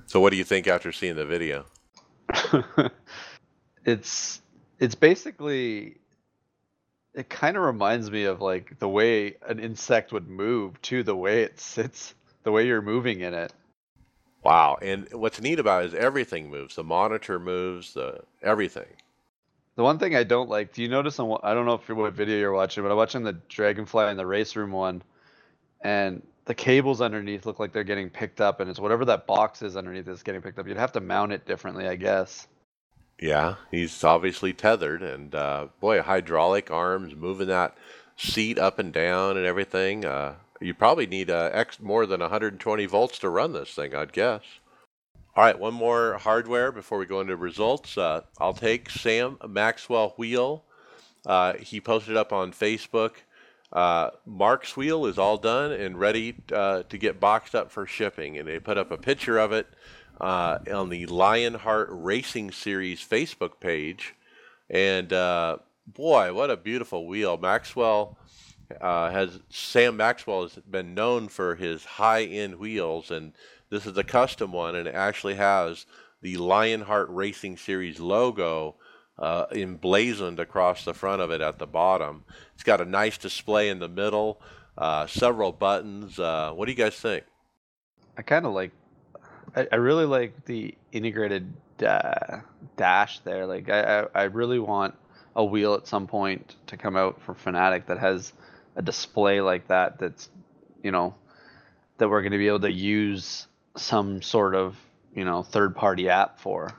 [0.07, 1.65] So what do you think after seeing the video?
[3.85, 4.43] it's
[4.81, 5.99] it's basically
[7.15, 11.15] it kind of reminds me of like the way an insect would move to the
[11.15, 13.53] way it sits, the way you're moving in it.
[14.47, 14.79] Wow!
[14.81, 16.77] And what's neat about it is everything moves.
[16.77, 17.95] The monitor moves.
[17.95, 18.87] The everything.
[19.75, 21.87] The one thing I don't like, do you notice on what, I don't know if
[21.89, 25.03] you're, what video you're watching, but I'm watching the Dragonfly in the race room one,
[25.83, 29.63] and the cables underneath look like they're getting picked up, and it's whatever that box
[29.63, 30.69] is underneath that's getting picked up.
[30.69, 32.47] You'd have to mount it differently, I guess.
[33.21, 37.77] Yeah, he's obviously tethered, and uh, boy, hydraulic arms moving that
[38.17, 40.05] seat up and down and everything.
[40.05, 44.13] Uh, you probably need uh, X more than 120 volts to run this thing, I'd
[44.13, 44.43] guess.
[45.35, 47.99] All right, one more hardware before we go into results.
[47.99, 50.65] Uh, I'll take Sam Maxwell wheel.
[51.27, 53.17] Uh, he posted up on Facebook.
[53.73, 58.39] Uh, Mark's wheel is all done and ready uh, to get boxed up for shipping,
[58.39, 59.67] and they put up a picture of it
[60.21, 64.15] uh, on the Lionheart Racing Series Facebook page.
[64.71, 67.37] And uh, boy, what a beautiful wheel!
[67.37, 68.17] Maxwell
[68.81, 73.33] uh, has Sam Maxwell has been known for his high-end wheels, and
[73.71, 75.87] this is a custom one, and it actually has
[76.23, 78.77] the Lionheart Racing Series logo
[79.19, 82.25] uh, emblazoned across the front of it at the bottom.
[82.55, 84.41] It's got a nice display in the middle,
[84.77, 86.19] uh, several buttons.
[86.19, 87.25] Uh, what do you guys think?
[88.19, 88.73] I kind of like,
[89.55, 91.53] I, I really like the integrated
[91.85, 92.39] uh,
[92.77, 93.47] dash there.
[93.47, 94.95] Like, I, I, I really want
[95.35, 98.33] a wheel at some point to come out for Fanatec that has
[98.77, 99.99] a display like that.
[99.99, 100.29] That's,
[100.83, 101.15] you know,
[101.99, 103.47] that we're going to be able to use
[103.77, 104.77] some sort of,
[105.15, 106.73] you know, third-party app for.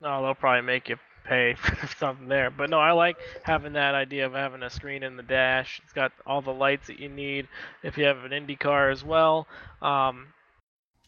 [0.00, 2.50] No, they'll probably make you pay for something there.
[2.50, 5.80] But no, I like having that idea of having a screen in the dash.
[5.84, 7.48] It's got all the lights that you need.
[7.82, 9.46] If you have an Indy car as well,
[9.80, 10.26] um,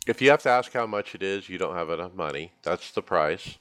[0.06, 2.52] If you have to ask how much it is, you don't have enough money.
[2.62, 3.58] That's the price.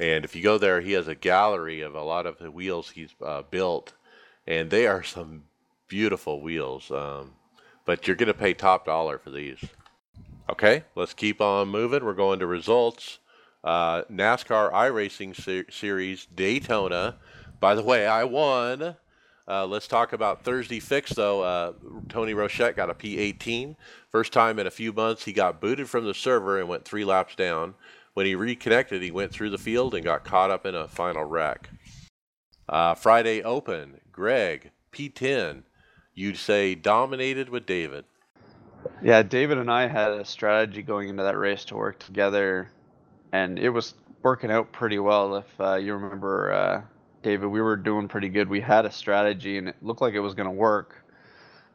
[0.00, 2.90] And if you go there, he has a gallery of a lot of the wheels
[2.90, 3.92] he's uh, built.
[4.46, 5.44] And they are some
[5.88, 6.90] beautiful wheels.
[6.90, 7.34] Um,
[7.84, 9.58] but you're going to pay top dollar for these.
[10.48, 12.04] Okay, let's keep on moving.
[12.04, 13.18] We're going to results.
[13.62, 17.16] Uh, NASCAR iRacing ser- Series Daytona.
[17.60, 18.96] By the way, I won.
[19.46, 21.42] Uh, let's talk about Thursday fix though.
[21.42, 21.72] Uh,
[22.08, 23.76] Tony Rochette got a P18.
[24.08, 27.04] First time in a few months, he got booted from the server and went three
[27.04, 27.74] laps down.
[28.14, 31.24] When he reconnected, he went through the field and got caught up in a final
[31.24, 31.70] wreck.
[32.68, 35.62] Uh, Friday Open, Greg P10.
[36.14, 38.04] You'd say dominated with David.
[39.02, 42.70] Yeah, David and I had a strategy going into that race to work together,
[43.32, 45.36] and it was working out pretty well.
[45.36, 46.82] If uh, you remember, uh,
[47.22, 48.48] David, we were doing pretty good.
[48.48, 50.96] We had a strategy, and it looked like it was going to work.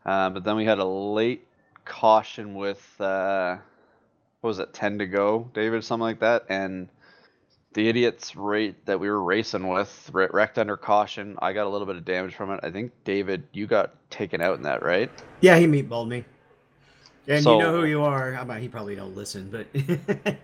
[0.05, 1.47] Uh, but then we had a late
[1.83, 3.57] caution with, uh,
[4.45, 6.45] what was it, 10 to go, David, something like that.
[6.49, 6.87] And
[7.73, 11.35] the idiot's rate that we were racing with wrecked under caution.
[11.41, 12.59] I got a little bit of damage from it.
[12.61, 15.09] I think, David, you got taken out in that, right?
[15.41, 16.25] Yeah, he meatballed me.
[17.27, 18.35] And So- you know who you are.
[18.35, 19.65] I mean, he probably don't listen, but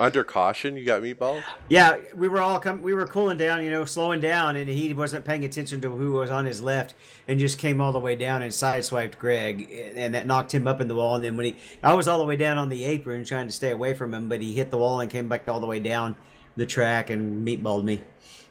[0.00, 1.42] Under caution, you got meatballs?
[1.68, 2.82] yeah, we were all come.
[2.82, 6.12] We were cooling down, you know, slowing down, and he wasn't paying attention to who
[6.12, 6.94] was on his left,
[7.26, 10.80] and just came all the way down and sideswiped Greg, and that knocked him up
[10.80, 11.16] in the wall.
[11.16, 13.52] And then when he, I was all the way down on the apron trying to
[13.52, 15.80] stay away from him, but he hit the wall and came back all the way
[15.80, 16.14] down
[16.56, 18.00] the track and meatballed me.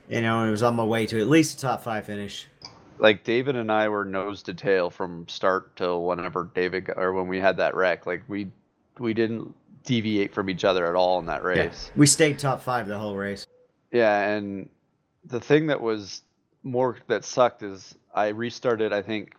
[0.09, 2.47] You know, and it was on my way to at least a top five finish.
[2.99, 7.13] like David and I were nose to tail from start till whenever David got, or
[7.13, 8.05] when we had that wreck.
[8.05, 8.51] Like we
[8.99, 9.53] we didn't
[9.91, 11.47] deviate from each other at all in that Yeah.
[11.47, 11.91] race.
[11.95, 13.47] We stayed top five the whole race.
[13.91, 14.69] Yeah, and
[15.25, 16.21] the thing that was
[16.61, 18.91] more that sucked is I restarted.
[18.91, 19.33] I think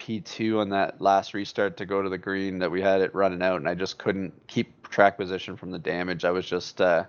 [0.00, 3.40] P2 on that last restart to go to the green that we had it running
[3.40, 6.24] out, and I just couldn't keep track position from the damage.
[6.24, 7.04] I was just uh,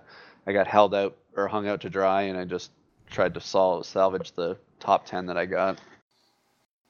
[0.46, 2.70] I got held out or hung out to dry, and I just
[3.10, 5.80] tried to salvage the top ten that I got.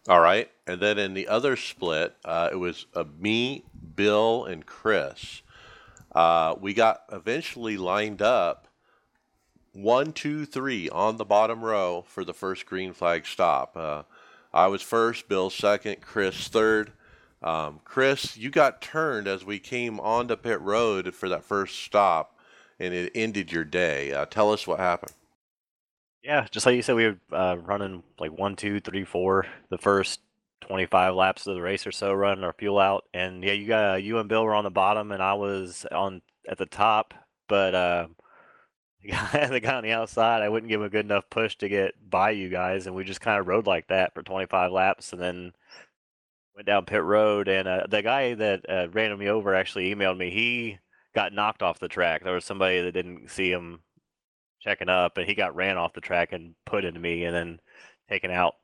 [0.07, 3.65] All right, and then in the other split, uh, it was uh, me,
[3.97, 5.43] Bill, and Chris.
[6.13, 8.69] Uh, we got eventually lined up
[9.73, 13.77] one, two, three on the bottom row for the first green flag stop.
[13.77, 14.03] Uh,
[14.53, 16.93] I was first, Bill second, Chris third.
[17.43, 22.37] Um, Chris, you got turned as we came onto pit road for that first stop,
[22.81, 24.13] and it ended your day.
[24.13, 25.13] Uh, tell us what happened.
[26.29, 29.79] Yeah, just like you said, we were uh, running like one, two, three, four, the
[29.79, 30.21] first
[30.61, 33.07] 25 laps of the race or so, running our fuel out.
[33.15, 36.21] And yeah, you got you and Bill were on the bottom, and I was on
[36.47, 37.15] at the top.
[37.49, 38.09] But uh,
[39.03, 41.57] the guy, the guy on the outside, I wouldn't give him a good enough push
[41.57, 44.71] to get by you guys, and we just kind of rode like that for 25
[44.71, 45.53] laps, and then
[46.55, 47.49] went down pit road.
[47.49, 50.29] And uh, the guy that uh, ran me over actually emailed me.
[50.29, 50.79] He
[51.15, 52.23] got knocked off the track.
[52.23, 53.81] There was somebody that didn't see him
[54.61, 57.61] checking up, and he got ran off the track and put into me, and then
[58.09, 58.57] taken out.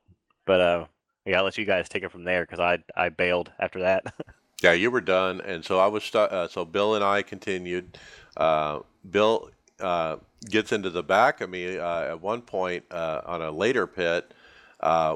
[0.45, 0.85] But uh,
[1.25, 4.13] yeah, I'll let you guys take it from there because I I bailed after that.
[4.63, 6.31] Yeah, you were done, and so I was stuck.
[6.31, 7.97] Uh, so Bill and I continued.
[8.37, 10.15] Uh, Bill uh,
[10.49, 14.33] gets into the back of me uh, at one point uh, on a later pit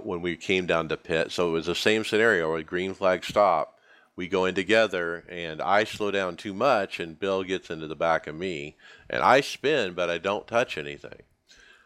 [0.04, 1.32] when we came down to pit.
[1.32, 3.79] So it was the same scenario: a green flag stop.
[4.20, 7.96] We go in together, and I slow down too much, and Bill gets into the
[7.96, 8.76] back of me,
[9.10, 11.22] and I spin, but I don't touch anything.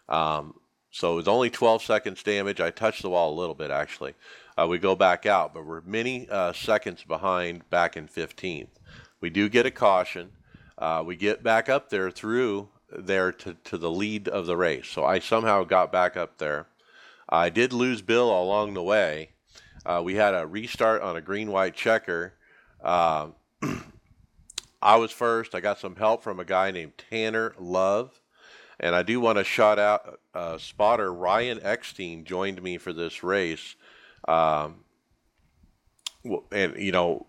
[0.09, 0.55] Um,
[0.89, 2.59] so it was only 12 seconds damage.
[2.59, 4.15] I touched the wall a little bit actually.
[4.57, 8.69] Uh, we go back out, but we're many uh, seconds behind back in 15th.
[9.21, 10.31] We do get a caution.
[10.75, 14.87] Uh, we get back up there through there to, to the lead of the race.
[14.87, 16.65] So I somehow got back up there.
[17.29, 19.32] I did lose Bill along the way.
[19.85, 22.33] Uh, we had a restart on a green white checker.
[22.83, 23.29] Uh,
[24.81, 25.55] I was first.
[25.55, 28.21] I got some help from a guy named Tanner Love.
[28.79, 33.23] And I do want to shout out uh, spotter Ryan Eckstein joined me for this
[33.23, 33.75] race.
[34.27, 34.83] Um,
[36.51, 37.27] and you know,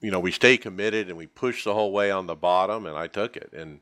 [0.00, 2.96] you know, we stay committed and we push the whole way on the bottom, and
[2.96, 3.80] I took it, and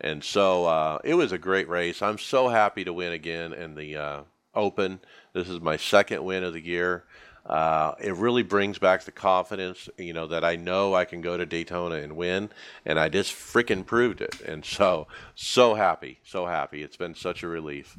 [0.00, 2.02] and so uh, it was a great race.
[2.02, 4.22] I'm so happy to win again in the uh,
[4.54, 5.00] Open.
[5.32, 7.04] This is my second win of the year.
[7.46, 11.36] Uh, it really brings back the confidence, you know, that I know I can go
[11.36, 12.50] to Daytona and win,
[12.84, 14.40] and I just freaking proved it.
[14.42, 16.82] And so, so happy, so happy.
[16.82, 17.96] It's been such a relief.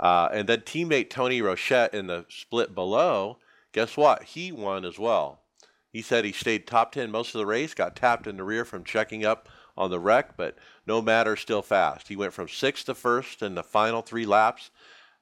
[0.00, 3.38] Uh, and then teammate Tony Rochette in the split below,
[3.72, 4.24] guess what?
[4.24, 5.40] He won as well.
[5.90, 8.64] He said he stayed top 10 most of the race, got tapped in the rear
[8.64, 10.56] from checking up on the wreck, but
[10.86, 12.08] no matter, still fast.
[12.08, 14.70] He went from sixth to first in the final three laps.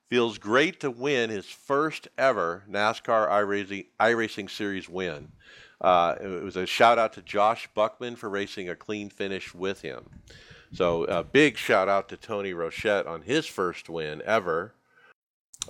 [0.08, 5.32] Feels great to win his first ever NASCAR iRacing, iRacing Series win.
[5.80, 9.82] Uh, it was a shout out to Josh Buckman for racing a clean finish with
[9.82, 10.04] him.
[10.72, 14.74] So a big shout out to Tony Rochette on his first win ever.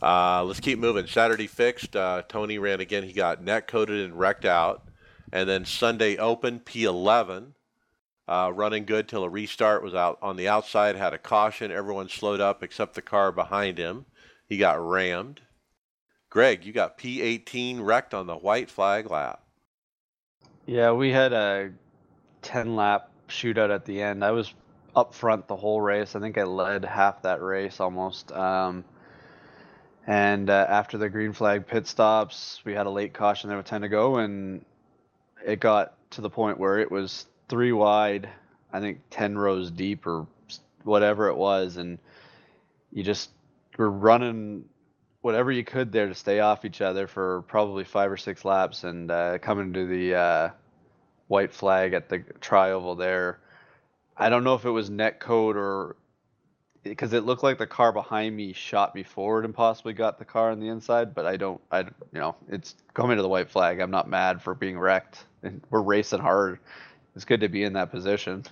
[0.03, 1.07] Uh, let's keep moving.
[1.07, 1.97] Saturday fixed.
[1.97, 3.05] Uh, Tony ran again.
[3.05, 4.87] He got net coated and wrecked out.
[5.33, 7.53] And then Sunday open P11.
[8.29, 10.97] Uh, running good till a restart was out on the outside.
[10.97, 11.71] Had a caution.
[11.71, 14.05] Everyone slowed up except the car behind him.
[14.49, 15.41] He got rammed.
[16.31, 19.43] Greg, you got P18 wrecked on the white flag lap.
[20.67, 21.73] Yeah, we had a
[22.43, 24.25] 10 lap shootout at the end.
[24.25, 24.53] I was
[24.95, 26.17] up front the whole race.
[26.17, 28.33] I think I led half that race almost.
[28.33, 28.85] Um,
[30.07, 33.67] and uh, after the green flag pit stops, we had a late caution there with
[33.67, 34.65] 10 to go, and
[35.45, 38.29] it got to the point where it was three wide,
[38.73, 40.27] I think 10 rows deep or
[40.85, 41.77] whatever it was.
[41.77, 41.99] And
[42.93, 43.31] you just
[43.77, 44.65] were running
[45.21, 48.85] whatever you could there to stay off each other for probably five or six laps
[48.85, 50.51] and uh, coming to the uh,
[51.29, 53.41] white flag at the tri-oval there.
[54.17, 55.97] I don't know if it was net code or
[56.83, 60.25] because it looked like the car behind me shot me forward and possibly got the
[60.25, 63.51] car on the inside, but I don't, I, you know, it's coming to the white
[63.51, 63.81] flag.
[63.81, 65.25] I'm not mad for being wrecked.
[65.43, 66.59] And we're racing hard.
[67.15, 68.45] It's good to be in that position.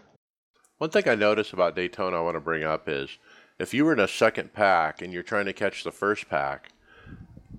[0.79, 3.09] One thing I noticed about Daytona I want to bring up is
[3.59, 6.71] if you were in a second pack and you're trying to catch the first pack,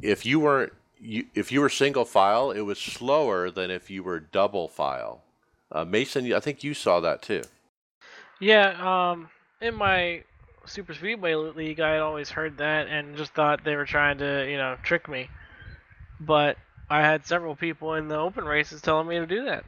[0.01, 4.03] if you weren't you, if you were single file, it was slower than if you
[4.03, 5.23] were double file.
[5.71, 7.43] Uh, Mason, I think you saw that too.
[8.39, 9.29] Yeah, um,
[9.61, 10.23] in my
[10.65, 14.49] super speedway league, I had always heard that and just thought they were trying to,
[14.49, 15.29] you know, trick me.
[16.19, 16.57] But
[16.89, 19.65] I had several people in the open races telling me to do that.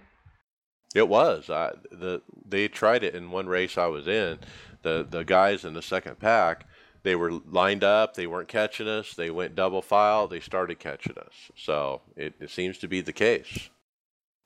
[0.95, 1.49] It was.
[1.49, 4.39] I, the they tried it in one race I was in.
[4.87, 6.65] The the guys in the second pack,
[7.03, 8.13] they were lined up.
[8.13, 9.13] They weren't catching us.
[9.13, 10.29] They went double file.
[10.29, 11.33] They started catching us.
[11.57, 13.69] So it, it seems to be the case.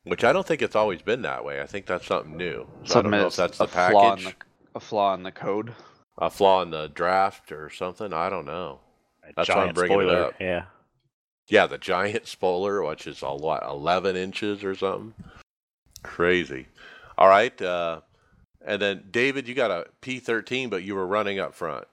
[0.04, 1.62] Which I don't think it's always been that way.
[1.62, 2.68] I think that's something new.
[2.86, 4.36] So I don't know if that's the a flaw in package,
[4.74, 5.76] the, a flaw in the code.
[6.18, 8.12] a flaw in the draft, or something.
[8.12, 8.80] I don't know.
[9.24, 10.34] A That's why I'm giant bringing it up.
[10.40, 10.64] Yeah.
[11.50, 15.14] Yeah, the giant spoiler, which is a lot 11 inches or something.
[16.02, 16.66] Crazy.
[17.16, 17.62] All right.
[17.62, 18.02] Uh,
[18.66, 21.86] and then David, you got a P13, but you were running up front.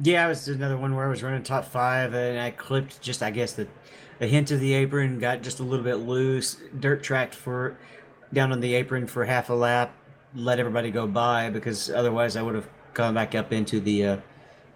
[0.00, 3.22] Yeah, it was another one where I was running top five and I clipped just,
[3.22, 3.66] I guess, the
[4.20, 7.78] a hint of the apron, got just a little bit loose, dirt tracked for
[8.32, 9.94] down on the apron for half a lap,
[10.34, 14.16] let everybody go by because otherwise I would have gone back up into the uh,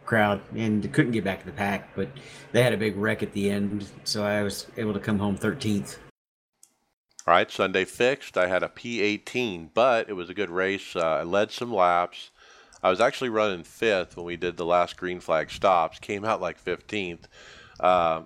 [0.05, 1.95] crowd and couldn't get back to the pack.
[1.95, 2.09] But
[2.53, 5.37] they had a big wreck at the end, so I was able to come home
[5.37, 5.99] 13th.
[7.25, 8.37] All right, Sunday fixed.
[8.37, 10.97] I had a P18, but it was a good race.
[10.97, 12.31] Uh, I led some laps.
[12.83, 16.01] I was actually running fifth when we did the last green flag stops.
[16.01, 17.27] Came out like 15th.
[17.79, 18.23] Uh,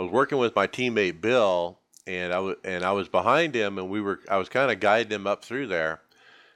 [0.00, 3.78] I was working with my teammate Bill, and I w- and I was behind him,
[3.78, 6.00] and we were I was kind of guiding him up through there.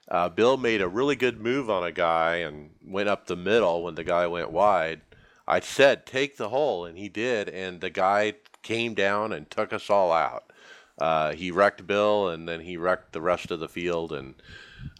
[0.08, 3.84] Uh, Bill made a really good move on a guy and went up the middle
[3.84, 5.02] when the guy went wide.
[5.46, 9.72] I said take the hole, and he did, and the guy came down and took
[9.72, 10.50] us all out.
[10.98, 14.34] Uh, he wrecked Bill, and then he wrecked the rest of the field, and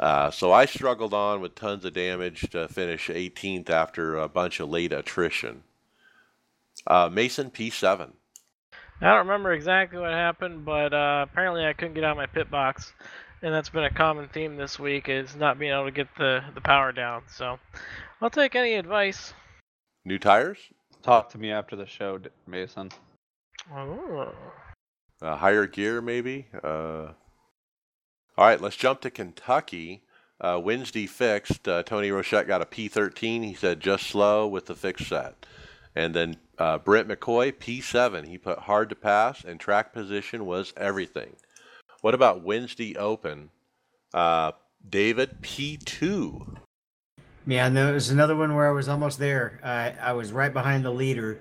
[0.01, 4.61] uh, so I struggled on with tons of damage to finish 18th after a bunch
[4.61, 5.63] of late attrition.
[6.87, 8.11] Uh, Mason P7.
[9.01, 12.27] I don't remember exactly what happened, but uh, apparently I couldn't get out of my
[12.27, 12.93] pit box,
[13.43, 16.43] and that's been a common theme this week is not being able to get the
[16.55, 17.23] the power down.
[17.29, 17.59] So
[18.21, 19.35] I'll take any advice.
[20.05, 20.59] New tires?
[21.03, 22.91] Talk to me after the show, Mason.
[23.73, 24.33] Oh.
[25.25, 26.47] Uh, higher gear, maybe?
[26.63, 27.13] Uh,
[28.37, 30.03] all right, let's jump to Kentucky.
[30.39, 31.67] Uh, Wednesday fixed.
[31.67, 33.43] Uh, Tony Rochette got a P13.
[33.43, 35.47] He said just slow with the fixed set.
[35.97, 38.27] And then uh, Brent McCoy, P7.
[38.27, 41.37] He put hard to pass, and track position was everything.
[42.03, 43.49] What about Wednesday Open?
[44.13, 44.53] Uh,
[44.87, 46.59] David, P2.
[47.47, 49.59] Yeah, and there was another one where I was almost there.
[49.65, 51.41] I I was right behind the leader.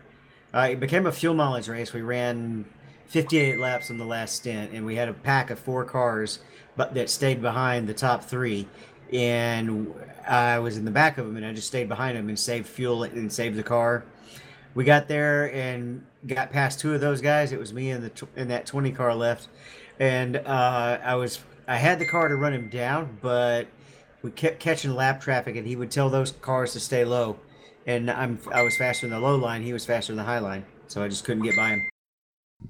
[0.54, 1.92] Uh, it became a fuel mileage race.
[1.92, 2.66] We ran
[3.08, 6.40] 58 laps on the last stint, and we had a pack of four cars,
[6.76, 8.68] but that stayed behind the top three.
[9.12, 9.94] And
[10.28, 12.68] I was in the back of them, and I just stayed behind them and saved
[12.68, 14.04] fuel and saved the car.
[14.74, 17.52] We got there and got past two of those guys.
[17.52, 19.48] It was me and the and that 20 car left,
[20.00, 23.68] and uh, I was I had the car to run him down, but
[24.24, 27.38] we kept catching lap traffic, and he would tell those cars to stay low.
[27.86, 30.40] And I'm I was faster in the low line, he was faster in the high
[30.40, 31.93] line, so I just couldn't get by him.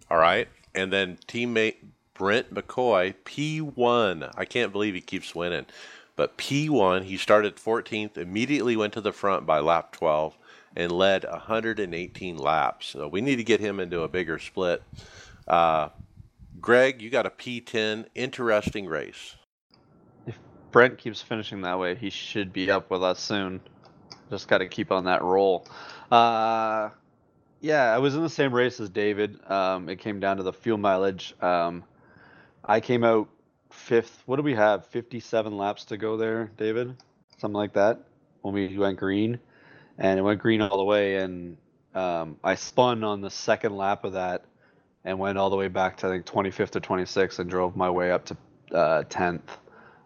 [0.09, 0.47] All right.
[0.75, 1.75] And then teammate
[2.13, 4.31] Brent McCoy, P1.
[4.35, 5.65] I can't believe he keeps winning.
[6.15, 10.37] But P1, he started 14th, immediately went to the front by lap 12,
[10.75, 12.87] and led 118 laps.
[12.87, 14.83] So we need to get him into a bigger split.
[15.47, 15.89] Uh,
[16.61, 18.05] Greg, you got a P10.
[18.15, 19.35] Interesting race.
[20.27, 20.37] If
[20.71, 23.59] Brent keeps finishing that way, he should be up with us soon.
[24.29, 25.67] Just got to keep on that roll.
[26.11, 26.89] Uh,
[27.63, 29.39] yeah, I was in the same race as David.
[29.49, 31.33] Um, it came down to the fuel mileage.
[31.41, 31.85] Um,
[32.63, 33.29] I came out
[33.71, 34.21] fifth.
[34.25, 34.85] What do we have?
[34.87, 36.97] 57 laps to go there, David?
[37.37, 38.01] Something like that
[38.41, 39.39] when we went green.
[39.97, 41.15] And it went green all the way.
[41.15, 41.55] And
[41.95, 44.43] um, I spun on the second lap of that
[45.05, 47.89] and went all the way back to, I think, 25th or 26th and drove my
[47.89, 48.37] way up to
[48.73, 49.39] uh, 10th.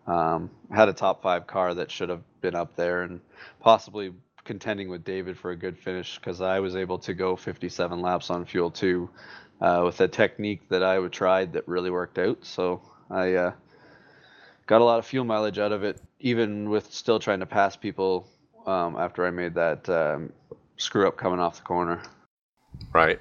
[0.05, 3.19] Um, had a top five car that should have been up there and
[3.59, 4.13] possibly
[4.47, 8.31] contending with David for a good finish because I was able to go 57 laps
[8.31, 9.09] on fuel two
[9.61, 12.43] uh, with a technique that I tried that really worked out.
[12.45, 13.51] So I uh,
[14.65, 17.75] got a lot of fuel mileage out of it, even with still trying to pass
[17.75, 18.27] people
[18.65, 20.31] um, after I made that um,
[20.77, 22.01] screw up coming off the corner.
[22.93, 23.19] Right.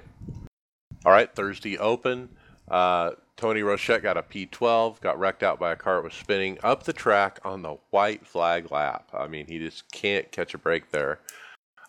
[1.05, 2.29] All right, Thursday Open.
[2.69, 6.57] Uh, Tony Rochette got a P12, got wrecked out by a car that was spinning
[6.63, 9.09] up the track on the white flag lap.
[9.13, 11.19] I mean, he just can't catch a break there.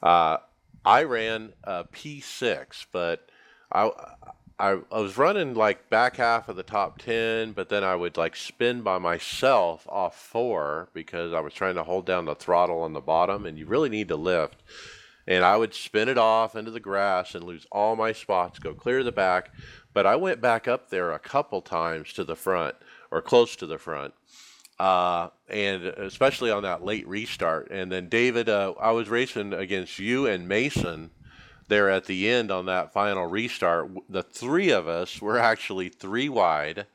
[0.03, 0.37] Uh,
[0.85, 3.31] I ran a P6, but
[3.73, 3.91] I,
[4.59, 8.19] I I was running like back half of the top 10, but then I would
[8.19, 12.83] like spin by myself off four because I was trying to hold down the throttle
[12.83, 14.63] on the bottom, and you really need to lift
[15.29, 18.73] and I would spin it off into the grass and lose all my spots, go
[18.73, 19.53] clear the back.
[19.99, 22.77] But I went back up there a couple times to the front
[23.11, 24.15] or close to the front.
[24.79, 27.69] uh, and especially on that late restart.
[27.73, 31.11] And then David, uh, I was racing against you and Mason
[31.67, 33.91] there at the end on that final restart.
[34.09, 36.87] The three of us were actually three wide.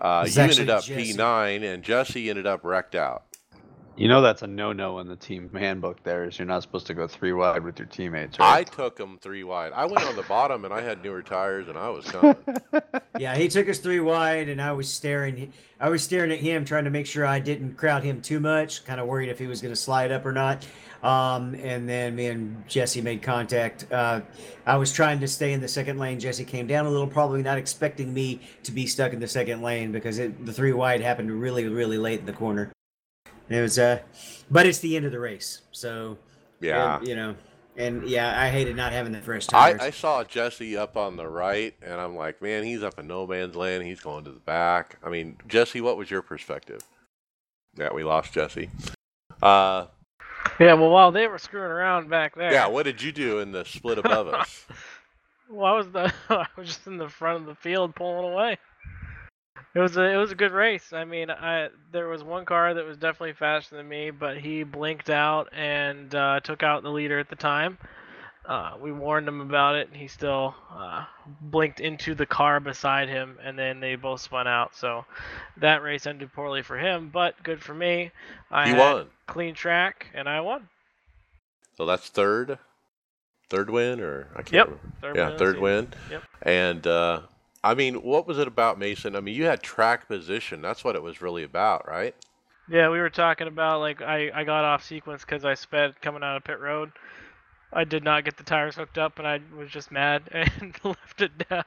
[0.00, 1.14] Uh, you ended up Jesse.
[1.14, 3.24] P9, and Jesse ended up wrecked out.
[3.96, 6.02] You know that's a no-no in the team handbook.
[6.02, 8.36] There is you're not supposed to go three wide with your teammates.
[8.38, 9.72] I took them three wide.
[9.72, 12.36] I went on the bottom, and I had newer tires, and I was coming.
[13.18, 15.50] Yeah, he took us three wide, and I was staring.
[15.80, 18.84] I was staring at him, trying to make sure I didn't crowd him too much.
[18.84, 20.66] Kind of worried if he was going to slide up or not.
[21.02, 23.90] Um, and then me and Jesse made contact.
[23.90, 24.20] Uh,
[24.66, 26.20] I was trying to stay in the second lane.
[26.20, 29.62] Jesse came down a little, probably not expecting me to be stuck in the second
[29.62, 32.70] lane because it, the three wide happened really, really late in the corner.
[33.48, 34.00] It was, uh,
[34.50, 36.18] but it's the end of the race, so
[36.60, 36.98] Yeah.
[36.98, 37.36] and, you know,
[37.76, 39.76] and yeah, I hated not having the fresh I.
[39.78, 43.26] I saw Jesse up on the right, and I'm like, man, he's up in no
[43.26, 43.84] man's land.
[43.84, 44.98] He's going to the back.
[45.04, 46.80] I mean, Jesse, what was your perspective?
[47.76, 48.70] Yeah, we lost Jesse.
[49.42, 49.86] Uh,
[50.58, 53.52] Yeah, well, while they were screwing around back there, yeah, what did you do in
[53.52, 54.64] the split above us?
[55.50, 58.58] well, I was the I was just in the front of the field pulling away.
[59.74, 60.92] It was a it was a good race.
[60.92, 64.62] I mean, I there was one car that was definitely faster than me, but he
[64.62, 67.78] blinked out and uh, took out the leader at the time.
[68.46, 71.04] Uh, we warned him about it, and he still uh,
[71.40, 74.74] blinked into the car beside him, and then they both spun out.
[74.74, 75.04] So
[75.58, 78.12] that race ended poorly for him, but good for me.
[78.50, 79.10] I won.
[79.26, 80.68] clean track, and I won.
[81.76, 82.58] So that's third,
[83.48, 84.92] third win, or I can't Yep, remember.
[85.00, 85.92] Third yeah, win third win.
[86.10, 86.22] Yep.
[86.42, 87.20] And uh,
[87.64, 89.16] I mean, what was it about Mason?
[89.16, 90.62] I mean, you had track position.
[90.62, 92.14] That's what it was really about, right?
[92.68, 96.22] Yeah, we were talking about like I, I got off sequence because I sped coming
[96.22, 96.92] out of pit road.
[97.72, 101.20] I did not get the tires hooked up, and I was just mad and left
[101.20, 101.64] it down.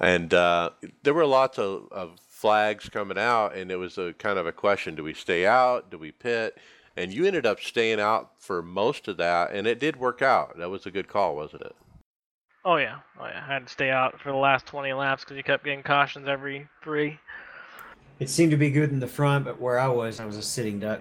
[0.00, 0.70] And uh,
[1.02, 4.52] there were lots of, of flags coming out, and it was a kind of a
[4.52, 5.90] question: Do we stay out?
[5.90, 6.56] Do we pit?
[6.96, 10.58] And you ended up staying out for most of that, and it did work out.
[10.58, 11.76] That was a good call, wasn't it?
[12.68, 13.42] Oh yeah, oh yeah.
[13.42, 16.28] I had to stay out for the last 20 laps because you kept getting cautions
[16.28, 17.18] every three.
[18.20, 20.42] It seemed to be good in the front, but where I was, I was a
[20.42, 21.00] sitting duck.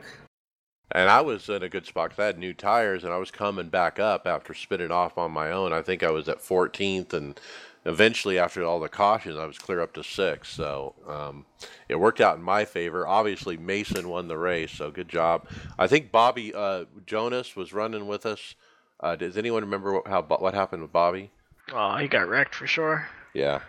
[0.93, 3.31] And I was in a good spot because I had new tires, and I was
[3.31, 5.73] coming back up after spinning off on my own.
[5.73, 7.37] I think I was at 14th, and
[7.85, 10.53] eventually, after all the cautions, I was clear up to sixth.
[10.53, 11.45] So um,
[11.89, 13.05] it worked out in my favor.
[13.05, 15.45] Obviously, Mason won the race, so good job.
[15.77, 18.55] I think Bobby uh, Jonas was running with us.
[19.01, 21.29] Uh, does anyone remember what, how what happened with Bobby?
[21.73, 23.07] Oh, he got wrecked for sure.
[23.33, 23.61] Yeah.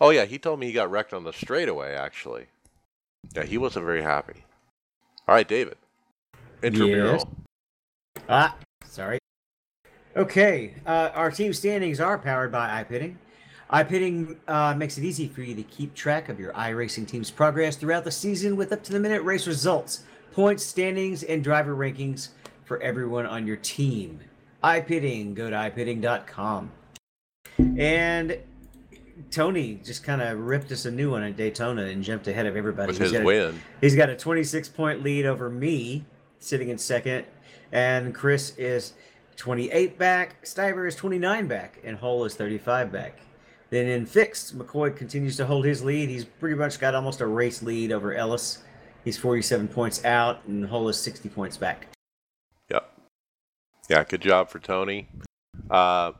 [0.00, 1.94] Oh yeah, he told me he got wrecked on the straightaway.
[1.94, 2.46] Actually,
[3.34, 4.44] yeah, he wasn't very happy.
[5.28, 5.76] All right, David.
[6.62, 7.12] Intramural.
[7.14, 7.24] Yes.
[8.28, 9.18] Ah, sorry.
[10.16, 13.16] Okay, uh, our team standings are powered by iPitting.
[13.70, 17.76] iPitting uh, makes it easy for you to keep track of your iRacing team's progress
[17.76, 22.28] throughout the season with up to the minute race results, points, standings, and driver rankings
[22.64, 24.20] for everyone on your team.
[24.64, 26.72] iPitting, go to iPitting.com.
[27.58, 28.38] And
[29.30, 32.56] Tony just kind of ripped us a new one at Daytona and jumped ahead of
[32.56, 32.88] everybody.
[32.88, 33.60] with He's his got a- win.
[33.80, 36.04] He's got a 26 point lead over me,
[36.38, 37.24] sitting in second,
[37.72, 38.92] and Chris is
[39.36, 43.20] 28 back, Stiver is 29 back, and Hole is 35 back.
[43.70, 46.08] Then in fixed, McCoy continues to hold his lead.
[46.08, 48.62] He's pretty much got almost a race lead over Ellis.
[49.04, 51.88] He's 47 points out, and Hole is 60 points back.
[52.70, 52.92] Yep.
[53.90, 55.08] Yeah, good job for Tony.
[55.70, 56.12] Uh,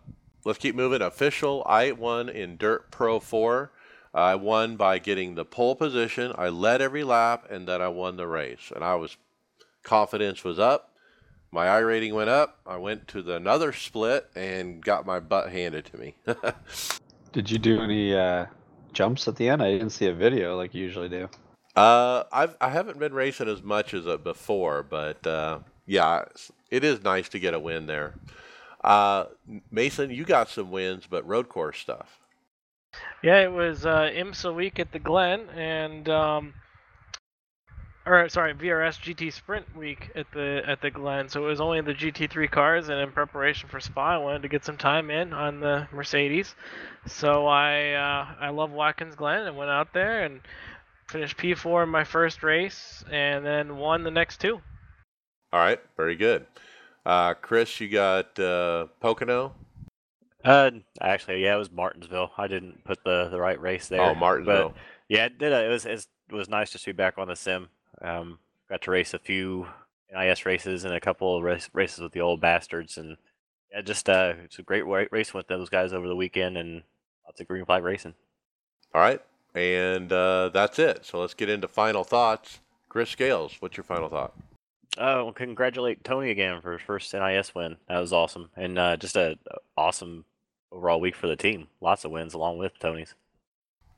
[0.47, 1.02] let's keep moving.
[1.02, 3.70] Official, I won in Dirt Pro 4.
[4.14, 6.32] I won by getting the pole position.
[6.39, 8.73] I led every lap, and then I won the race.
[8.74, 9.18] And I was
[9.82, 10.93] confidence was up.
[11.52, 12.60] My iRating went up.
[12.66, 16.14] I went to the another split and got my butt handed to me.
[17.32, 18.47] Did you do any uh,
[18.93, 19.62] jumps at the end?
[19.62, 21.28] I didn't see a video like you usually do.
[21.74, 26.24] Uh, I've I haven't been racing as much as uh, before, but uh, yeah,
[26.70, 28.14] it is nice to get a win there.
[28.86, 29.26] Uh,
[29.72, 32.20] Mason, you got some wins, but road course stuff.
[33.22, 36.54] Yeah, it was uh, IMSA week at the Glen, and um,
[38.06, 41.28] or sorry, VRS GT Sprint week at the at the Glen.
[41.28, 44.48] So it was only the GT3 cars, and in preparation for Spa, I wanted to
[44.48, 46.54] get some time in on the Mercedes.
[47.06, 50.40] So I uh, I love Watkins Glen and went out there and
[51.08, 54.60] finished P4 in my first race, and then won the next two.
[55.52, 56.46] All right, very good.
[57.06, 59.54] Uh, Chris, you got uh, Pocono.
[60.44, 60.70] Uh,
[61.00, 62.32] actually, yeah, it was Martinsville.
[62.36, 64.00] I didn't put the, the right race there.
[64.00, 64.74] Oh, but Martinsville.
[65.08, 65.52] yeah, it did.
[65.52, 67.68] uh, It was it was nice just to be back on the sim.
[68.02, 69.68] Um, got to race a few
[70.12, 73.16] NIS races and a couple of race, races with the old bastards, and
[73.72, 76.82] yeah, just uh, it's a great race with those guys over the weekend and
[77.24, 78.14] lots of green flag racing.
[78.94, 79.20] All right,
[79.54, 81.04] And uh, that's it.
[81.04, 82.58] So let's get into final thoughts.
[82.88, 84.32] Chris Scales, what's your final thought?
[84.98, 87.77] Oh, well, congratulate Tony again for his first NIS win.
[87.89, 89.39] That was awesome, and uh, just a
[89.77, 90.24] awesome
[90.73, 91.68] overall week for the team.
[91.81, 93.14] Lots of wins along with Tony's.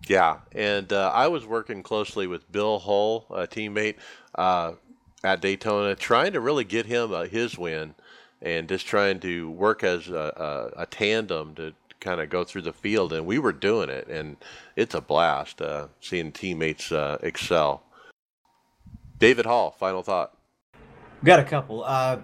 [0.06, 3.96] Yeah, and uh, I was working closely with Bill Hull, a teammate
[4.34, 4.72] uh,
[5.24, 7.94] at Daytona, trying to really get him uh, his win,
[8.40, 12.62] and just trying to work as a, a, a tandem to kind of go through
[12.62, 13.12] the field.
[13.12, 14.36] And we were doing it, and
[14.76, 17.82] it's a blast uh, seeing teammates uh, excel.
[19.18, 20.37] David Hall, final thought.
[21.24, 21.84] Got a couple.
[21.84, 22.20] Uh,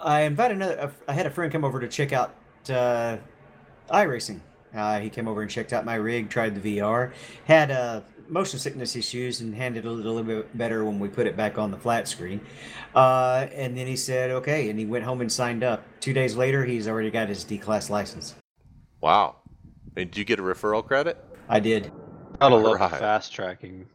[0.00, 0.92] I invited another.
[1.08, 2.34] I had a friend come over to check out
[2.68, 3.18] uh,
[3.90, 4.40] iRacing.
[4.74, 7.12] Uh, he came over and checked out my rig, tried the VR,
[7.46, 11.26] had uh, motion sickness issues, and handled it a little bit better when we put
[11.26, 12.40] it back on the flat screen.
[12.94, 15.84] Uh, and then he said, "Okay," and he went home and signed up.
[16.00, 18.34] Two days later, he's already got his D class license.
[19.00, 19.36] Wow!
[19.96, 21.24] And did you get a referral credit?
[21.48, 21.92] I did.
[22.40, 22.90] Gotta love Right.
[22.90, 23.86] the fast tracking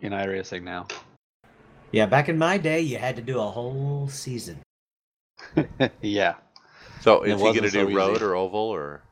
[0.00, 0.86] in iRacing now.
[1.94, 4.58] Yeah, back in my day, you had to do a whole season.
[6.02, 6.34] yeah.
[7.00, 8.24] So is he going to so do road easy.
[8.24, 9.04] or oval or?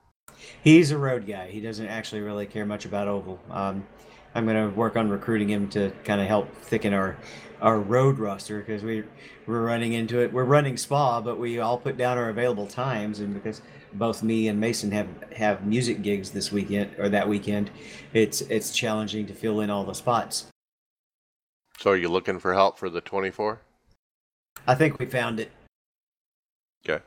[0.65, 1.49] He's a road guy.
[1.49, 3.39] He doesn't actually really care much about oval.
[3.53, 3.87] Um,
[4.35, 7.17] I'm going to work on recruiting him to kind of help thicken our
[7.61, 9.05] our road roster because we
[9.47, 10.33] we're running into it.
[10.33, 14.49] We're running spa, but we all put down our available times, and because both me
[14.49, 15.07] and Mason have
[15.37, 17.71] have music gigs this weekend or that weekend,
[18.13, 20.47] it's it's challenging to fill in all the spots.
[21.79, 23.61] So are you looking for help for the 24?
[24.67, 25.51] I think we found it.
[26.89, 27.03] Okay.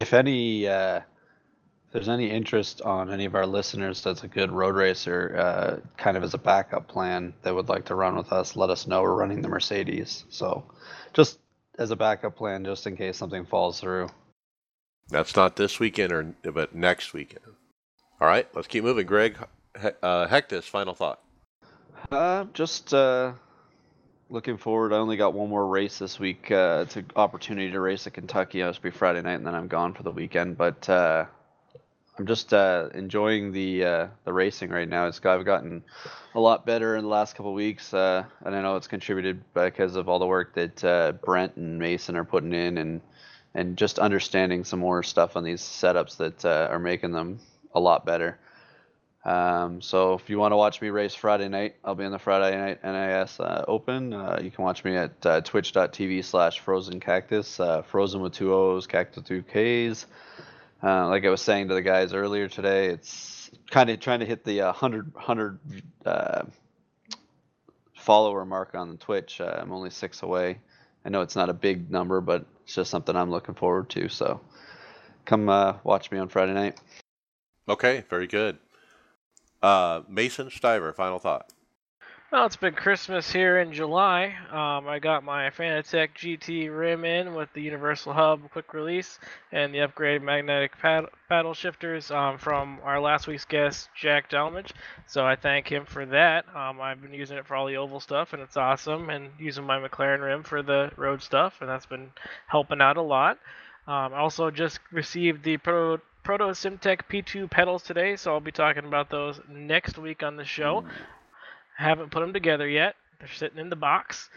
[0.00, 4.50] If any, uh, if there's any interest on any of our listeners that's a good
[4.50, 8.32] road racer, uh, kind of as a backup plan that would like to run with
[8.32, 9.02] us, let us know.
[9.02, 10.64] We're running the Mercedes, so
[11.12, 11.38] just
[11.78, 14.08] as a backup plan, just in case something falls through.
[15.08, 17.44] That's not this weekend or but next weekend.
[18.20, 19.06] All right, let's keep moving.
[19.06, 19.36] Greg,
[19.80, 21.20] He- uh, Hecktus, final thought.
[22.12, 23.32] Uh, just uh,
[24.28, 24.92] looking forward.
[24.92, 26.50] I only got one more race this week.
[26.50, 28.60] Uh, it's an opportunity to race at Kentucky.
[28.60, 30.58] It's be Friday night, and then I'm gone for the weekend.
[30.58, 31.24] But uh,
[32.18, 35.06] I'm just uh, enjoying the uh, the racing right now.
[35.06, 35.82] It's I've gotten
[36.34, 39.96] a lot better in the last couple weeks, uh, and I know it's contributed because
[39.96, 43.00] of all the work that uh, Brent and Mason are putting in, and
[43.54, 47.40] and just understanding some more stuff on these setups that uh, are making them
[47.74, 48.38] a lot better.
[49.24, 52.18] Um, so if you want to watch me race Friday night, I'll be in the
[52.18, 54.12] Friday night NIS uh, Open.
[54.12, 58.52] Uh, you can watch me at uh, twitch.tv slash frozen cactus, uh, frozen with two
[58.52, 60.06] O's, cactus two K's.
[60.82, 64.26] Uh, like I was saying to the guys earlier today, it's kind of trying to
[64.26, 65.58] hit the uh, 100, 100
[66.04, 66.42] uh,
[67.94, 69.40] follower mark on the Twitch.
[69.40, 70.58] I'm only six away.
[71.04, 74.08] I know it's not a big number, but it's just something I'm looking forward to.
[74.08, 74.40] So
[75.24, 75.46] come
[75.84, 76.80] watch me on Friday night.
[77.68, 78.58] Okay, very good.
[79.62, 81.52] Uh, Mason Stiver, final thought.
[82.32, 84.34] Well, it's been Christmas here in July.
[84.50, 89.18] Um, I got my Fanatec GT rim in with the Universal Hub quick release
[89.52, 94.72] and the upgraded magnetic pad- paddle shifters um, from our last week's guest, Jack Delmage.
[95.06, 96.46] So I thank him for that.
[96.56, 99.64] Um, I've been using it for all the oval stuff, and it's awesome, and using
[99.64, 102.12] my McLaren rim for the road stuff, and that's been
[102.46, 103.38] helping out a lot.
[103.86, 108.52] Um, I also just received the Pro Proto Simtech P2 pedals today, so I'll be
[108.52, 110.84] talking about those next week on the show.
[111.76, 112.94] Haven't put them together yet.
[113.18, 114.30] They're sitting in the box.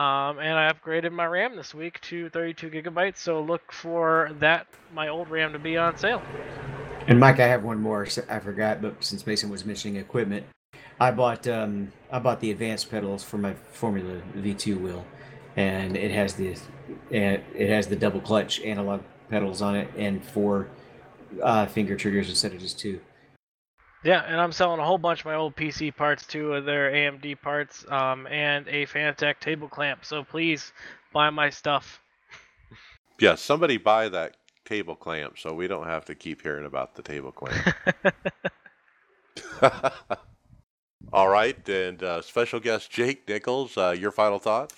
[0.00, 4.66] Um, and I upgraded my RAM this week to 32 gigabytes, so look for that
[4.92, 6.22] my old RAM to be on sale.
[7.06, 8.06] And Mike, I have one more.
[8.28, 10.44] I forgot, but since Mason was mentioning equipment,
[11.00, 15.04] I bought um, I bought the advanced pedals for my Formula V2 wheel,
[15.56, 16.56] and it has the
[17.10, 20.68] it has the double clutch analog pedals on it and four
[21.42, 23.00] uh, finger triggers instead of just two.
[24.04, 26.92] Yeah, and I'm selling a whole bunch of my old PC parts too, of their
[26.92, 30.04] AMD parts, um, and a Fanatec table clamp.
[30.04, 30.72] So please
[31.12, 32.00] buy my stuff.
[33.18, 37.02] Yeah, somebody buy that table clamp so we don't have to keep hearing about the
[37.02, 37.74] table clamp.
[41.12, 44.74] All right, and uh, special guest Jake Nichols, uh, your final thoughts?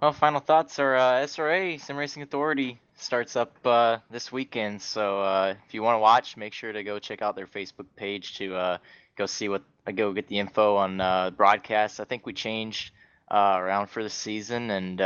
[0.00, 4.80] Well, final thoughts are uh, SRA Sim Racing Authority starts up uh, this weekend.
[4.80, 7.84] So uh, if you want to watch, make sure to go check out their Facebook
[7.96, 8.78] page to uh,
[9.16, 12.00] go see what uh, go get the info on uh, broadcasts.
[12.00, 12.92] I think we changed
[13.30, 14.96] around for the season, and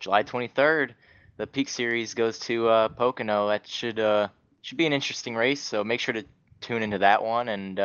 [0.00, 0.90] July 23rd,
[1.36, 2.64] the Peak Series goes to
[2.96, 3.46] Pocono.
[3.46, 3.98] That should
[4.62, 5.60] should be an interesting race.
[5.60, 6.24] So make sure to
[6.60, 7.80] tune into that one and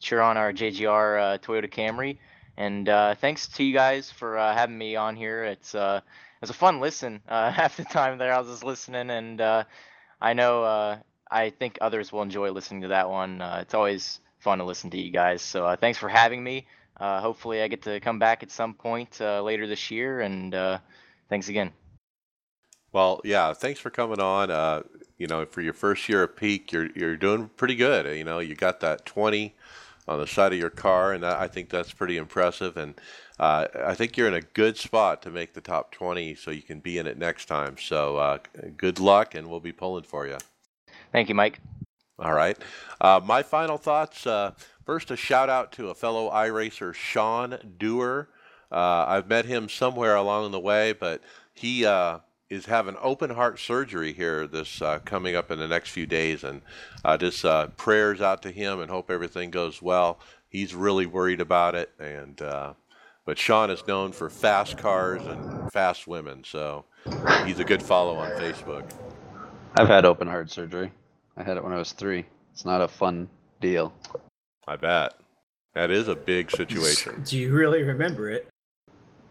[0.00, 2.18] cheer on our JGR Toyota Camry.
[2.56, 5.44] And uh, thanks to you guys for uh, having me on here.
[5.44, 7.20] It's uh, it was a fun listen.
[7.28, 9.64] Uh, half the time there, I was just listening, and uh,
[10.20, 10.98] I know uh,
[11.30, 13.40] I think others will enjoy listening to that one.
[13.40, 15.40] It's always fun to listen to you guys.
[15.40, 16.66] So thanks for having me.
[16.98, 20.20] Hopefully, I get to come back at some point later this year.
[20.20, 20.54] And
[21.30, 21.72] thanks again.
[22.92, 24.84] Well, yeah, thanks for coming on.
[25.16, 28.14] You know, for your first year of Peak, you're you're doing pretty good.
[28.14, 29.54] You know, you got that 20
[30.08, 32.76] on the side of your car, and I think that's pretty impressive.
[32.76, 32.94] And
[33.38, 36.62] uh, I think you're in a good spot to make the top 20, so you
[36.62, 37.76] can be in it next time.
[37.78, 38.38] So uh,
[38.76, 40.38] good luck, and we'll be pulling for you.
[41.12, 41.60] Thank you, Mike.
[42.18, 42.56] All right.
[43.00, 44.26] Uh, my final thoughts.
[44.26, 44.52] Uh,
[44.84, 48.28] first, a shout out to a fellow iRacer, Sean Dewar.
[48.70, 51.20] Uh, I've met him somewhere along the way, but
[51.52, 52.18] he uh,
[52.52, 56.44] is having open heart surgery here this uh, coming up in the next few days,
[56.44, 56.60] and
[57.02, 60.20] uh, just uh, prayers out to him and hope everything goes well.
[60.50, 62.74] He's really worried about it, and uh,
[63.24, 66.84] but Sean is known for fast cars and fast women, so
[67.46, 68.84] he's a good follow on Facebook.
[69.76, 70.92] I've had open heart surgery.
[71.38, 72.26] I had it when I was three.
[72.52, 73.30] It's not a fun
[73.62, 73.94] deal.
[74.68, 75.14] I bet
[75.72, 77.22] that is a big situation.
[77.24, 78.51] Do you really remember it?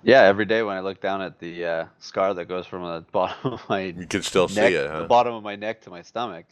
[0.03, 3.05] Yeah, every day when I look down at the uh, scar that goes from the
[3.11, 5.01] bottom of my You can still neck, see it, huh?
[5.01, 6.45] the bottom of my neck to my stomach,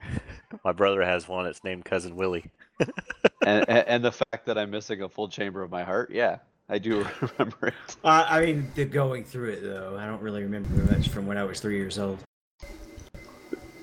[0.64, 1.46] My brother has one.
[1.46, 2.50] It's named Cousin Willie.
[2.80, 6.38] and, and and the fact that I'm missing a full chamber of my heart, yeah,
[6.68, 7.74] I do remember it.
[8.04, 11.36] Uh, I mean, the going through it though, I don't really remember much from when
[11.36, 12.18] I was three years old.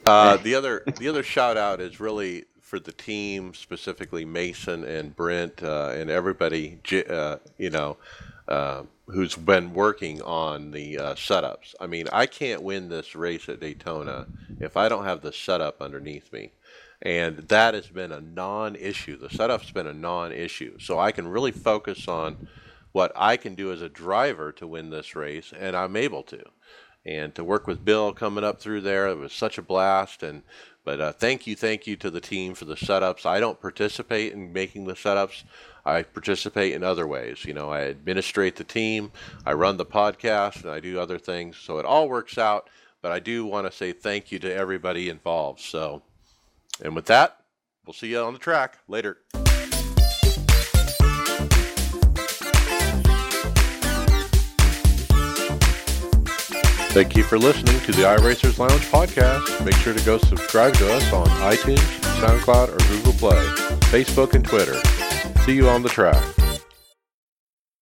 [0.08, 5.16] Uh, the other the other shout out is really for the team, specifically Mason and
[5.16, 7.98] Brent uh, and everybody, uh, you know,
[8.48, 11.76] uh, who's been working on the uh, setups.
[11.80, 14.28] I mean, I can't win this race at Daytona
[14.60, 16.52] if I don't have the setup underneath me.
[17.02, 19.18] And that has been a non issue.
[19.18, 20.78] The setup's been a non issue.
[20.80, 22.48] So I can really focus on
[22.92, 26.42] what I can do as a driver to win this race, and I'm able to
[27.06, 29.08] and to work with Bill coming up through there.
[29.08, 30.24] It was such a blast.
[30.24, 30.42] And
[30.84, 33.26] but uh, thank you, thank you to the team for the setups.
[33.26, 35.44] I don't participate in making the setups.
[35.86, 37.45] I participate in other ways.
[37.45, 39.12] You know, I administrate the team,
[39.45, 41.57] I run the podcast, and I do other things.
[41.57, 42.70] So it all works out.
[43.02, 45.60] But I do want to say thank you to everybody involved.
[45.60, 46.02] So,
[46.84, 47.38] and with that,
[47.86, 49.20] we'll see you on the track later.
[56.95, 59.64] Thank you for listening to the iRacers Lounge podcast.
[59.64, 61.78] Make sure to go subscribe to us on iTunes,
[62.22, 63.45] SoundCloud, or Google Play,
[63.91, 64.82] Facebook, and Twitter.
[65.46, 66.45] See you on the track.